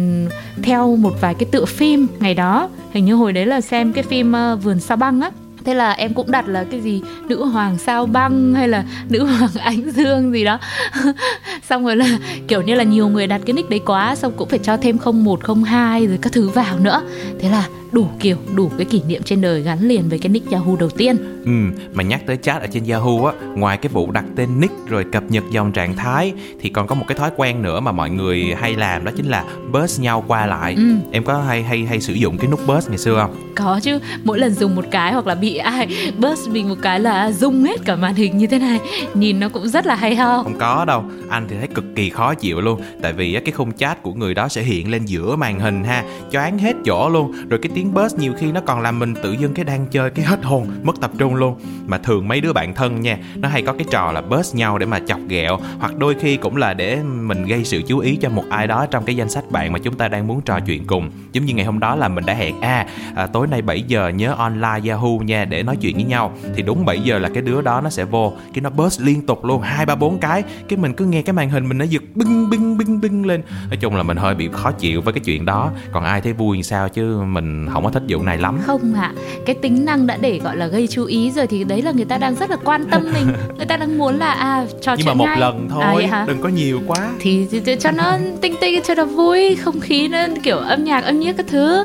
theo 0.64 0.96
một 0.96 1.14
vài 1.22 1.34
cái 1.34 1.50
tựa 1.52 1.66
phim 1.66 2.08
ngày 2.20 2.34
đó. 2.34 2.70
Hình 2.92 3.06
như 3.06 3.16
hồi 3.16 3.34
đấy 3.34 3.46
là 3.46 3.62
xem 3.62 3.94
cái 3.94 4.04
phim 4.04 4.34
uh, 4.54 4.64
vườn 4.64 4.80
sao 4.80 4.98
băng 4.98 5.22
á. 5.22 5.32
Thế 5.68 5.74
là 5.74 5.92
em 5.92 6.14
cũng 6.14 6.32
đặt 6.32 6.48
là 6.48 6.64
cái 6.64 6.82
gì? 6.82 7.02
Nữ 7.28 7.46
hoàng 7.46 7.78
sao 7.78 8.06
băng 8.06 8.54
hay 8.54 8.68
là 8.68 8.84
nữ 9.10 9.24
hoàng 9.38 9.52
ánh 9.60 9.92
dương 9.92 10.32
gì 10.32 10.44
đó. 10.44 10.60
Xong 11.70 11.86
rồi 11.86 11.96
là 11.96 12.18
kiểu 12.48 12.62
như 12.62 12.76
là 12.76 12.84
nhiều 12.84 13.08
người 13.10 13.28
đặt 13.28 13.42
cái 13.46 13.54
nick 13.54 13.70
đấy 13.70 13.82
quá 13.86 14.16
xong 14.16 14.34
cũng 14.38 14.50
phải 14.50 14.60
cho 14.60 14.78
thêm 14.78 14.98
0102 14.98 16.08
rồi 16.08 16.20
các 16.22 16.34
thứ 16.34 16.50
vào 16.50 16.80
nữa. 16.80 17.02
Thế 17.40 17.50
là 17.50 17.68
đủ 17.92 18.08
kiểu 18.20 18.38
đủ 18.56 18.72
cái 18.78 18.86
kỷ 18.86 19.02
niệm 19.08 19.24
trên 19.24 19.42
đời 19.42 19.62
gắn 19.62 19.80
liền 19.82 20.10
với 20.10 20.20
cái 20.20 20.30
nick 20.30 20.52
Yahoo 20.52 20.76
đầu 20.80 20.90
tiên 20.90 21.18
Ừ, 21.46 21.52
mà 21.94 22.04
nhắc 22.04 22.22
tới 22.28 22.38
chat 22.38 22.62
ở 22.62 22.68
trên 22.68 22.84
Yahoo 22.90 23.26
á, 23.26 23.34
ngoài 23.56 23.78
cái 23.78 23.90
vụ 23.94 24.12
đặt 24.12 24.26
tên 24.36 24.60
nick 24.60 24.74
rồi 24.88 25.06
cập 25.12 25.24
nhật 25.30 25.44
dòng 25.52 25.72
trạng 25.72 25.96
thái 25.96 26.34
thì 26.62 26.70
còn 26.70 26.88
có 26.88 26.96
một 26.96 27.06
cái 27.08 27.18
thói 27.18 27.30
quen 27.36 27.62
nữa 27.62 27.80
mà 27.80 27.92
mọi 27.92 28.10
người 28.10 28.56
hay 28.58 28.76
làm 28.76 29.06
đó 29.06 29.12
chính 29.18 29.26
là 29.26 29.44
burst 29.72 30.02
nhau 30.02 30.24
qua 30.28 30.46
lại. 30.46 30.74
Ừ. 30.78 30.96
Em 31.12 31.24
có 31.24 31.42
hay 31.42 31.64
hay 31.64 31.86
hay 31.86 32.02
sử 32.02 32.14
dụng 32.14 32.38
cái 32.38 32.48
nút 32.52 32.60
burst 32.68 32.90
ngày 32.90 32.98
xưa 32.98 33.16
không? 33.22 33.36
có 33.58 33.80
chứ 33.84 34.00
mỗi 34.24 34.40
lần 34.40 34.54
dùng 34.54 34.76
một 34.76 34.86
cái 34.92 35.14
hoặc 35.14 35.28
là 35.28 35.36
bị 35.36 35.56
ai 35.56 35.88
burst 36.18 36.50
mình 36.50 36.70
một 36.70 36.76
cái 36.82 37.00
là 37.00 37.32
rung 37.32 37.64
hết 37.64 37.86
cả 37.86 37.96
màn 37.96 38.16
hình 38.16 38.38
như 38.38 38.48
thế 38.48 38.60
này 38.60 38.80
nhìn 39.14 39.40
nó 39.40 39.50
cũng 39.50 39.68
rất 39.68 39.86
là 39.86 39.96
hay 39.96 40.16
ho 40.16 40.44
Không 40.44 40.58
có 40.60 40.86
đâu, 40.86 41.04
anh 41.30 41.48
thì 41.50 41.56
thấy 41.60 41.68
cực 41.68 41.86
kỳ 41.96 42.10
khó 42.10 42.34
chịu 42.34 42.62
luôn 42.62 42.82
Tại 43.02 43.14
vì 43.14 43.40
cái 43.46 43.52
khung 43.52 43.72
chat 43.72 44.04
của 44.04 44.14
người 44.14 44.34
đó 44.34 44.48
sẽ 44.48 44.62
hiện 44.62 44.92
lên 44.92 45.06
giữa 45.06 45.36
màn 45.36 45.60
hình 45.60 45.84
ha 45.84 46.04
Choáng 46.32 46.58
hết 46.58 46.76
chỗ 46.86 47.10
luôn 47.10 47.32
Rồi 47.50 47.60
cái 47.64 47.72
tiếng 47.78 47.94
burst 47.94 48.18
nhiều 48.18 48.34
khi 48.38 48.52
nó 48.52 48.62
còn 48.62 48.82
làm 48.82 49.00
mình 49.00 49.14
tự 49.24 49.32
dưng 49.32 49.54
cái 49.54 49.66
đang 49.66 49.88
chơi 49.88 50.10
cái 50.10 50.26
hết 50.26 50.44
hồn 50.44 50.68
mất 50.84 51.02
tập 51.02 51.12
trung 51.18 51.36
luôn. 51.36 51.60
Mà 51.88 51.98
thường 51.98 52.28
mấy 52.28 52.42
đứa 52.42 52.54
bạn 52.54 52.74
thân 52.74 53.02
nha 53.02 53.18
nó 53.36 53.50
hay 53.50 53.62
có 53.62 53.74
cái 53.74 53.86
trò 53.92 54.12
là 54.12 54.22
burst 54.22 54.56
nhau 54.56 54.78
để 54.78 54.86
mà 54.86 55.00
chọc 55.08 55.20
ghẹo 55.28 55.58
hoặc 55.80 55.98
đôi 55.98 56.16
khi 56.20 56.38
cũng 56.38 56.56
là 56.56 56.74
để 56.74 57.00
mình 57.04 57.46
gây 57.46 57.64
sự 57.64 57.82
chú 57.88 58.00
ý 58.00 58.16
cho 58.16 58.30
một 58.30 58.44
ai 58.50 58.68
đó 58.68 58.86
trong 58.92 59.06
cái 59.06 59.16
danh 59.16 59.30
sách 59.30 59.52
bạn 59.52 59.74
mà 59.74 59.80
chúng 59.80 59.96
ta 59.96 60.08
đang 60.08 60.28
muốn 60.28 60.42
trò 60.42 60.60
chuyện 60.60 60.88
cùng. 60.88 61.10
Giống 61.32 61.46
như 61.46 61.54
ngày 61.54 61.66
hôm 61.66 61.80
đó 61.80 61.96
là 61.96 62.08
mình 62.08 62.26
đã 62.26 62.34
hẹn 62.34 62.62
à, 62.62 62.88
à 63.16 63.28
tối 63.28 63.48
nay 63.48 63.62
7 63.62 63.82
giờ 63.82 64.10
nhớ 64.10 64.34
online 64.38 64.90
Yahoo 64.90 65.10
nha 65.22 65.46
để 65.46 65.64
nói 65.64 65.78
chuyện 65.82 65.96
với 65.96 66.06
nhau. 66.06 66.34
Thì 66.56 66.62
đúng 66.62 66.86
7 66.86 67.00
giờ 67.00 67.20
là 67.20 67.30
cái 67.34 67.44
đứa 67.44 67.62
đó 67.62 67.82
nó 67.82 67.90
sẽ 67.90 68.06
vô 68.06 68.34
cái 68.54 68.62
nó 68.62 68.70
burst 68.70 69.02
liên 69.02 69.26
tục 69.26 69.46
luôn 69.46 69.62
hai 69.62 69.86
ba 69.86 69.96
bốn 69.96 70.20
cái. 70.20 70.44
Cái 70.70 70.78
mình 70.78 70.94
cứ 70.94 71.06
nghe 71.06 71.22
cái 71.22 71.34
màn 71.34 71.50
hình 71.50 71.70
mình 71.70 71.78
nó 71.78 71.86
giật 71.86 72.04
bưng 72.16 72.50
bưng 72.50 72.78
bưng 72.78 73.02
bưng 73.02 73.26
lên. 73.26 73.42
Nói 73.70 73.78
chung 73.78 73.96
là 73.96 74.04
mình 74.04 74.18
hơi 74.18 74.36
bị 74.36 74.50
khó 74.52 74.72
chịu 74.72 75.02
với 75.02 75.14
cái 75.14 75.22
chuyện 75.26 75.46
đó. 75.46 75.72
Còn 75.92 76.04
ai 76.04 76.22
thấy 76.22 76.34
vui 76.34 76.64
sao 76.64 76.90
chứ 76.90 77.22
mình 77.22 77.67
không 77.74 77.84
có 77.84 77.90
thích 77.90 78.04
vụ 78.08 78.24
này 78.24 78.38
lắm. 78.38 78.60
Không 78.66 78.94
ạ 78.94 79.14
à, 79.16 79.22
cái 79.46 79.56
tính 79.56 79.86
năng 79.86 80.08
đã 80.08 80.18
để 80.22 80.40
gọi 80.44 80.58
là 80.58 80.68
gây 80.68 80.88
chú 80.88 81.06
ý 81.06 81.32
rồi 81.32 81.48
thì 81.48 81.64
đấy 81.64 81.82
là 81.82 81.92
người 81.92 82.06
ta 82.06 82.18
đang 82.18 82.36
rất 82.36 82.50
là 82.50 82.58
quan 82.64 82.86
tâm 82.92 83.04
mình. 83.14 83.28
Người 83.58 83.66
ta 83.66 83.78
đang 83.78 83.98
muốn 83.98 84.18
là 84.18 84.32
à 84.32 84.66
trò 84.82 84.96
nhưng 84.98 85.08
mà 85.08 85.14
một 85.14 85.26
ngay. 85.26 85.40
lần 85.40 85.68
thôi 85.70 86.04
à, 86.12 86.26
đừng 86.28 86.42
có 86.42 86.50
nhiều 86.50 86.82
quá. 86.88 87.10
Thì, 87.20 87.48
thì, 87.52 87.60
thì 87.60 87.76
cho 87.80 87.92
nó 87.92 88.18
tinh 88.42 88.56
tinh 88.62 88.82
cho 88.88 88.96
nó 88.96 89.06
vui 89.06 89.56
không 89.56 89.80
khí 89.80 90.08
nó 90.08 90.26
kiểu 90.44 90.58
âm 90.58 90.84
nhạc 90.84 91.04
âm 91.04 91.20
nhạc 91.20 91.38
các 91.38 91.46
thứ. 91.50 91.84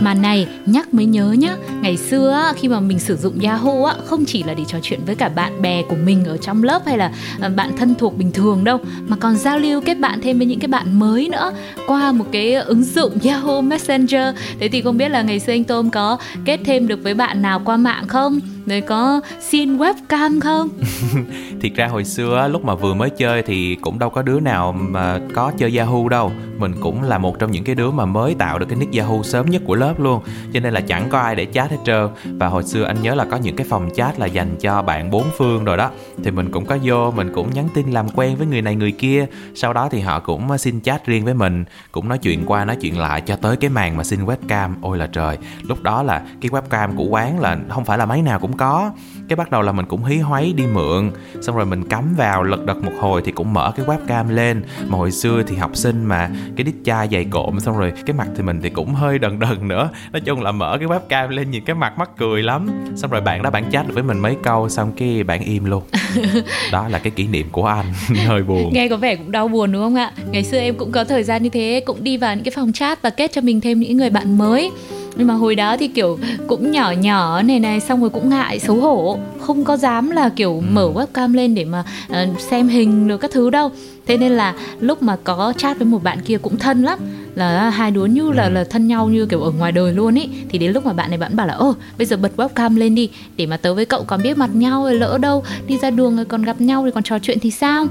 Mà 0.00 0.14
này 0.14 0.48
nhắc 0.66 0.94
mới 0.94 1.06
nhớ 1.06 1.32
nhá 1.38 1.56
ngày 1.80 1.96
xưa 1.96 2.52
khi 2.56 2.68
mà 2.68 2.80
mình 2.80 2.98
sử 2.98 3.16
dụng 3.16 3.38
Yahoo 3.40 3.84
á 3.84 3.94
không 4.04 4.24
chỉ 4.24 4.42
là 4.42 4.54
để 4.54 4.64
trò 4.68 4.78
chuyện 4.82 5.00
với 5.06 5.14
cả 5.14 5.28
bạn 5.28 5.62
bè 5.62 5.82
của 5.82 5.96
mình 6.04 6.24
ở 6.24 6.36
trong 6.36 6.62
lớp 6.62 6.82
hay 6.86 6.98
là 6.98 7.12
à, 7.40 7.48
bạn 7.48 7.76
thân 7.76 7.94
thuộc 7.94 8.18
bình 8.18 8.32
thường 8.32 8.64
đâu 8.64 8.78
mà 9.08 9.16
còn 9.16 9.36
giao 9.36 9.58
lưu 9.58 9.80
kết 9.80 9.94
bạn 9.94 10.20
thêm 10.22 10.38
với 10.38 10.46
những 10.46 10.60
cái 10.60 10.68
bạn 10.68 10.98
mới 10.98 11.28
nữa. 11.28 11.52
Qua 11.86 12.12
một 12.12 12.24
cái 12.32 12.54
ứng 12.54 12.84
dụng 12.84 13.18
Yahoo 13.24 13.60
Messenger 13.60 14.36
thế 14.60 14.68
thì 14.68 14.82
không 14.82 14.96
biết 14.98 15.03
là 15.08 15.22
ngày 15.22 15.40
xưa 15.40 15.52
anh 15.52 15.64
Tôm 15.64 15.90
có 15.90 16.18
kết 16.44 16.60
thêm 16.64 16.88
được 16.88 17.00
với 17.02 17.14
bạn 17.14 17.42
nào 17.42 17.62
qua 17.64 17.76
mạng 17.76 18.06
không? 18.08 18.40
Rồi 18.66 18.80
có 18.80 19.20
xin 19.40 19.76
webcam 19.76 20.40
không? 20.40 20.68
Thiệt 21.60 21.72
ra 21.74 21.86
hồi 21.86 22.04
xưa 22.04 22.48
lúc 22.48 22.64
mà 22.64 22.74
vừa 22.74 22.94
mới 22.94 23.10
chơi 23.10 23.42
thì 23.42 23.74
cũng 23.74 23.98
đâu 23.98 24.10
có 24.10 24.22
đứa 24.22 24.40
nào 24.40 24.72
mà 24.72 25.20
có 25.34 25.52
chơi 25.58 25.78
Yahoo 25.78 26.08
đâu. 26.08 26.32
Mình 26.58 26.74
cũng 26.80 27.02
là 27.02 27.18
một 27.18 27.38
trong 27.38 27.50
những 27.50 27.64
cái 27.64 27.74
đứa 27.74 27.90
mà 27.90 28.04
mới 28.04 28.34
tạo 28.34 28.58
được 28.58 28.66
cái 28.68 28.78
nick 28.78 28.96
Yahoo 28.96 29.22
sớm 29.22 29.50
nhất 29.50 29.62
của 29.66 29.74
lớp 29.74 30.00
luôn. 30.00 30.22
Cho 30.52 30.60
nên 30.60 30.74
là 30.74 30.80
chẳng 30.80 31.08
có 31.10 31.18
ai 31.18 31.36
để 31.36 31.46
chat 31.46 31.70
hết 31.70 31.76
trơn. 31.84 32.08
Và 32.24 32.46
hồi 32.46 32.62
xưa 32.62 32.84
anh 32.84 33.02
nhớ 33.02 33.14
là 33.14 33.24
có 33.24 33.36
những 33.36 33.56
cái 33.56 33.66
phòng 33.70 33.90
chat 33.94 34.18
là 34.18 34.26
dành 34.26 34.56
cho 34.60 34.82
bạn 34.82 35.10
bốn 35.10 35.24
phương 35.38 35.64
rồi 35.64 35.76
đó. 35.76 35.90
Thì 36.24 36.30
mình 36.30 36.50
cũng 36.50 36.66
có 36.66 36.78
vô, 36.82 37.10
mình 37.10 37.32
cũng 37.34 37.50
nhắn 37.54 37.68
tin 37.74 37.90
làm 37.90 38.08
quen 38.08 38.36
với 38.36 38.46
người 38.46 38.62
này 38.62 38.74
người 38.74 38.92
kia. 38.92 39.26
Sau 39.54 39.72
đó 39.72 39.88
thì 39.90 40.00
họ 40.00 40.20
cũng 40.20 40.50
ờ, 40.50 40.56
xin 40.56 40.80
chat 40.80 41.06
riêng 41.06 41.24
với 41.24 41.34
mình, 41.34 41.64
cũng 41.92 42.08
nói 42.08 42.18
chuyện 42.18 42.42
qua 42.46 42.64
nói 42.64 42.76
chuyện 42.76 42.98
lại 42.98 43.20
cho 43.20 43.36
tới 43.36 43.56
cái 43.56 43.70
màn 43.70 43.96
mà 43.96 44.04
xin 44.04 44.24
webcam. 44.24 44.70
Ôi 44.82 44.98
là 44.98 45.06
trời, 45.06 45.38
lúc 45.62 45.82
đó 45.82 46.02
là 46.02 46.22
cái 46.40 46.50
webcam 46.50 46.96
của 46.96 47.04
quán 47.04 47.40
là 47.40 47.58
không 47.68 47.84
phải 47.84 47.98
là 47.98 48.06
máy 48.06 48.22
nào 48.22 48.38
cũng 48.38 48.53
có. 48.56 48.92
Cái 49.28 49.36
bắt 49.36 49.50
đầu 49.50 49.62
là 49.62 49.72
mình 49.72 49.86
cũng 49.86 50.04
hí 50.04 50.18
hoáy 50.18 50.52
đi 50.56 50.64
mượn 50.66 51.10
xong 51.42 51.56
rồi 51.56 51.66
mình 51.66 51.88
cắm 51.88 52.14
vào 52.16 52.42
lật 52.42 52.64
đật 52.66 52.84
một 52.84 52.92
hồi 53.00 53.22
thì 53.24 53.32
cũng 53.32 53.52
mở 53.52 53.72
cái 53.76 53.86
webcam 53.86 54.30
lên. 54.30 54.62
Mà 54.88 54.98
hồi 54.98 55.10
xưa 55.10 55.42
thì 55.46 55.56
học 55.56 55.76
sinh 55.76 56.04
mà 56.04 56.30
cái 56.56 56.64
đít 56.64 56.74
chai 56.84 57.08
dày 57.12 57.24
cộm 57.24 57.60
xong 57.60 57.78
rồi 57.78 57.92
cái 58.06 58.16
mặt 58.16 58.28
thì 58.36 58.42
mình 58.42 58.60
thì 58.62 58.70
cũng 58.70 58.94
hơi 58.94 59.18
đần 59.18 59.38
đần 59.38 59.68
nữa. 59.68 59.90
Nói 60.12 60.20
chung 60.20 60.42
là 60.42 60.52
mở 60.52 60.76
cái 60.78 60.88
webcam 60.88 61.28
lên 61.28 61.50
nhìn 61.50 61.64
cái 61.64 61.76
mặt 61.76 61.98
mắc 61.98 62.10
cười 62.16 62.42
lắm. 62.42 62.68
Xong 62.96 63.10
rồi 63.10 63.20
bạn 63.20 63.42
đó 63.42 63.50
bạn 63.50 63.70
chat 63.70 63.86
với 63.88 64.02
mình 64.02 64.18
mấy 64.18 64.36
câu 64.42 64.68
xong 64.68 64.92
cái 64.96 65.22
bạn 65.22 65.44
im 65.44 65.64
luôn. 65.64 65.82
Đó 66.72 66.88
là 66.88 66.98
cái 66.98 67.10
kỷ 67.10 67.26
niệm 67.26 67.46
của 67.52 67.66
anh. 67.66 67.86
Hơi 68.26 68.42
buồn. 68.42 68.72
Nghe 68.72 68.88
có 68.88 68.96
vẻ 68.96 69.16
cũng 69.16 69.32
đau 69.32 69.48
buồn 69.48 69.72
đúng 69.72 69.82
không 69.82 69.94
ạ? 69.94 70.12
Ngày 70.30 70.44
xưa 70.44 70.58
em 70.58 70.74
cũng 70.74 70.92
có 70.92 71.04
thời 71.04 71.22
gian 71.22 71.42
như 71.42 71.48
thế 71.48 71.82
cũng 71.86 72.04
đi 72.04 72.16
vào 72.16 72.34
những 72.34 72.44
cái 72.44 72.52
phòng 72.56 72.72
chat 72.72 73.02
và 73.02 73.10
kết 73.10 73.32
cho 73.32 73.40
mình 73.40 73.60
thêm 73.60 73.80
những 73.80 73.96
người 73.96 74.10
bạn 74.10 74.38
mới 74.38 74.70
nhưng 75.16 75.26
mà 75.26 75.34
hồi 75.34 75.54
đó 75.54 75.76
thì 75.76 75.88
kiểu 75.88 76.18
cũng 76.46 76.70
nhỏ 76.70 76.90
nhỏ 76.90 77.42
này 77.42 77.60
này 77.60 77.80
xong 77.80 78.00
rồi 78.00 78.10
cũng 78.10 78.28
ngại 78.28 78.58
xấu 78.58 78.76
hổ. 78.76 79.18
Không 79.40 79.64
có 79.64 79.76
dám 79.76 80.10
là 80.10 80.28
kiểu 80.28 80.62
mở 80.70 80.90
webcam 80.94 81.34
lên 81.34 81.54
để 81.54 81.64
mà 81.64 81.84
uh, 82.10 82.40
xem 82.40 82.68
hình 82.68 83.08
rồi 83.08 83.18
các 83.18 83.30
thứ 83.30 83.50
đâu. 83.50 83.70
Thế 84.06 84.16
nên 84.16 84.32
là 84.32 84.54
lúc 84.80 85.02
mà 85.02 85.16
có 85.24 85.52
chat 85.56 85.78
với 85.78 85.86
một 85.86 86.02
bạn 86.02 86.20
kia 86.20 86.38
cũng 86.38 86.56
thân 86.56 86.82
lắm. 86.82 86.98
Là 87.34 87.70
hai 87.70 87.90
đứa 87.90 88.04
như 88.04 88.32
là 88.32 88.48
là 88.48 88.64
thân 88.64 88.88
nhau 88.88 89.08
như 89.08 89.26
kiểu 89.26 89.40
ở 89.40 89.50
ngoài 89.50 89.72
đời 89.72 89.92
luôn 89.92 90.14
ý. 90.14 90.28
Thì 90.48 90.58
đến 90.58 90.72
lúc 90.72 90.86
mà 90.86 90.92
bạn 90.92 91.10
này 91.10 91.18
bạn 91.18 91.36
bảo 91.36 91.46
là 91.46 91.54
ô 91.54 91.74
bây 91.98 92.06
giờ 92.06 92.16
bật 92.16 92.32
webcam 92.36 92.76
lên 92.78 92.94
đi 92.94 93.10
để 93.36 93.46
mà 93.46 93.56
tớ 93.56 93.74
với 93.74 93.84
cậu 93.84 94.04
còn 94.04 94.22
biết 94.22 94.38
mặt 94.38 94.50
nhau 94.54 94.82
rồi 94.82 94.94
lỡ 94.94 95.18
đâu 95.20 95.44
đi 95.66 95.78
ra 95.78 95.90
đường 95.90 96.16
rồi 96.16 96.24
còn 96.24 96.42
gặp 96.42 96.60
nhau 96.60 96.82
rồi 96.82 96.92
còn 96.92 97.02
trò 97.02 97.18
chuyện 97.18 97.38
thì 97.40 97.50
sao? 97.50 97.86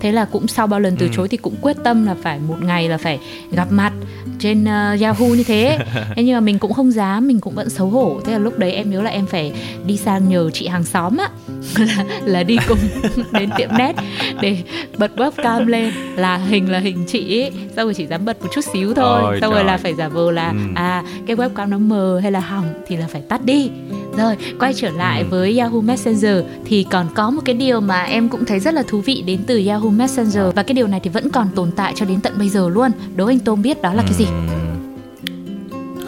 Thế 0.00 0.12
là 0.12 0.24
cũng 0.24 0.48
sau 0.48 0.66
bao 0.66 0.80
lần 0.80 0.96
từ 0.96 1.06
ừ. 1.06 1.12
chối 1.16 1.28
thì 1.28 1.36
cũng 1.36 1.54
quyết 1.60 1.76
tâm 1.84 2.06
là 2.06 2.14
phải 2.22 2.38
một 2.48 2.56
ngày 2.62 2.88
là 2.88 2.98
phải 2.98 3.18
gặp 3.52 3.66
mặt 3.70 3.92
trên 4.38 4.62
uh, 4.62 5.00
Yahoo 5.00 5.26
như 5.26 5.44
thế. 5.44 5.78
Thế 6.16 6.22
nhưng 6.22 6.34
mà 6.34 6.40
mình 6.40 6.58
cũng 6.58 6.72
không 6.72 6.90
dám 6.90 7.26
mình 7.26 7.40
cũng 7.40 7.54
vẫn 7.54 7.70
xấu 7.70 7.88
hổ. 7.88 8.20
Thế 8.24 8.32
là 8.32 8.38
lúc 8.38 8.58
đấy 8.58 8.72
em 8.72 8.90
nhớ 8.90 9.02
là 9.02 9.10
em 9.10 9.26
phải 9.26 9.52
đi 9.86 9.96
sang 9.96 10.28
nhờ 10.28 10.50
chị 10.50 10.66
hàng 10.66 10.84
xóm 10.84 11.16
á. 11.16 11.28
Là, 11.78 12.04
là 12.24 12.42
đi 12.42 12.56
cùng 12.68 12.78
đến 13.32 13.50
tiệm 13.56 13.68
net 13.78 13.92
để 14.40 14.56
bật 14.98 15.10
webcam 15.16 15.66
lên. 15.66 15.92
Là 16.16 16.36
hình 16.36 16.70
là 16.70 16.78
hình 16.78 17.04
chị 17.08 17.42
ấy. 17.42 17.50
Xong 17.76 17.84
rồi 17.84 17.94
chỉ 17.94 18.06
dám 18.06 18.24
bật 18.24 18.42
một 18.42 18.48
chút 18.54 18.64
xíu 18.72 18.94
thôi. 18.94 19.20
Ôi 19.22 19.38
xong 19.40 19.50
trời. 19.50 19.58
rồi 19.58 19.64
là 19.64 19.76
phải 19.76 19.94
giả 19.94 20.08
vờ 20.08 20.30
là 20.30 20.48
ừ. 20.48 20.58
à 20.74 21.02
cái 21.26 21.36
webcam 21.36 21.68
nó 21.68 21.78
mờ 21.78 22.20
hay 22.22 22.32
là 22.32 22.40
hỏng 22.40 22.66
thì 22.86 22.96
là 22.96 23.06
phải 23.06 23.22
tắt 23.28 23.44
đi 23.44 23.70
rồi 24.16 24.36
quay 24.60 24.74
trở 24.74 24.90
lại 24.90 25.20
ừ. 25.20 25.26
với 25.30 25.58
Yahoo 25.58 25.80
Messenger 25.80 26.44
thì 26.64 26.86
còn 26.90 27.06
có 27.14 27.30
một 27.30 27.42
cái 27.44 27.54
điều 27.54 27.80
mà 27.80 28.02
em 28.02 28.28
cũng 28.28 28.44
thấy 28.44 28.60
rất 28.60 28.74
là 28.74 28.82
thú 28.88 29.00
vị 29.00 29.22
đến 29.26 29.40
từ 29.46 29.66
Yahoo 29.66 29.90
Messenger 29.90 30.54
và 30.54 30.62
cái 30.62 30.74
điều 30.74 30.86
này 30.86 31.00
thì 31.00 31.10
vẫn 31.10 31.30
còn 31.30 31.48
tồn 31.54 31.70
tại 31.76 31.92
cho 31.96 32.06
đến 32.06 32.20
tận 32.20 32.32
bây 32.38 32.48
giờ 32.48 32.68
luôn. 32.68 32.90
Đố 33.16 33.26
anh 33.26 33.38
Tôm 33.38 33.62
biết 33.62 33.82
đó 33.82 33.94
là 33.94 34.02
cái 34.02 34.14
gì? 34.14 34.26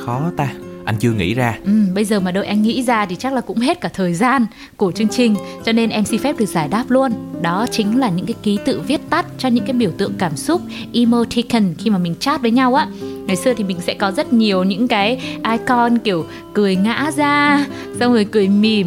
Khó 0.05 0.31
ta 0.37 0.49
anh 0.87 0.97
chưa 0.99 1.12
nghĩ 1.12 1.35
ra 1.35 1.59
ừ, 1.64 1.73
bây 1.95 2.05
giờ 2.05 2.21
mà 2.21 2.33
đợi 2.33 2.47
anh 2.47 2.62
nghĩ 2.62 2.83
ra 2.83 3.07
thì 3.07 3.16
chắc 3.16 3.33
là 3.33 3.40
cũng 3.40 3.59
hết 3.59 3.81
cả 3.81 3.88
thời 3.88 4.14
gian 4.14 4.47
của 4.77 4.92
chương 4.92 5.09
trình 5.09 5.37
cho 5.64 5.73
nên 5.73 5.90
em 5.90 6.05
xin 6.05 6.21
phép 6.21 6.38
được 6.38 6.47
giải 6.47 6.69
đáp 6.69 6.85
luôn 6.88 7.12
đó 7.42 7.66
chính 7.71 7.99
là 7.99 8.11
những 8.11 8.27
cái 8.27 8.35
ký 8.42 8.59
tự 8.64 8.81
viết 8.81 9.01
tắt 9.11 9.27
cho 9.38 9.49
những 9.49 9.64
cái 9.64 9.73
biểu 9.73 9.90
tượng 9.99 10.12
cảm 10.19 10.37
xúc 10.37 10.62
emoticon 10.95 11.75
khi 11.79 11.90
mà 11.90 11.99
mình 11.99 12.14
chat 12.21 12.42
với 12.42 12.51
nhau 12.51 12.75
á 12.75 12.88
ngày 13.27 13.37
xưa 13.37 13.55
thì 13.55 13.65
mình 13.65 13.81
sẽ 13.81 13.95
có 13.95 14.11
rất 14.11 14.33
nhiều 14.33 14.65
những 14.65 14.89
cái 14.89 15.39
icon 15.51 15.99
kiểu 15.99 16.27
cười 16.55 16.77
ngã 16.77 17.11
ra, 17.16 17.66
xong 18.01 18.12
rồi 18.12 18.24
cười 18.24 18.49
mỉm. 18.49 18.87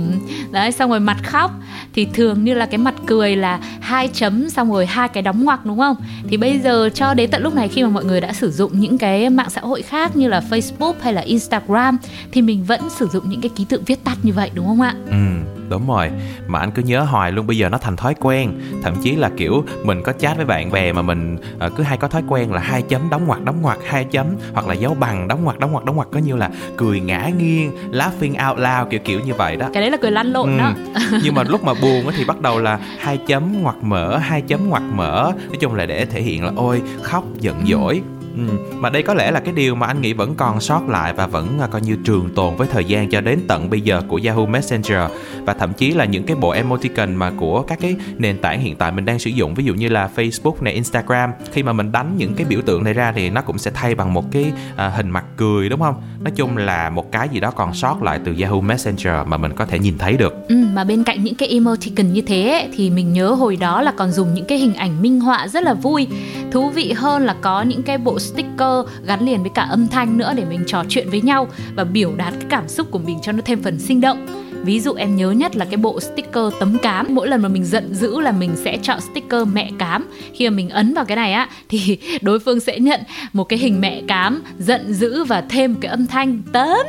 Đấy, 0.52 0.72
xong 0.72 0.90
rồi 0.90 1.00
mặt 1.00 1.18
khóc. 1.24 1.52
Thì 1.94 2.08
thường 2.14 2.44
như 2.44 2.54
là 2.54 2.66
cái 2.66 2.78
mặt 2.78 2.94
cười 3.06 3.36
là 3.36 3.60
hai 3.80 4.08
chấm, 4.08 4.50
xong 4.50 4.72
rồi 4.72 4.86
hai 4.86 5.08
cái 5.08 5.24
đóng 5.24 5.44
ngoặc, 5.44 5.66
đúng 5.66 5.80
không? 5.80 5.96
Thì 6.30 6.38
bây 6.38 6.60
giờ 6.60 6.90
cho 6.94 7.14
đến 7.14 7.30
tận 7.32 7.44
lúc 7.44 7.56
này 7.56 7.68
khi 7.68 7.84
mà 7.84 7.90
mọi 7.90 8.06
người 8.06 8.22
đã 8.22 8.34
sử 8.34 8.52
dụng 8.52 8.80
những 8.80 8.98
cái 8.98 9.30
mạng 9.30 9.50
xã 9.50 9.62
hội 9.62 9.82
khác 9.82 10.16
như 10.16 10.28
là 10.28 10.44
Facebook 10.50 10.94
hay 11.02 11.14
là 11.14 11.22
Instagram 11.22 11.98
thì 12.32 12.42
mình 12.42 12.64
vẫn 12.64 12.82
sử 12.90 13.08
dụng 13.08 13.30
những 13.30 13.42
cái 13.42 13.50
ký 13.50 13.66
tự 13.70 13.82
viết 13.86 14.04
tắt 14.04 14.18
như 14.24 14.34
vậy, 14.34 14.52
đúng 14.54 14.66
không 14.66 14.82
ạ? 14.82 14.94
Ừ 15.10 15.59
đúng 15.70 15.88
rồi. 15.88 16.12
Mà 16.48 16.60
anh 16.60 16.72
cứ 16.72 16.82
nhớ 16.82 17.02
hoài 17.02 17.32
luôn 17.32 17.48
bây 17.48 17.58
giờ 17.58 17.70
nó 17.70 17.78
thành 17.78 17.96
thói 17.96 18.16
quen. 18.20 18.62
Thậm 18.84 18.96
chí 19.04 19.16
là 19.16 19.30
kiểu 19.38 19.64
mình 19.84 20.04
có 20.04 20.14
chat 20.14 20.38
với 20.38 20.46
bạn 20.46 20.72
bè 20.72 20.92
mà 20.92 21.02
mình 21.02 21.38
uh, 21.66 21.76
cứ 21.76 21.84
hay 21.84 21.98
có 21.98 22.08
thói 22.08 22.24
quen 22.28 22.54
là 22.54 22.60
hai 22.60 22.82
chấm 22.82 23.10
đóng 23.10 23.28
ngoặc 23.28 23.44
đóng 23.44 23.62
ngoặc 23.62 23.78
hai 23.86 24.04
chấm 24.04 24.28
hoặc 24.54 24.68
là 24.68 24.74
dấu 24.74 24.94
bằng 25.00 25.28
đóng 25.28 25.44
ngoặc 25.44 25.60
đóng 25.60 25.72
ngoặc 25.72 25.86
đóng 25.86 25.96
ngoặc. 25.96 26.08
Có 26.12 26.20
như 26.20 26.36
là 26.36 26.50
cười 26.78 27.00
ngã 27.00 27.30
nghiêng 27.38 27.72
laughing 27.92 28.36
out 28.50 28.60
loud 28.60 28.90
kiểu 28.90 29.00
kiểu 29.00 29.20
như 29.20 29.34
vậy 29.34 29.56
đó. 29.56 29.70
Cái 29.74 29.82
đấy 29.82 29.92
là 29.92 29.98
cười 30.02 30.12
lăn 30.12 30.28
lộn 30.28 30.48
ừ. 30.48 30.58
đó. 30.58 30.74
Nhưng 31.24 31.36
mà 31.36 31.44
lúc 31.44 31.64
mà 31.64 31.74
buồn 31.82 32.06
thì 32.18 32.26
bắt 32.26 32.42
đầu 32.42 32.60
là 32.60 32.80
hai 33.00 33.18
chấm 33.18 33.62
ngoặc 33.62 33.84
mở 33.84 34.18
hai 34.18 34.42
chấm 34.42 34.70
ngoặc 34.70 34.84
mở. 34.84 35.32
Nói 35.48 35.58
chung 35.60 35.76
là 35.76 35.86
để 35.86 36.06
thể 36.06 36.22
hiện 36.22 36.44
là 36.44 36.52
ôi 36.56 36.82
khóc 37.04 37.24
giận 37.40 37.66
dỗi 37.68 38.02
Ừ. 38.48 38.76
Mà 38.76 38.90
đây 38.90 39.04
có 39.04 39.14
lẽ 39.14 39.32
là 39.32 39.40
cái 39.40 39.54
điều 39.54 39.76
mà 39.76 39.88
anh 39.88 40.02
nghĩ 40.02 40.14
vẫn 40.14 40.36
còn 40.36 40.62
sót 40.62 40.90
lại 40.90 41.14
và 41.14 41.28
vẫn 41.28 41.60
à, 41.60 41.68
coi 41.68 41.82
như 41.82 41.96
trường 42.04 42.30
tồn 42.36 42.56
với 42.56 42.68
thời 42.72 42.86
gian 42.86 43.10
cho 43.10 43.22
đến 43.22 43.40
tận 43.48 43.70
bây 43.70 43.82
giờ 43.82 44.02
của 44.08 44.20
Yahoo 44.26 44.46
Messenger 44.46 45.12
và 45.46 45.54
thậm 45.54 45.74
chí 45.74 45.92
là 45.92 46.06
những 46.06 46.24
cái 46.24 46.36
bộ 46.36 46.50
emoticon 46.50 47.16
mà 47.16 47.32
của 47.38 47.62
các 47.62 47.80
cái 47.82 47.96
nền 48.18 48.38
tảng 48.38 48.62
hiện 48.62 48.76
tại 48.76 48.92
mình 48.92 49.06
đang 49.06 49.20
sử 49.20 49.30
dụng 49.30 49.54
ví 49.54 49.64
dụ 49.64 49.74
như 49.74 49.90
là 49.90 50.10
Facebook 50.16 50.54
này, 50.62 50.74
Instagram 50.74 51.32
khi 51.52 51.64
mà 51.64 51.74
mình 51.74 51.92
đánh 51.92 52.14
những 52.18 52.34
cái 52.34 52.46
biểu 52.50 52.62
tượng 52.62 52.84
này 52.84 52.94
ra 52.94 53.12
thì 53.16 53.30
nó 53.30 53.42
cũng 53.42 53.58
sẽ 53.58 53.72
thay 53.74 53.96
bằng 53.96 54.14
một 54.14 54.32
cái 54.32 54.52
à, 54.76 54.90
hình 54.90 55.10
mặt 55.10 55.26
cười 55.38 55.70
đúng 55.70 55.80
không? 55.80 55.96
Nói 56.20 56.32
chung 56.36 56.58
là 56.58 56.90
một 56.90 57.12
cái 57.12 57.30
gì 57.30 57.40
đó 57.40 57.52
còn 57.52 57.74
sót 57.74 58.04
lại 58.04 58.20
từ 58.26 58.36
Yahoo 58.42 58.62
Messenger 58.62 59.14
mà 59.28 59.38
mình 59.38 59.54
có 59.54 59.66
thể 59.66 59.80
nhìn 59.80 59.98
thấy 59.98 60.18
được. 60.18 60.34
Ừ, 60.50 60.56
mà 60.74 60.84
bên 60.84 61.04
cạnh 61.04 61.24
những 61.24 61.36
cái 61.36 61.50
emoticon 61.50 62.14
như 62.14 62.22
thế 62.22 62.70
thì 62.76 62.90
mình 62.90 63.14
nhớ 63.14 63.30
hồi 63.30 63.56
đó 63.56 63.82
là 63.82 63.92
còn 63.98 64.12
dùng 64.12 64.34
những 64.34 64.46
cái 64.46 64.58
hình 64.58 64.74
ảnh 64.74 65.02
minh 65.02 65.20
họa 65.20 65.48
rất 65.48 65.64
là 65.64 65.74
vui. 65.74 66.08
Thú 66.52 66.70
vị 66.70 66.92
hơn 66.92 67.26
là 67.26 67.36
có 67.42 67.62
những 67.62 67.84
cái 67.84 67.98
bộ 67.98 68.20
sticker 68.34 69.06
gắn 69.06 69.26
liền 69.26 69.42
với 69.42 69.52
cả 69.54 69.62
âm 69.62 69.88
thanh 69.88 70.18
nữa 70.18 70.34
để 70.36 70.46
mình 70.46 70.64
trò 70.68 70.84
chuyện 70.90 71.10
với 71.10 71.22
nhau 71.22 71.48
và 71.76 71.84
biểu 71.84 72.16
đạt 72.16 72.34
cái 72.34 72.50
cảm 72.50 72.68
xúc 72.68 72.88
của 72.92 73.00
mình 73.00 73.20
cho 73.22 73.32
nó 73.32 73.42
thêm 73.46 73.64
phần 73.64 73.80
sinh 73.80 74.02
động. 74.02 74.28
Ví 74.64 74.80
dụ 74.80 74.94
em 74.94 75.16
nhớ 75.16 75.32
nhất 75.32 75.56
là 75.56 75.66
cái 75.66 75.78
bộ 75.78 76.00
sticker 76.00 76.54
tấm 76.60 76.78
cám. 76.78 77.08
Mỗi 77.10 77.28
lần 77.28 77.42
mà 77.42 77.50
mình 77.50 77.66
giận 77.66 77.96
dữ 77.96 78.20
là 78.20 78.32
mình 78.32 78.52
sẽ 78.56 78.78
chọn 78.82 79.00
sticker 79.02 79.48
mẹ 79.54 79.72
cám. 79.80 80.08
Khi 80.34 80.50
mà 80.50 80.56
mình 80.56 80.70
ấn 80.70 80.94
vào 80.94 81.06
cái 81.06 81.16
này 81.16 81.34
á, 81.34 81.50
thì 81.70 81.98
đối 82.22 82.40
phương 82.40 82.60
sẽ 82.60 82.80
nhận 82.80 83.02
một 83.34 83.44
cái 83.44 83.60
hình 83.60 83.82
mẹ 83.82 84.02
cám 84.08 84.42
giận 84.60 84.94
dữ 84.94 85.24
và 85.24 85.42
thêm 85.42 85.76
cái 85.76 85.92
âm 85.92 86.08
thanh 86.08 86.42
tấn. 86.52 86.88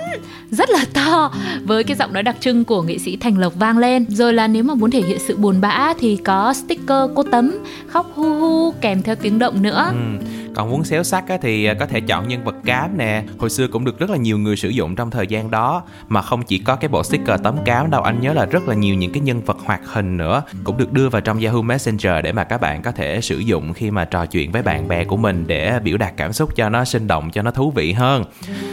Rất 0.51 0.71
là 0.71 0.85
to, 0.93 1.33
với 1.63 1.85
cái 1.85 1.97
giọng 1.97 2.13
nói 2.13 2.23
đặc 2.23 2.37
trưng 2.41 2.65
của 2.65 2.83
nghệ 2.83 2.99
sĩ 2.99 3.17
Thành 3.17 3.39
Lộc 3.39 3.55
vang 3.55 3.79
lên. 3.79 4.05
Rồi 4.09 4.33
là 4.33 4.49
nếu 4.49 4.63
mà 4.63 4.75
muốn 4.75 4.91
thể 4.91 5.03
hiện 5.03 5.19
sự 5.19 5.37
buồn 5.37 5.61
bã 5.61 5.95
thì 5.99 6.17
có 6.17 6.53
sticker 6.55 7.11
cô 7.15 7.23
tấm 7.23 7.59
khóc 7.87 8.11
hu 8.15 8.35
hu 8.35 8.71
kèm 8.71 9.03
theo 9.03 9.15
tiếng 9.15 9.39
động 9.39 9.63
nữa. 9.63 9.93
Ừ 9.93 10.27
còn 10.55 10.71
muốn 10.71 10.85
xéo 10.85 11.03
sắc 11.03 11.29
á, 11.29 11.39
thì 11.43 11.65
à, 11.65 11.75
có 11.75 11.87
thể 11.87 12.01
chọn 12.01 12.29
nhân 12.29 12.45
vật 12.45 12.55
cám 12.65 12.99
nè. 12.99 13.23
Hồi 13.39 13.51
xưa 13.51 13.69
cũng 13.69 13.85
được 13.85 13.99
rất 13.99 14.11
là 14.11 14.17
nhiều 14.17 14.39
người 14.39 14.57
sử 14.57 14.69
dụng 14.69 14.97
trong 14.97 15.11
thời 15.11 15.27
gian 15.27 15.51
đó. 15.51 15.83
Mà 16.09 16.23
không 16.23 16.43
chỉ 16.43 16.59
có 16.59 16.77
cái 16.77 16.89
bộ 16.89 17.03
sticker 17.03 17.41
tấm 17.43 17.57
cám 17.65 17.91
đâu 17.91 18.03
anh 18.03 18.21
nhớ 18.21 18.33
là 18.33 18.47
rất 18.47 18.69
là 18.69 18.75
nhiều 18.75 18.95
những 18.95 19.13
cái 19.13 19.21
nhân 19.21 19.41
vật 19.41 19.57
hoạt 19.65 19.81
hình 19.87 20.17
nữa. 20.17 20.43
Cũng 20.65 20.77
được 20.77 20.93
đưa 20.93 21.09
vào 21.09 21.21
trong 21.21 21.41
Yahoo 21.41 21.63
Messenger 21.63 22.13
để 22.25 22.33
mà 22.33 22.45
các 22.45 22.61
bạn 22.61 22.83
có 22.83 22.93
thể 22.93 23.21
sử 23.21 23.39
dụng 23.39 23.73
khi 23.73 23.91
mà 23.91 24.05
trò 24.05 24.27
chuyện 24.27 24.53
với 24.53 24.63
bạn 24.63 24.89
bè 24.89 25.05
của 25.05 25.17
mình 25.17 25.45
để 25.47 25.81
biểu 25.85 25.97
đạt 25.97 26.13
cảm 26.17 26.33
xúc 26.33 26.57
cho 26.57 26.69
nó 26.69 26.85
sinh 26.85 27.07
động 27.07 27.31
cho 27.31 27.43
nó 27.43 27.51
thú 27.51 27.71
vị 27.71 27.93
hơn. 27.93 28.25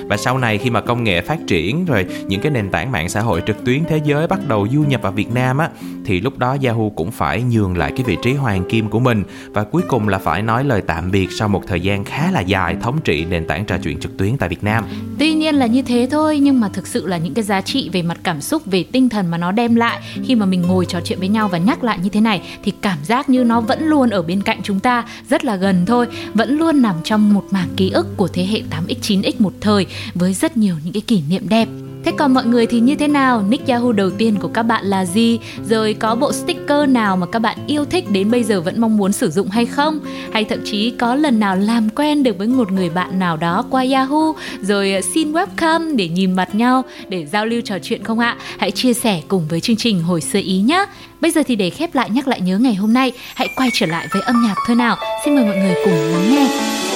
Và 0.10 0.18
sau 0.18 0.38
này 0.38 0.58
khi 0.58 0.70
mà 0.70 0.82
công 0.82 1.04
nghệ 1.04 1.22
phát 1.22 1.40
triển 1.48 1.86
rồi 1.86 2.06
những 2.28 2.42
cái 2.42 2.52
nền 2.52 2.70
tảng 2.70 2.92
mạng 2.92 3.10
xã 3.10 3.22
hội 3.22 3.44
trực 3.48 3.66
tuyến 3.66 3.84
thế 3.90 4.02
giới 4.04 4.28
bắt 4.28 4.40
đầu 4.48 4.68
du 4.72 4.82
nhập 4.82 5.02
vào 5.02 5.12
Việt 5.12 5.32
Nam 5.34 5.58
á 5.58 5.70
thì 6.06 6.22
lúc 6.22 6.38
đó 6.38 6.58
Yahoo 6.64 6.90
cũng 6.96 7.12
phải 7.12 7.44
nhường 7.44 7.78
lại 7.78 7.92
cái 7.96 8.04
vị 8.04 8.18
trí 8.24 8.34
hoàng 8.34 8.64
kim 8.70 8.90
của 8.90 9.00
mình. 9.00 9.24
Và 9.48 9.64
cuối 9.64 9.82
cùng 9.88 10.08
là 10.08 10.18
phải 10.18 10.42
nói 10.42 10.64
lời 10.64 10.82
tạm 10.88 11.12
biệt 11.12 11.28
sau 11.32 11.48
một 11.48 11.67
một 11.68 11.72
thời 11.72 11.82
gian 11.82 12.04
khá 12.04 12.32
là 12.32 12.40
dài 12.40 12.76
thống 12.82 13.02
trị 13.02 13.26
nền 13.26 13.48
tảng 13.48 13.66
trò 13.66 13.78
chuyện 13.84 14.00
trực 14.00 14.18
tuyến 14.18 14.38
tại 14.38 14.50
Việt 14.50 14.64
Nam. 14.64 14.86
Tuy 15.20 15.34
nhiên 15.34 15.56
là 15.56 15.66
như 15.66 15.82
thế 15.82 16.08
thôi 16.12 16.40
nhưng 16.40 16.60
mà 16.60 16.70
thực 16.70 16.88
sự 16.88 17.08
là 17.08 17.18
những 17.18 17.34
cái 17.34 17.44
giá 17.44 17.62
trị 17.62 17.90
về 17.94 18.02
mặt 18.02 18.18
cảm 18.24 18.42
xúc 18.42 18.66
về 18.66 18.84
tinh 18.84 19.10
thần 19.10 19.28
mà 19.28 19.38
nó 19.38 19.52
đem 19.52 19.76
lại 19.76 20.00
khi 20.26 20.36
mà 20.36 20.46
mình 20.46 20.62
ngồi 20.62 20.86
trò 20.86 21.00
chuyện 21.06 21.20
với 21.20 21.28
nhau 21.28 21.48
và 21.48 21.58
nhắc 21.58 21.84
lại 21.84 22.00
như 22.04 22.10
thế 22.10 22.22
này 22.22 22.42
thì 22.64 22.74
cảm 22.82 22.98
giác 23.04 23.30
như 23.30 23.44
nó 23.44 23.62
vẫn 23.62 23.88
luôn 23.88 24.10
ở 24.10 24.22
bên 24.22 24.42
cạnh 24.42 24.60
chúng 24.64 24.80
ta 24.80 25.06
rất 25.30 25.46
là 25.46 25.56
gần 25.56 25.86
thôi, 25.86 26.08
vẫn 26.34 26.58
luôn 26.58 26.82
nằm 26.82 26.96
trong 27.04 27.34
một 27.34 27.44
mảng 27.52 27.70
ký 27.76 27.90
ức 27.90 28.18
của 28.18 28.28
thế 28.28 28.46
hệ 28.46 28.62
8x 28.72 29.22
9x 29.22 29.32
một 29.40 29.54
thời 29.62 29.86
với 30.14 30.34
rất 30.34 30.58
nhiều 30.58 30.76
những 30.84 30.94
cái 30.94 31.02
kỷ 31.02 31.22
niệm 31.30 31.50
đẹp. 31.50 31.68
Thế 32.04 32.14
còn 32.18 32.34
mọi 32.34 32.46
người 32.46 32.66
thì 32.66 32.80
như 32.80 32.96
thế 32.96 33.08
nào? 33.08 33.44
Nick 33.50 33.68
Yahoo 33.68 33.92
đầu 33.92 34.10
tiên 34.10 34.36
của 34.40 34.48
các 34.48 34.64
bạn 34.64 34.86
là 34.86 35.06
gì? 35.06 35.40
Rồi 35.70 35.94
có 35.94 36.16
bộ 36.16 36.32
sticker 36.34 36.90
nào 36.90 37.18
mà 37.18 37.28
các 37.32 37.40
bạn 37.40 37.58
yêu 37.68 37.86
thích 37.86 38.12
đến 38.12 38.32
bây 38.32 38.44
giờ 38.44 38.62
vẫn 38.62 38.82
mong 38.82 38.98
muốn 38.98 39.12
sử 39.12 39.30
dụng 39.30 39.50
hay 39.50 39.66
không? 39.66 40.00
Hay 40.34 40.44
thậm 40.44 40.60
chí 40.66 40.92
có 40.92 41.16
lần 41.16 41.40
nào 41.40 41.56
làm 41.56 41.90
quen 41.90 42.24
được 42.24 42.38
với 42.38 42.48
một 42.48 42.72
người 42.72 42.90
bạn 42.90 43.20
nào 43.20 43.38
đó 43.38 43.66
qua 43.70 43.86
Yahoo 43.92 44.34
rồi 44.62 44.94
ờ, 44.94 45.02
xin 45.02 45.32
webcam 45.32 45.96
để 45.96 46.08
nhìn 46.08 46.32
mặt 46.32 46.56
nhau 46.56 46.84
để 47.10 47.26
giao 47.26 47.46
lưu 47.46 47.62
trò 47.62 47.76
chuyện 47.84 48.04
không 48.04 48.20
ạ? 48.20 48.38
Hãy 48.58 48.72
chia 48.72 48.94
sẻ 48.94 49.22
cùng 49.28 49.48
với 49.50 49.60
chương 49.60 49.76
trình 49.76 50.02
hồi 50.02 50.22
xưa 50.22 50.40
ý 50.44 50.58
nhé. 50.58 50.86
Bây 51.22 51.32
giờ 51.32 51.44
thì 51.48 51.56
để 51.56 51.70
khép 51.70 51.96
lại 51.96 52.10
nhắc 52.10 52.28
lại 52.28 52.42
nhớ 52.42 52.58
ngày 52.58 52.76
hôm 52.76 52.94
nay, 52.94 53.12
hãy 53.36 53.50
quay 53.56 53.70
trở 53.74 53.86
lại 53.86 54.08
với 54.14 54.22
âm 54.22 54.44
nhạc 54.44 54.56
thôi 54.68 54.76
nào. 54.76 54.98
Xin 55.26 55.36
mời 55.36 55.46
mọi 55.46 55.58
người 55.58 55.76
cùng 55.86 55.94
lắng 55.94 56.32
nghe. 56.32 56.87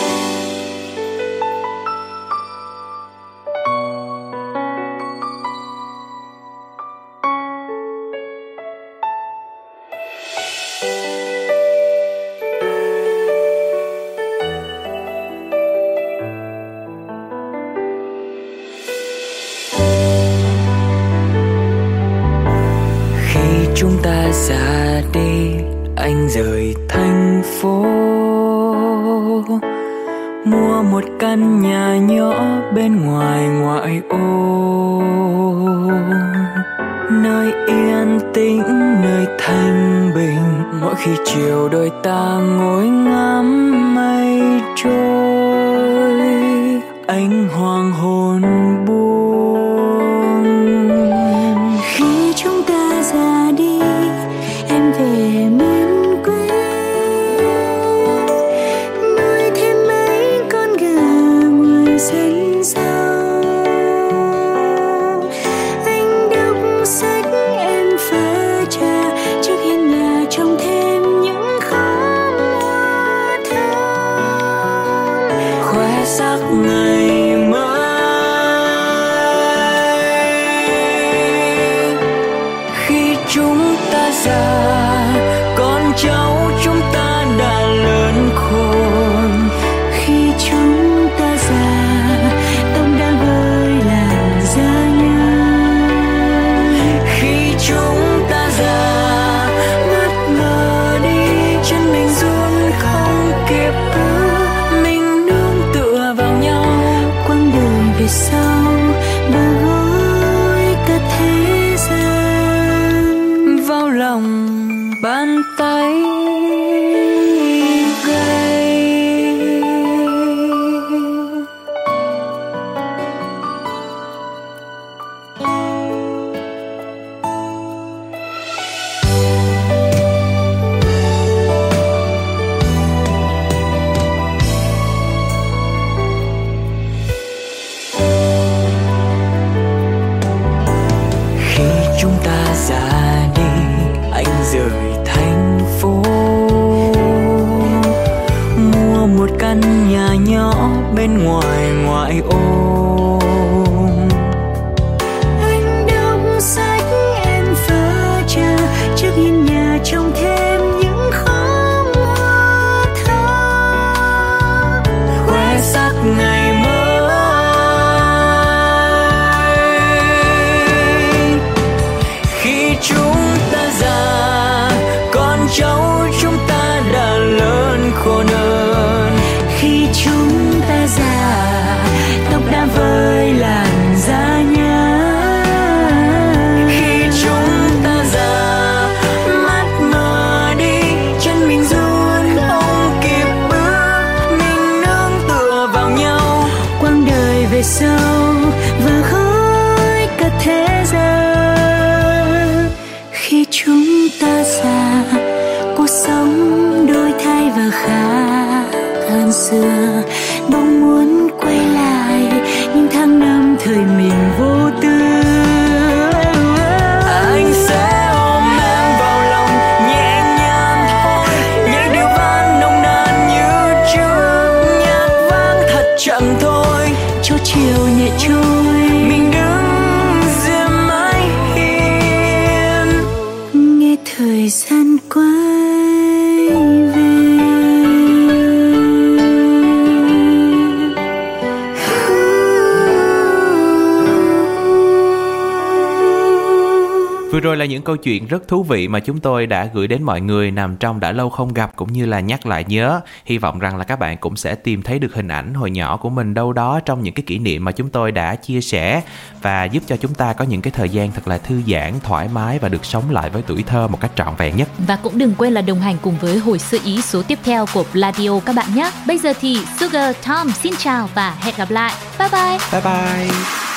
rồi 247.41 247.57
là 247.57 247.65
những 247.65 247.81
câu 247.81 247.97
chuyện 247.97 248.27
rất 248.27 248.47
thú 248.47 248.63
vị 248.63 248.87
mà 248.87 248.99
chúng 248.99 249.19
tôi 249.19 249.47
đã 249.47 249.69
gửi 249.73 249.87
đến 249.87 250.03
mọi 250.03 250.21
người 250.21 250.51
nằm 250.51 250.77
trong 250.77 250.99
đã 250.99 251.11
lâu 251.11 251.29
không 251.29 251.53
gặp 251.53 251.71
cũng 251.75 251.93
như 251.93 252.05
là 252.05 252.19
nhắc 252.19 252.45
lại 252.45 252.65
nhớ. 252.67 253.01
Hy 253.25 253.37
vọng 253.37 253.59
rằng 253.59 253.77
là 253.77 253.83
các 253.83 253.99
bạn 253.99 254.17
cũng 254.17 254.35
sẽ 254.35 254.55
tìm 254.55 254.81
thấy 254.81 254.99
được 254.99 255.13
hình 255.13 255.27
ảnh 255.27 255.53
hồi 255.53 255.71
nhỏ 255.71 255.97
của 255.97 256.09
mình 256.09 256.33
đâu 256.33 256.53
đó 256.53 256.79
trong 256.85 257.03
những 257.03 257.13
cái 257.13 257.23
kỷ 257.23 257.39
niệm 257.39 257.65
mà 257.65 257.71
chúng 257.71 257.89
tôi 257.89 258.11
đã 258.11 258.35
chia 258.35 258.61
sẻ 258.61 259.01
và 259.41 259.65
giúp 259.65 259.83
cho 259.87 259.97
chúng 259.97 260.13
ta 260.13 260.33
có 260.33 260.45
những 260.45 260.61
cái 260.61 260.71
thời 260.71 260.89
gian 260.89 261.11
thật 261.11 261.27
là 261.27 261.37
thư 261.37 261.61
giãn, 261.67 261.93
thoải 262.03 262.27
mái 262.33 262.59
và 262.59 262.69
được 262.69 262.85
sống 262.85 263.11
lại 263.11 263.29
với 263.29 263.41
tuổi 263.41 263.63
thơ 263.63 263.87
một 263.87 264.01
cách 264.01 264.11
trọn 264.15 264.35
vẹn 264.37 264.57
nhất. 264.57 264.69
Và 264.87 264.95
cũng 264.95 265.17
đừng 265.17 265.33
quên 265.37 265.53
là 265.53 265.61
đồng 265.61 265.79
hành 265.79 265.97
cùng 266.01 266.15
với 266.21 266.37
hồi 266.37 266.59
sự 266.59 266.79
ý 266.83 267.01
số 267.01 267.21
tiếp 267.23 267.39
theo 267.43 267.65
của 267.73 267.83
Radio 267.93 268.39
các 268.45 268.55
bạn 268.55 268.75
nhé. 268.75 268.91
Bây 269.07 269.17
giờ 269.17 269.33
thì 269.41 269.57
Sugar 269.79 270.15
Tom 270.27 270.51
xin 270.51 270.73
chào 270.77 271.09
và 271.15 271.35
hẹn 271.39 271.55
gặp 271.57 271.71
lại. 271.71 271.93
Bye 272.19 272.29
bye. 272.31 272.57
Bye 272.71 272.81
bye. 272.81 273.70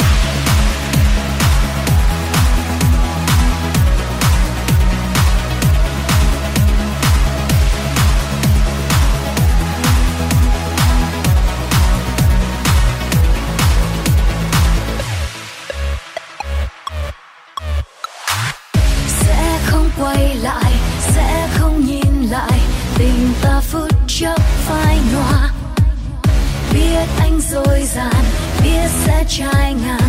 trách 27.05 27.25
anh 27.25 27.41
dối 27.41 27.83
dàng 27.95 28.25
biết 28.63 28.89
sẽ 29.05 29.25
trai 29.29 29.75
ngàn. 29.75 30.01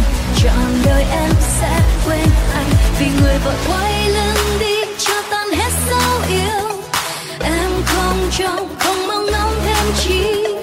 Trọn 0.43 0.81
đời 0.85 1.05
em 1.11 1.31
sẽ 1.59 1.81
quên 2.05 2.29
anh, 2.53 2.69
vì 2.99 3.05
người 3.21 3.37
vợ 3.45 3.53
quay 3.67 4.09
lưng 4.09 4.59
đi 4.59 4.75
cho 4.97 5.13
tan 5.31 5.47
hết 5.49 5.71
sao 5.89 6.21
yêu. 6.29 6.81
Em 7.39 7.71
không 7.85 8.29
trông, 8.37 8.75
không 8.79 9.07
mong 9.07 9.25
ngóng 9.31 9.55
thêm 9.65 9.93
chi 10.03 10.54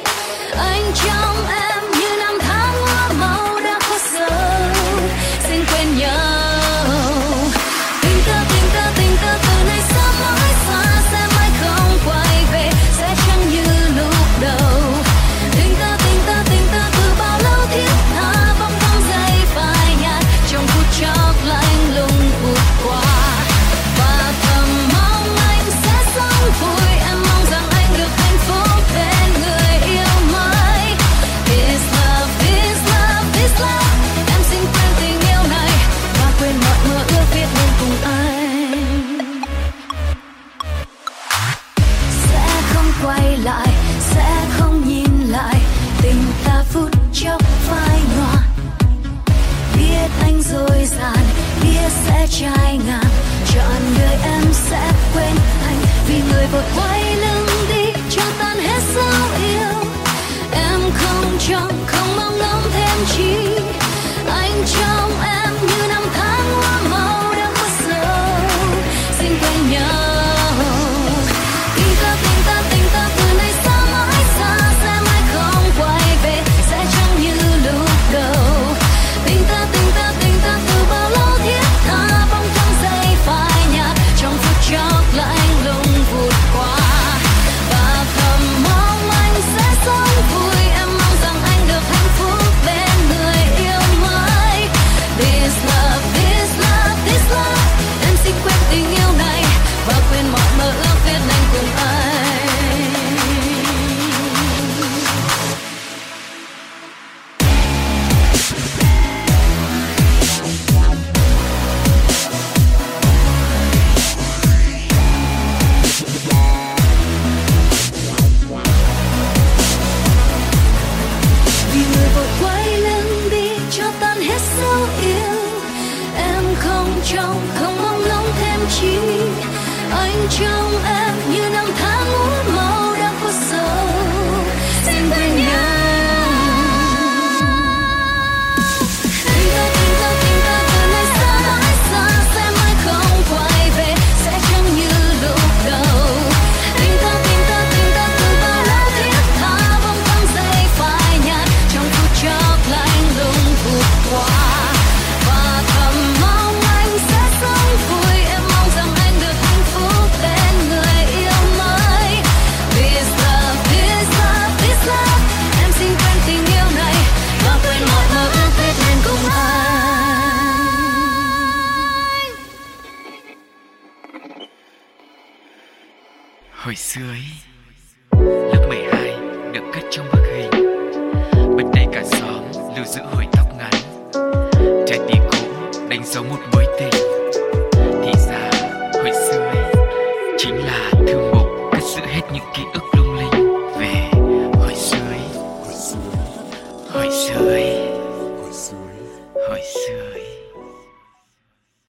trong 130.30 130.84
em. 130.84 131.11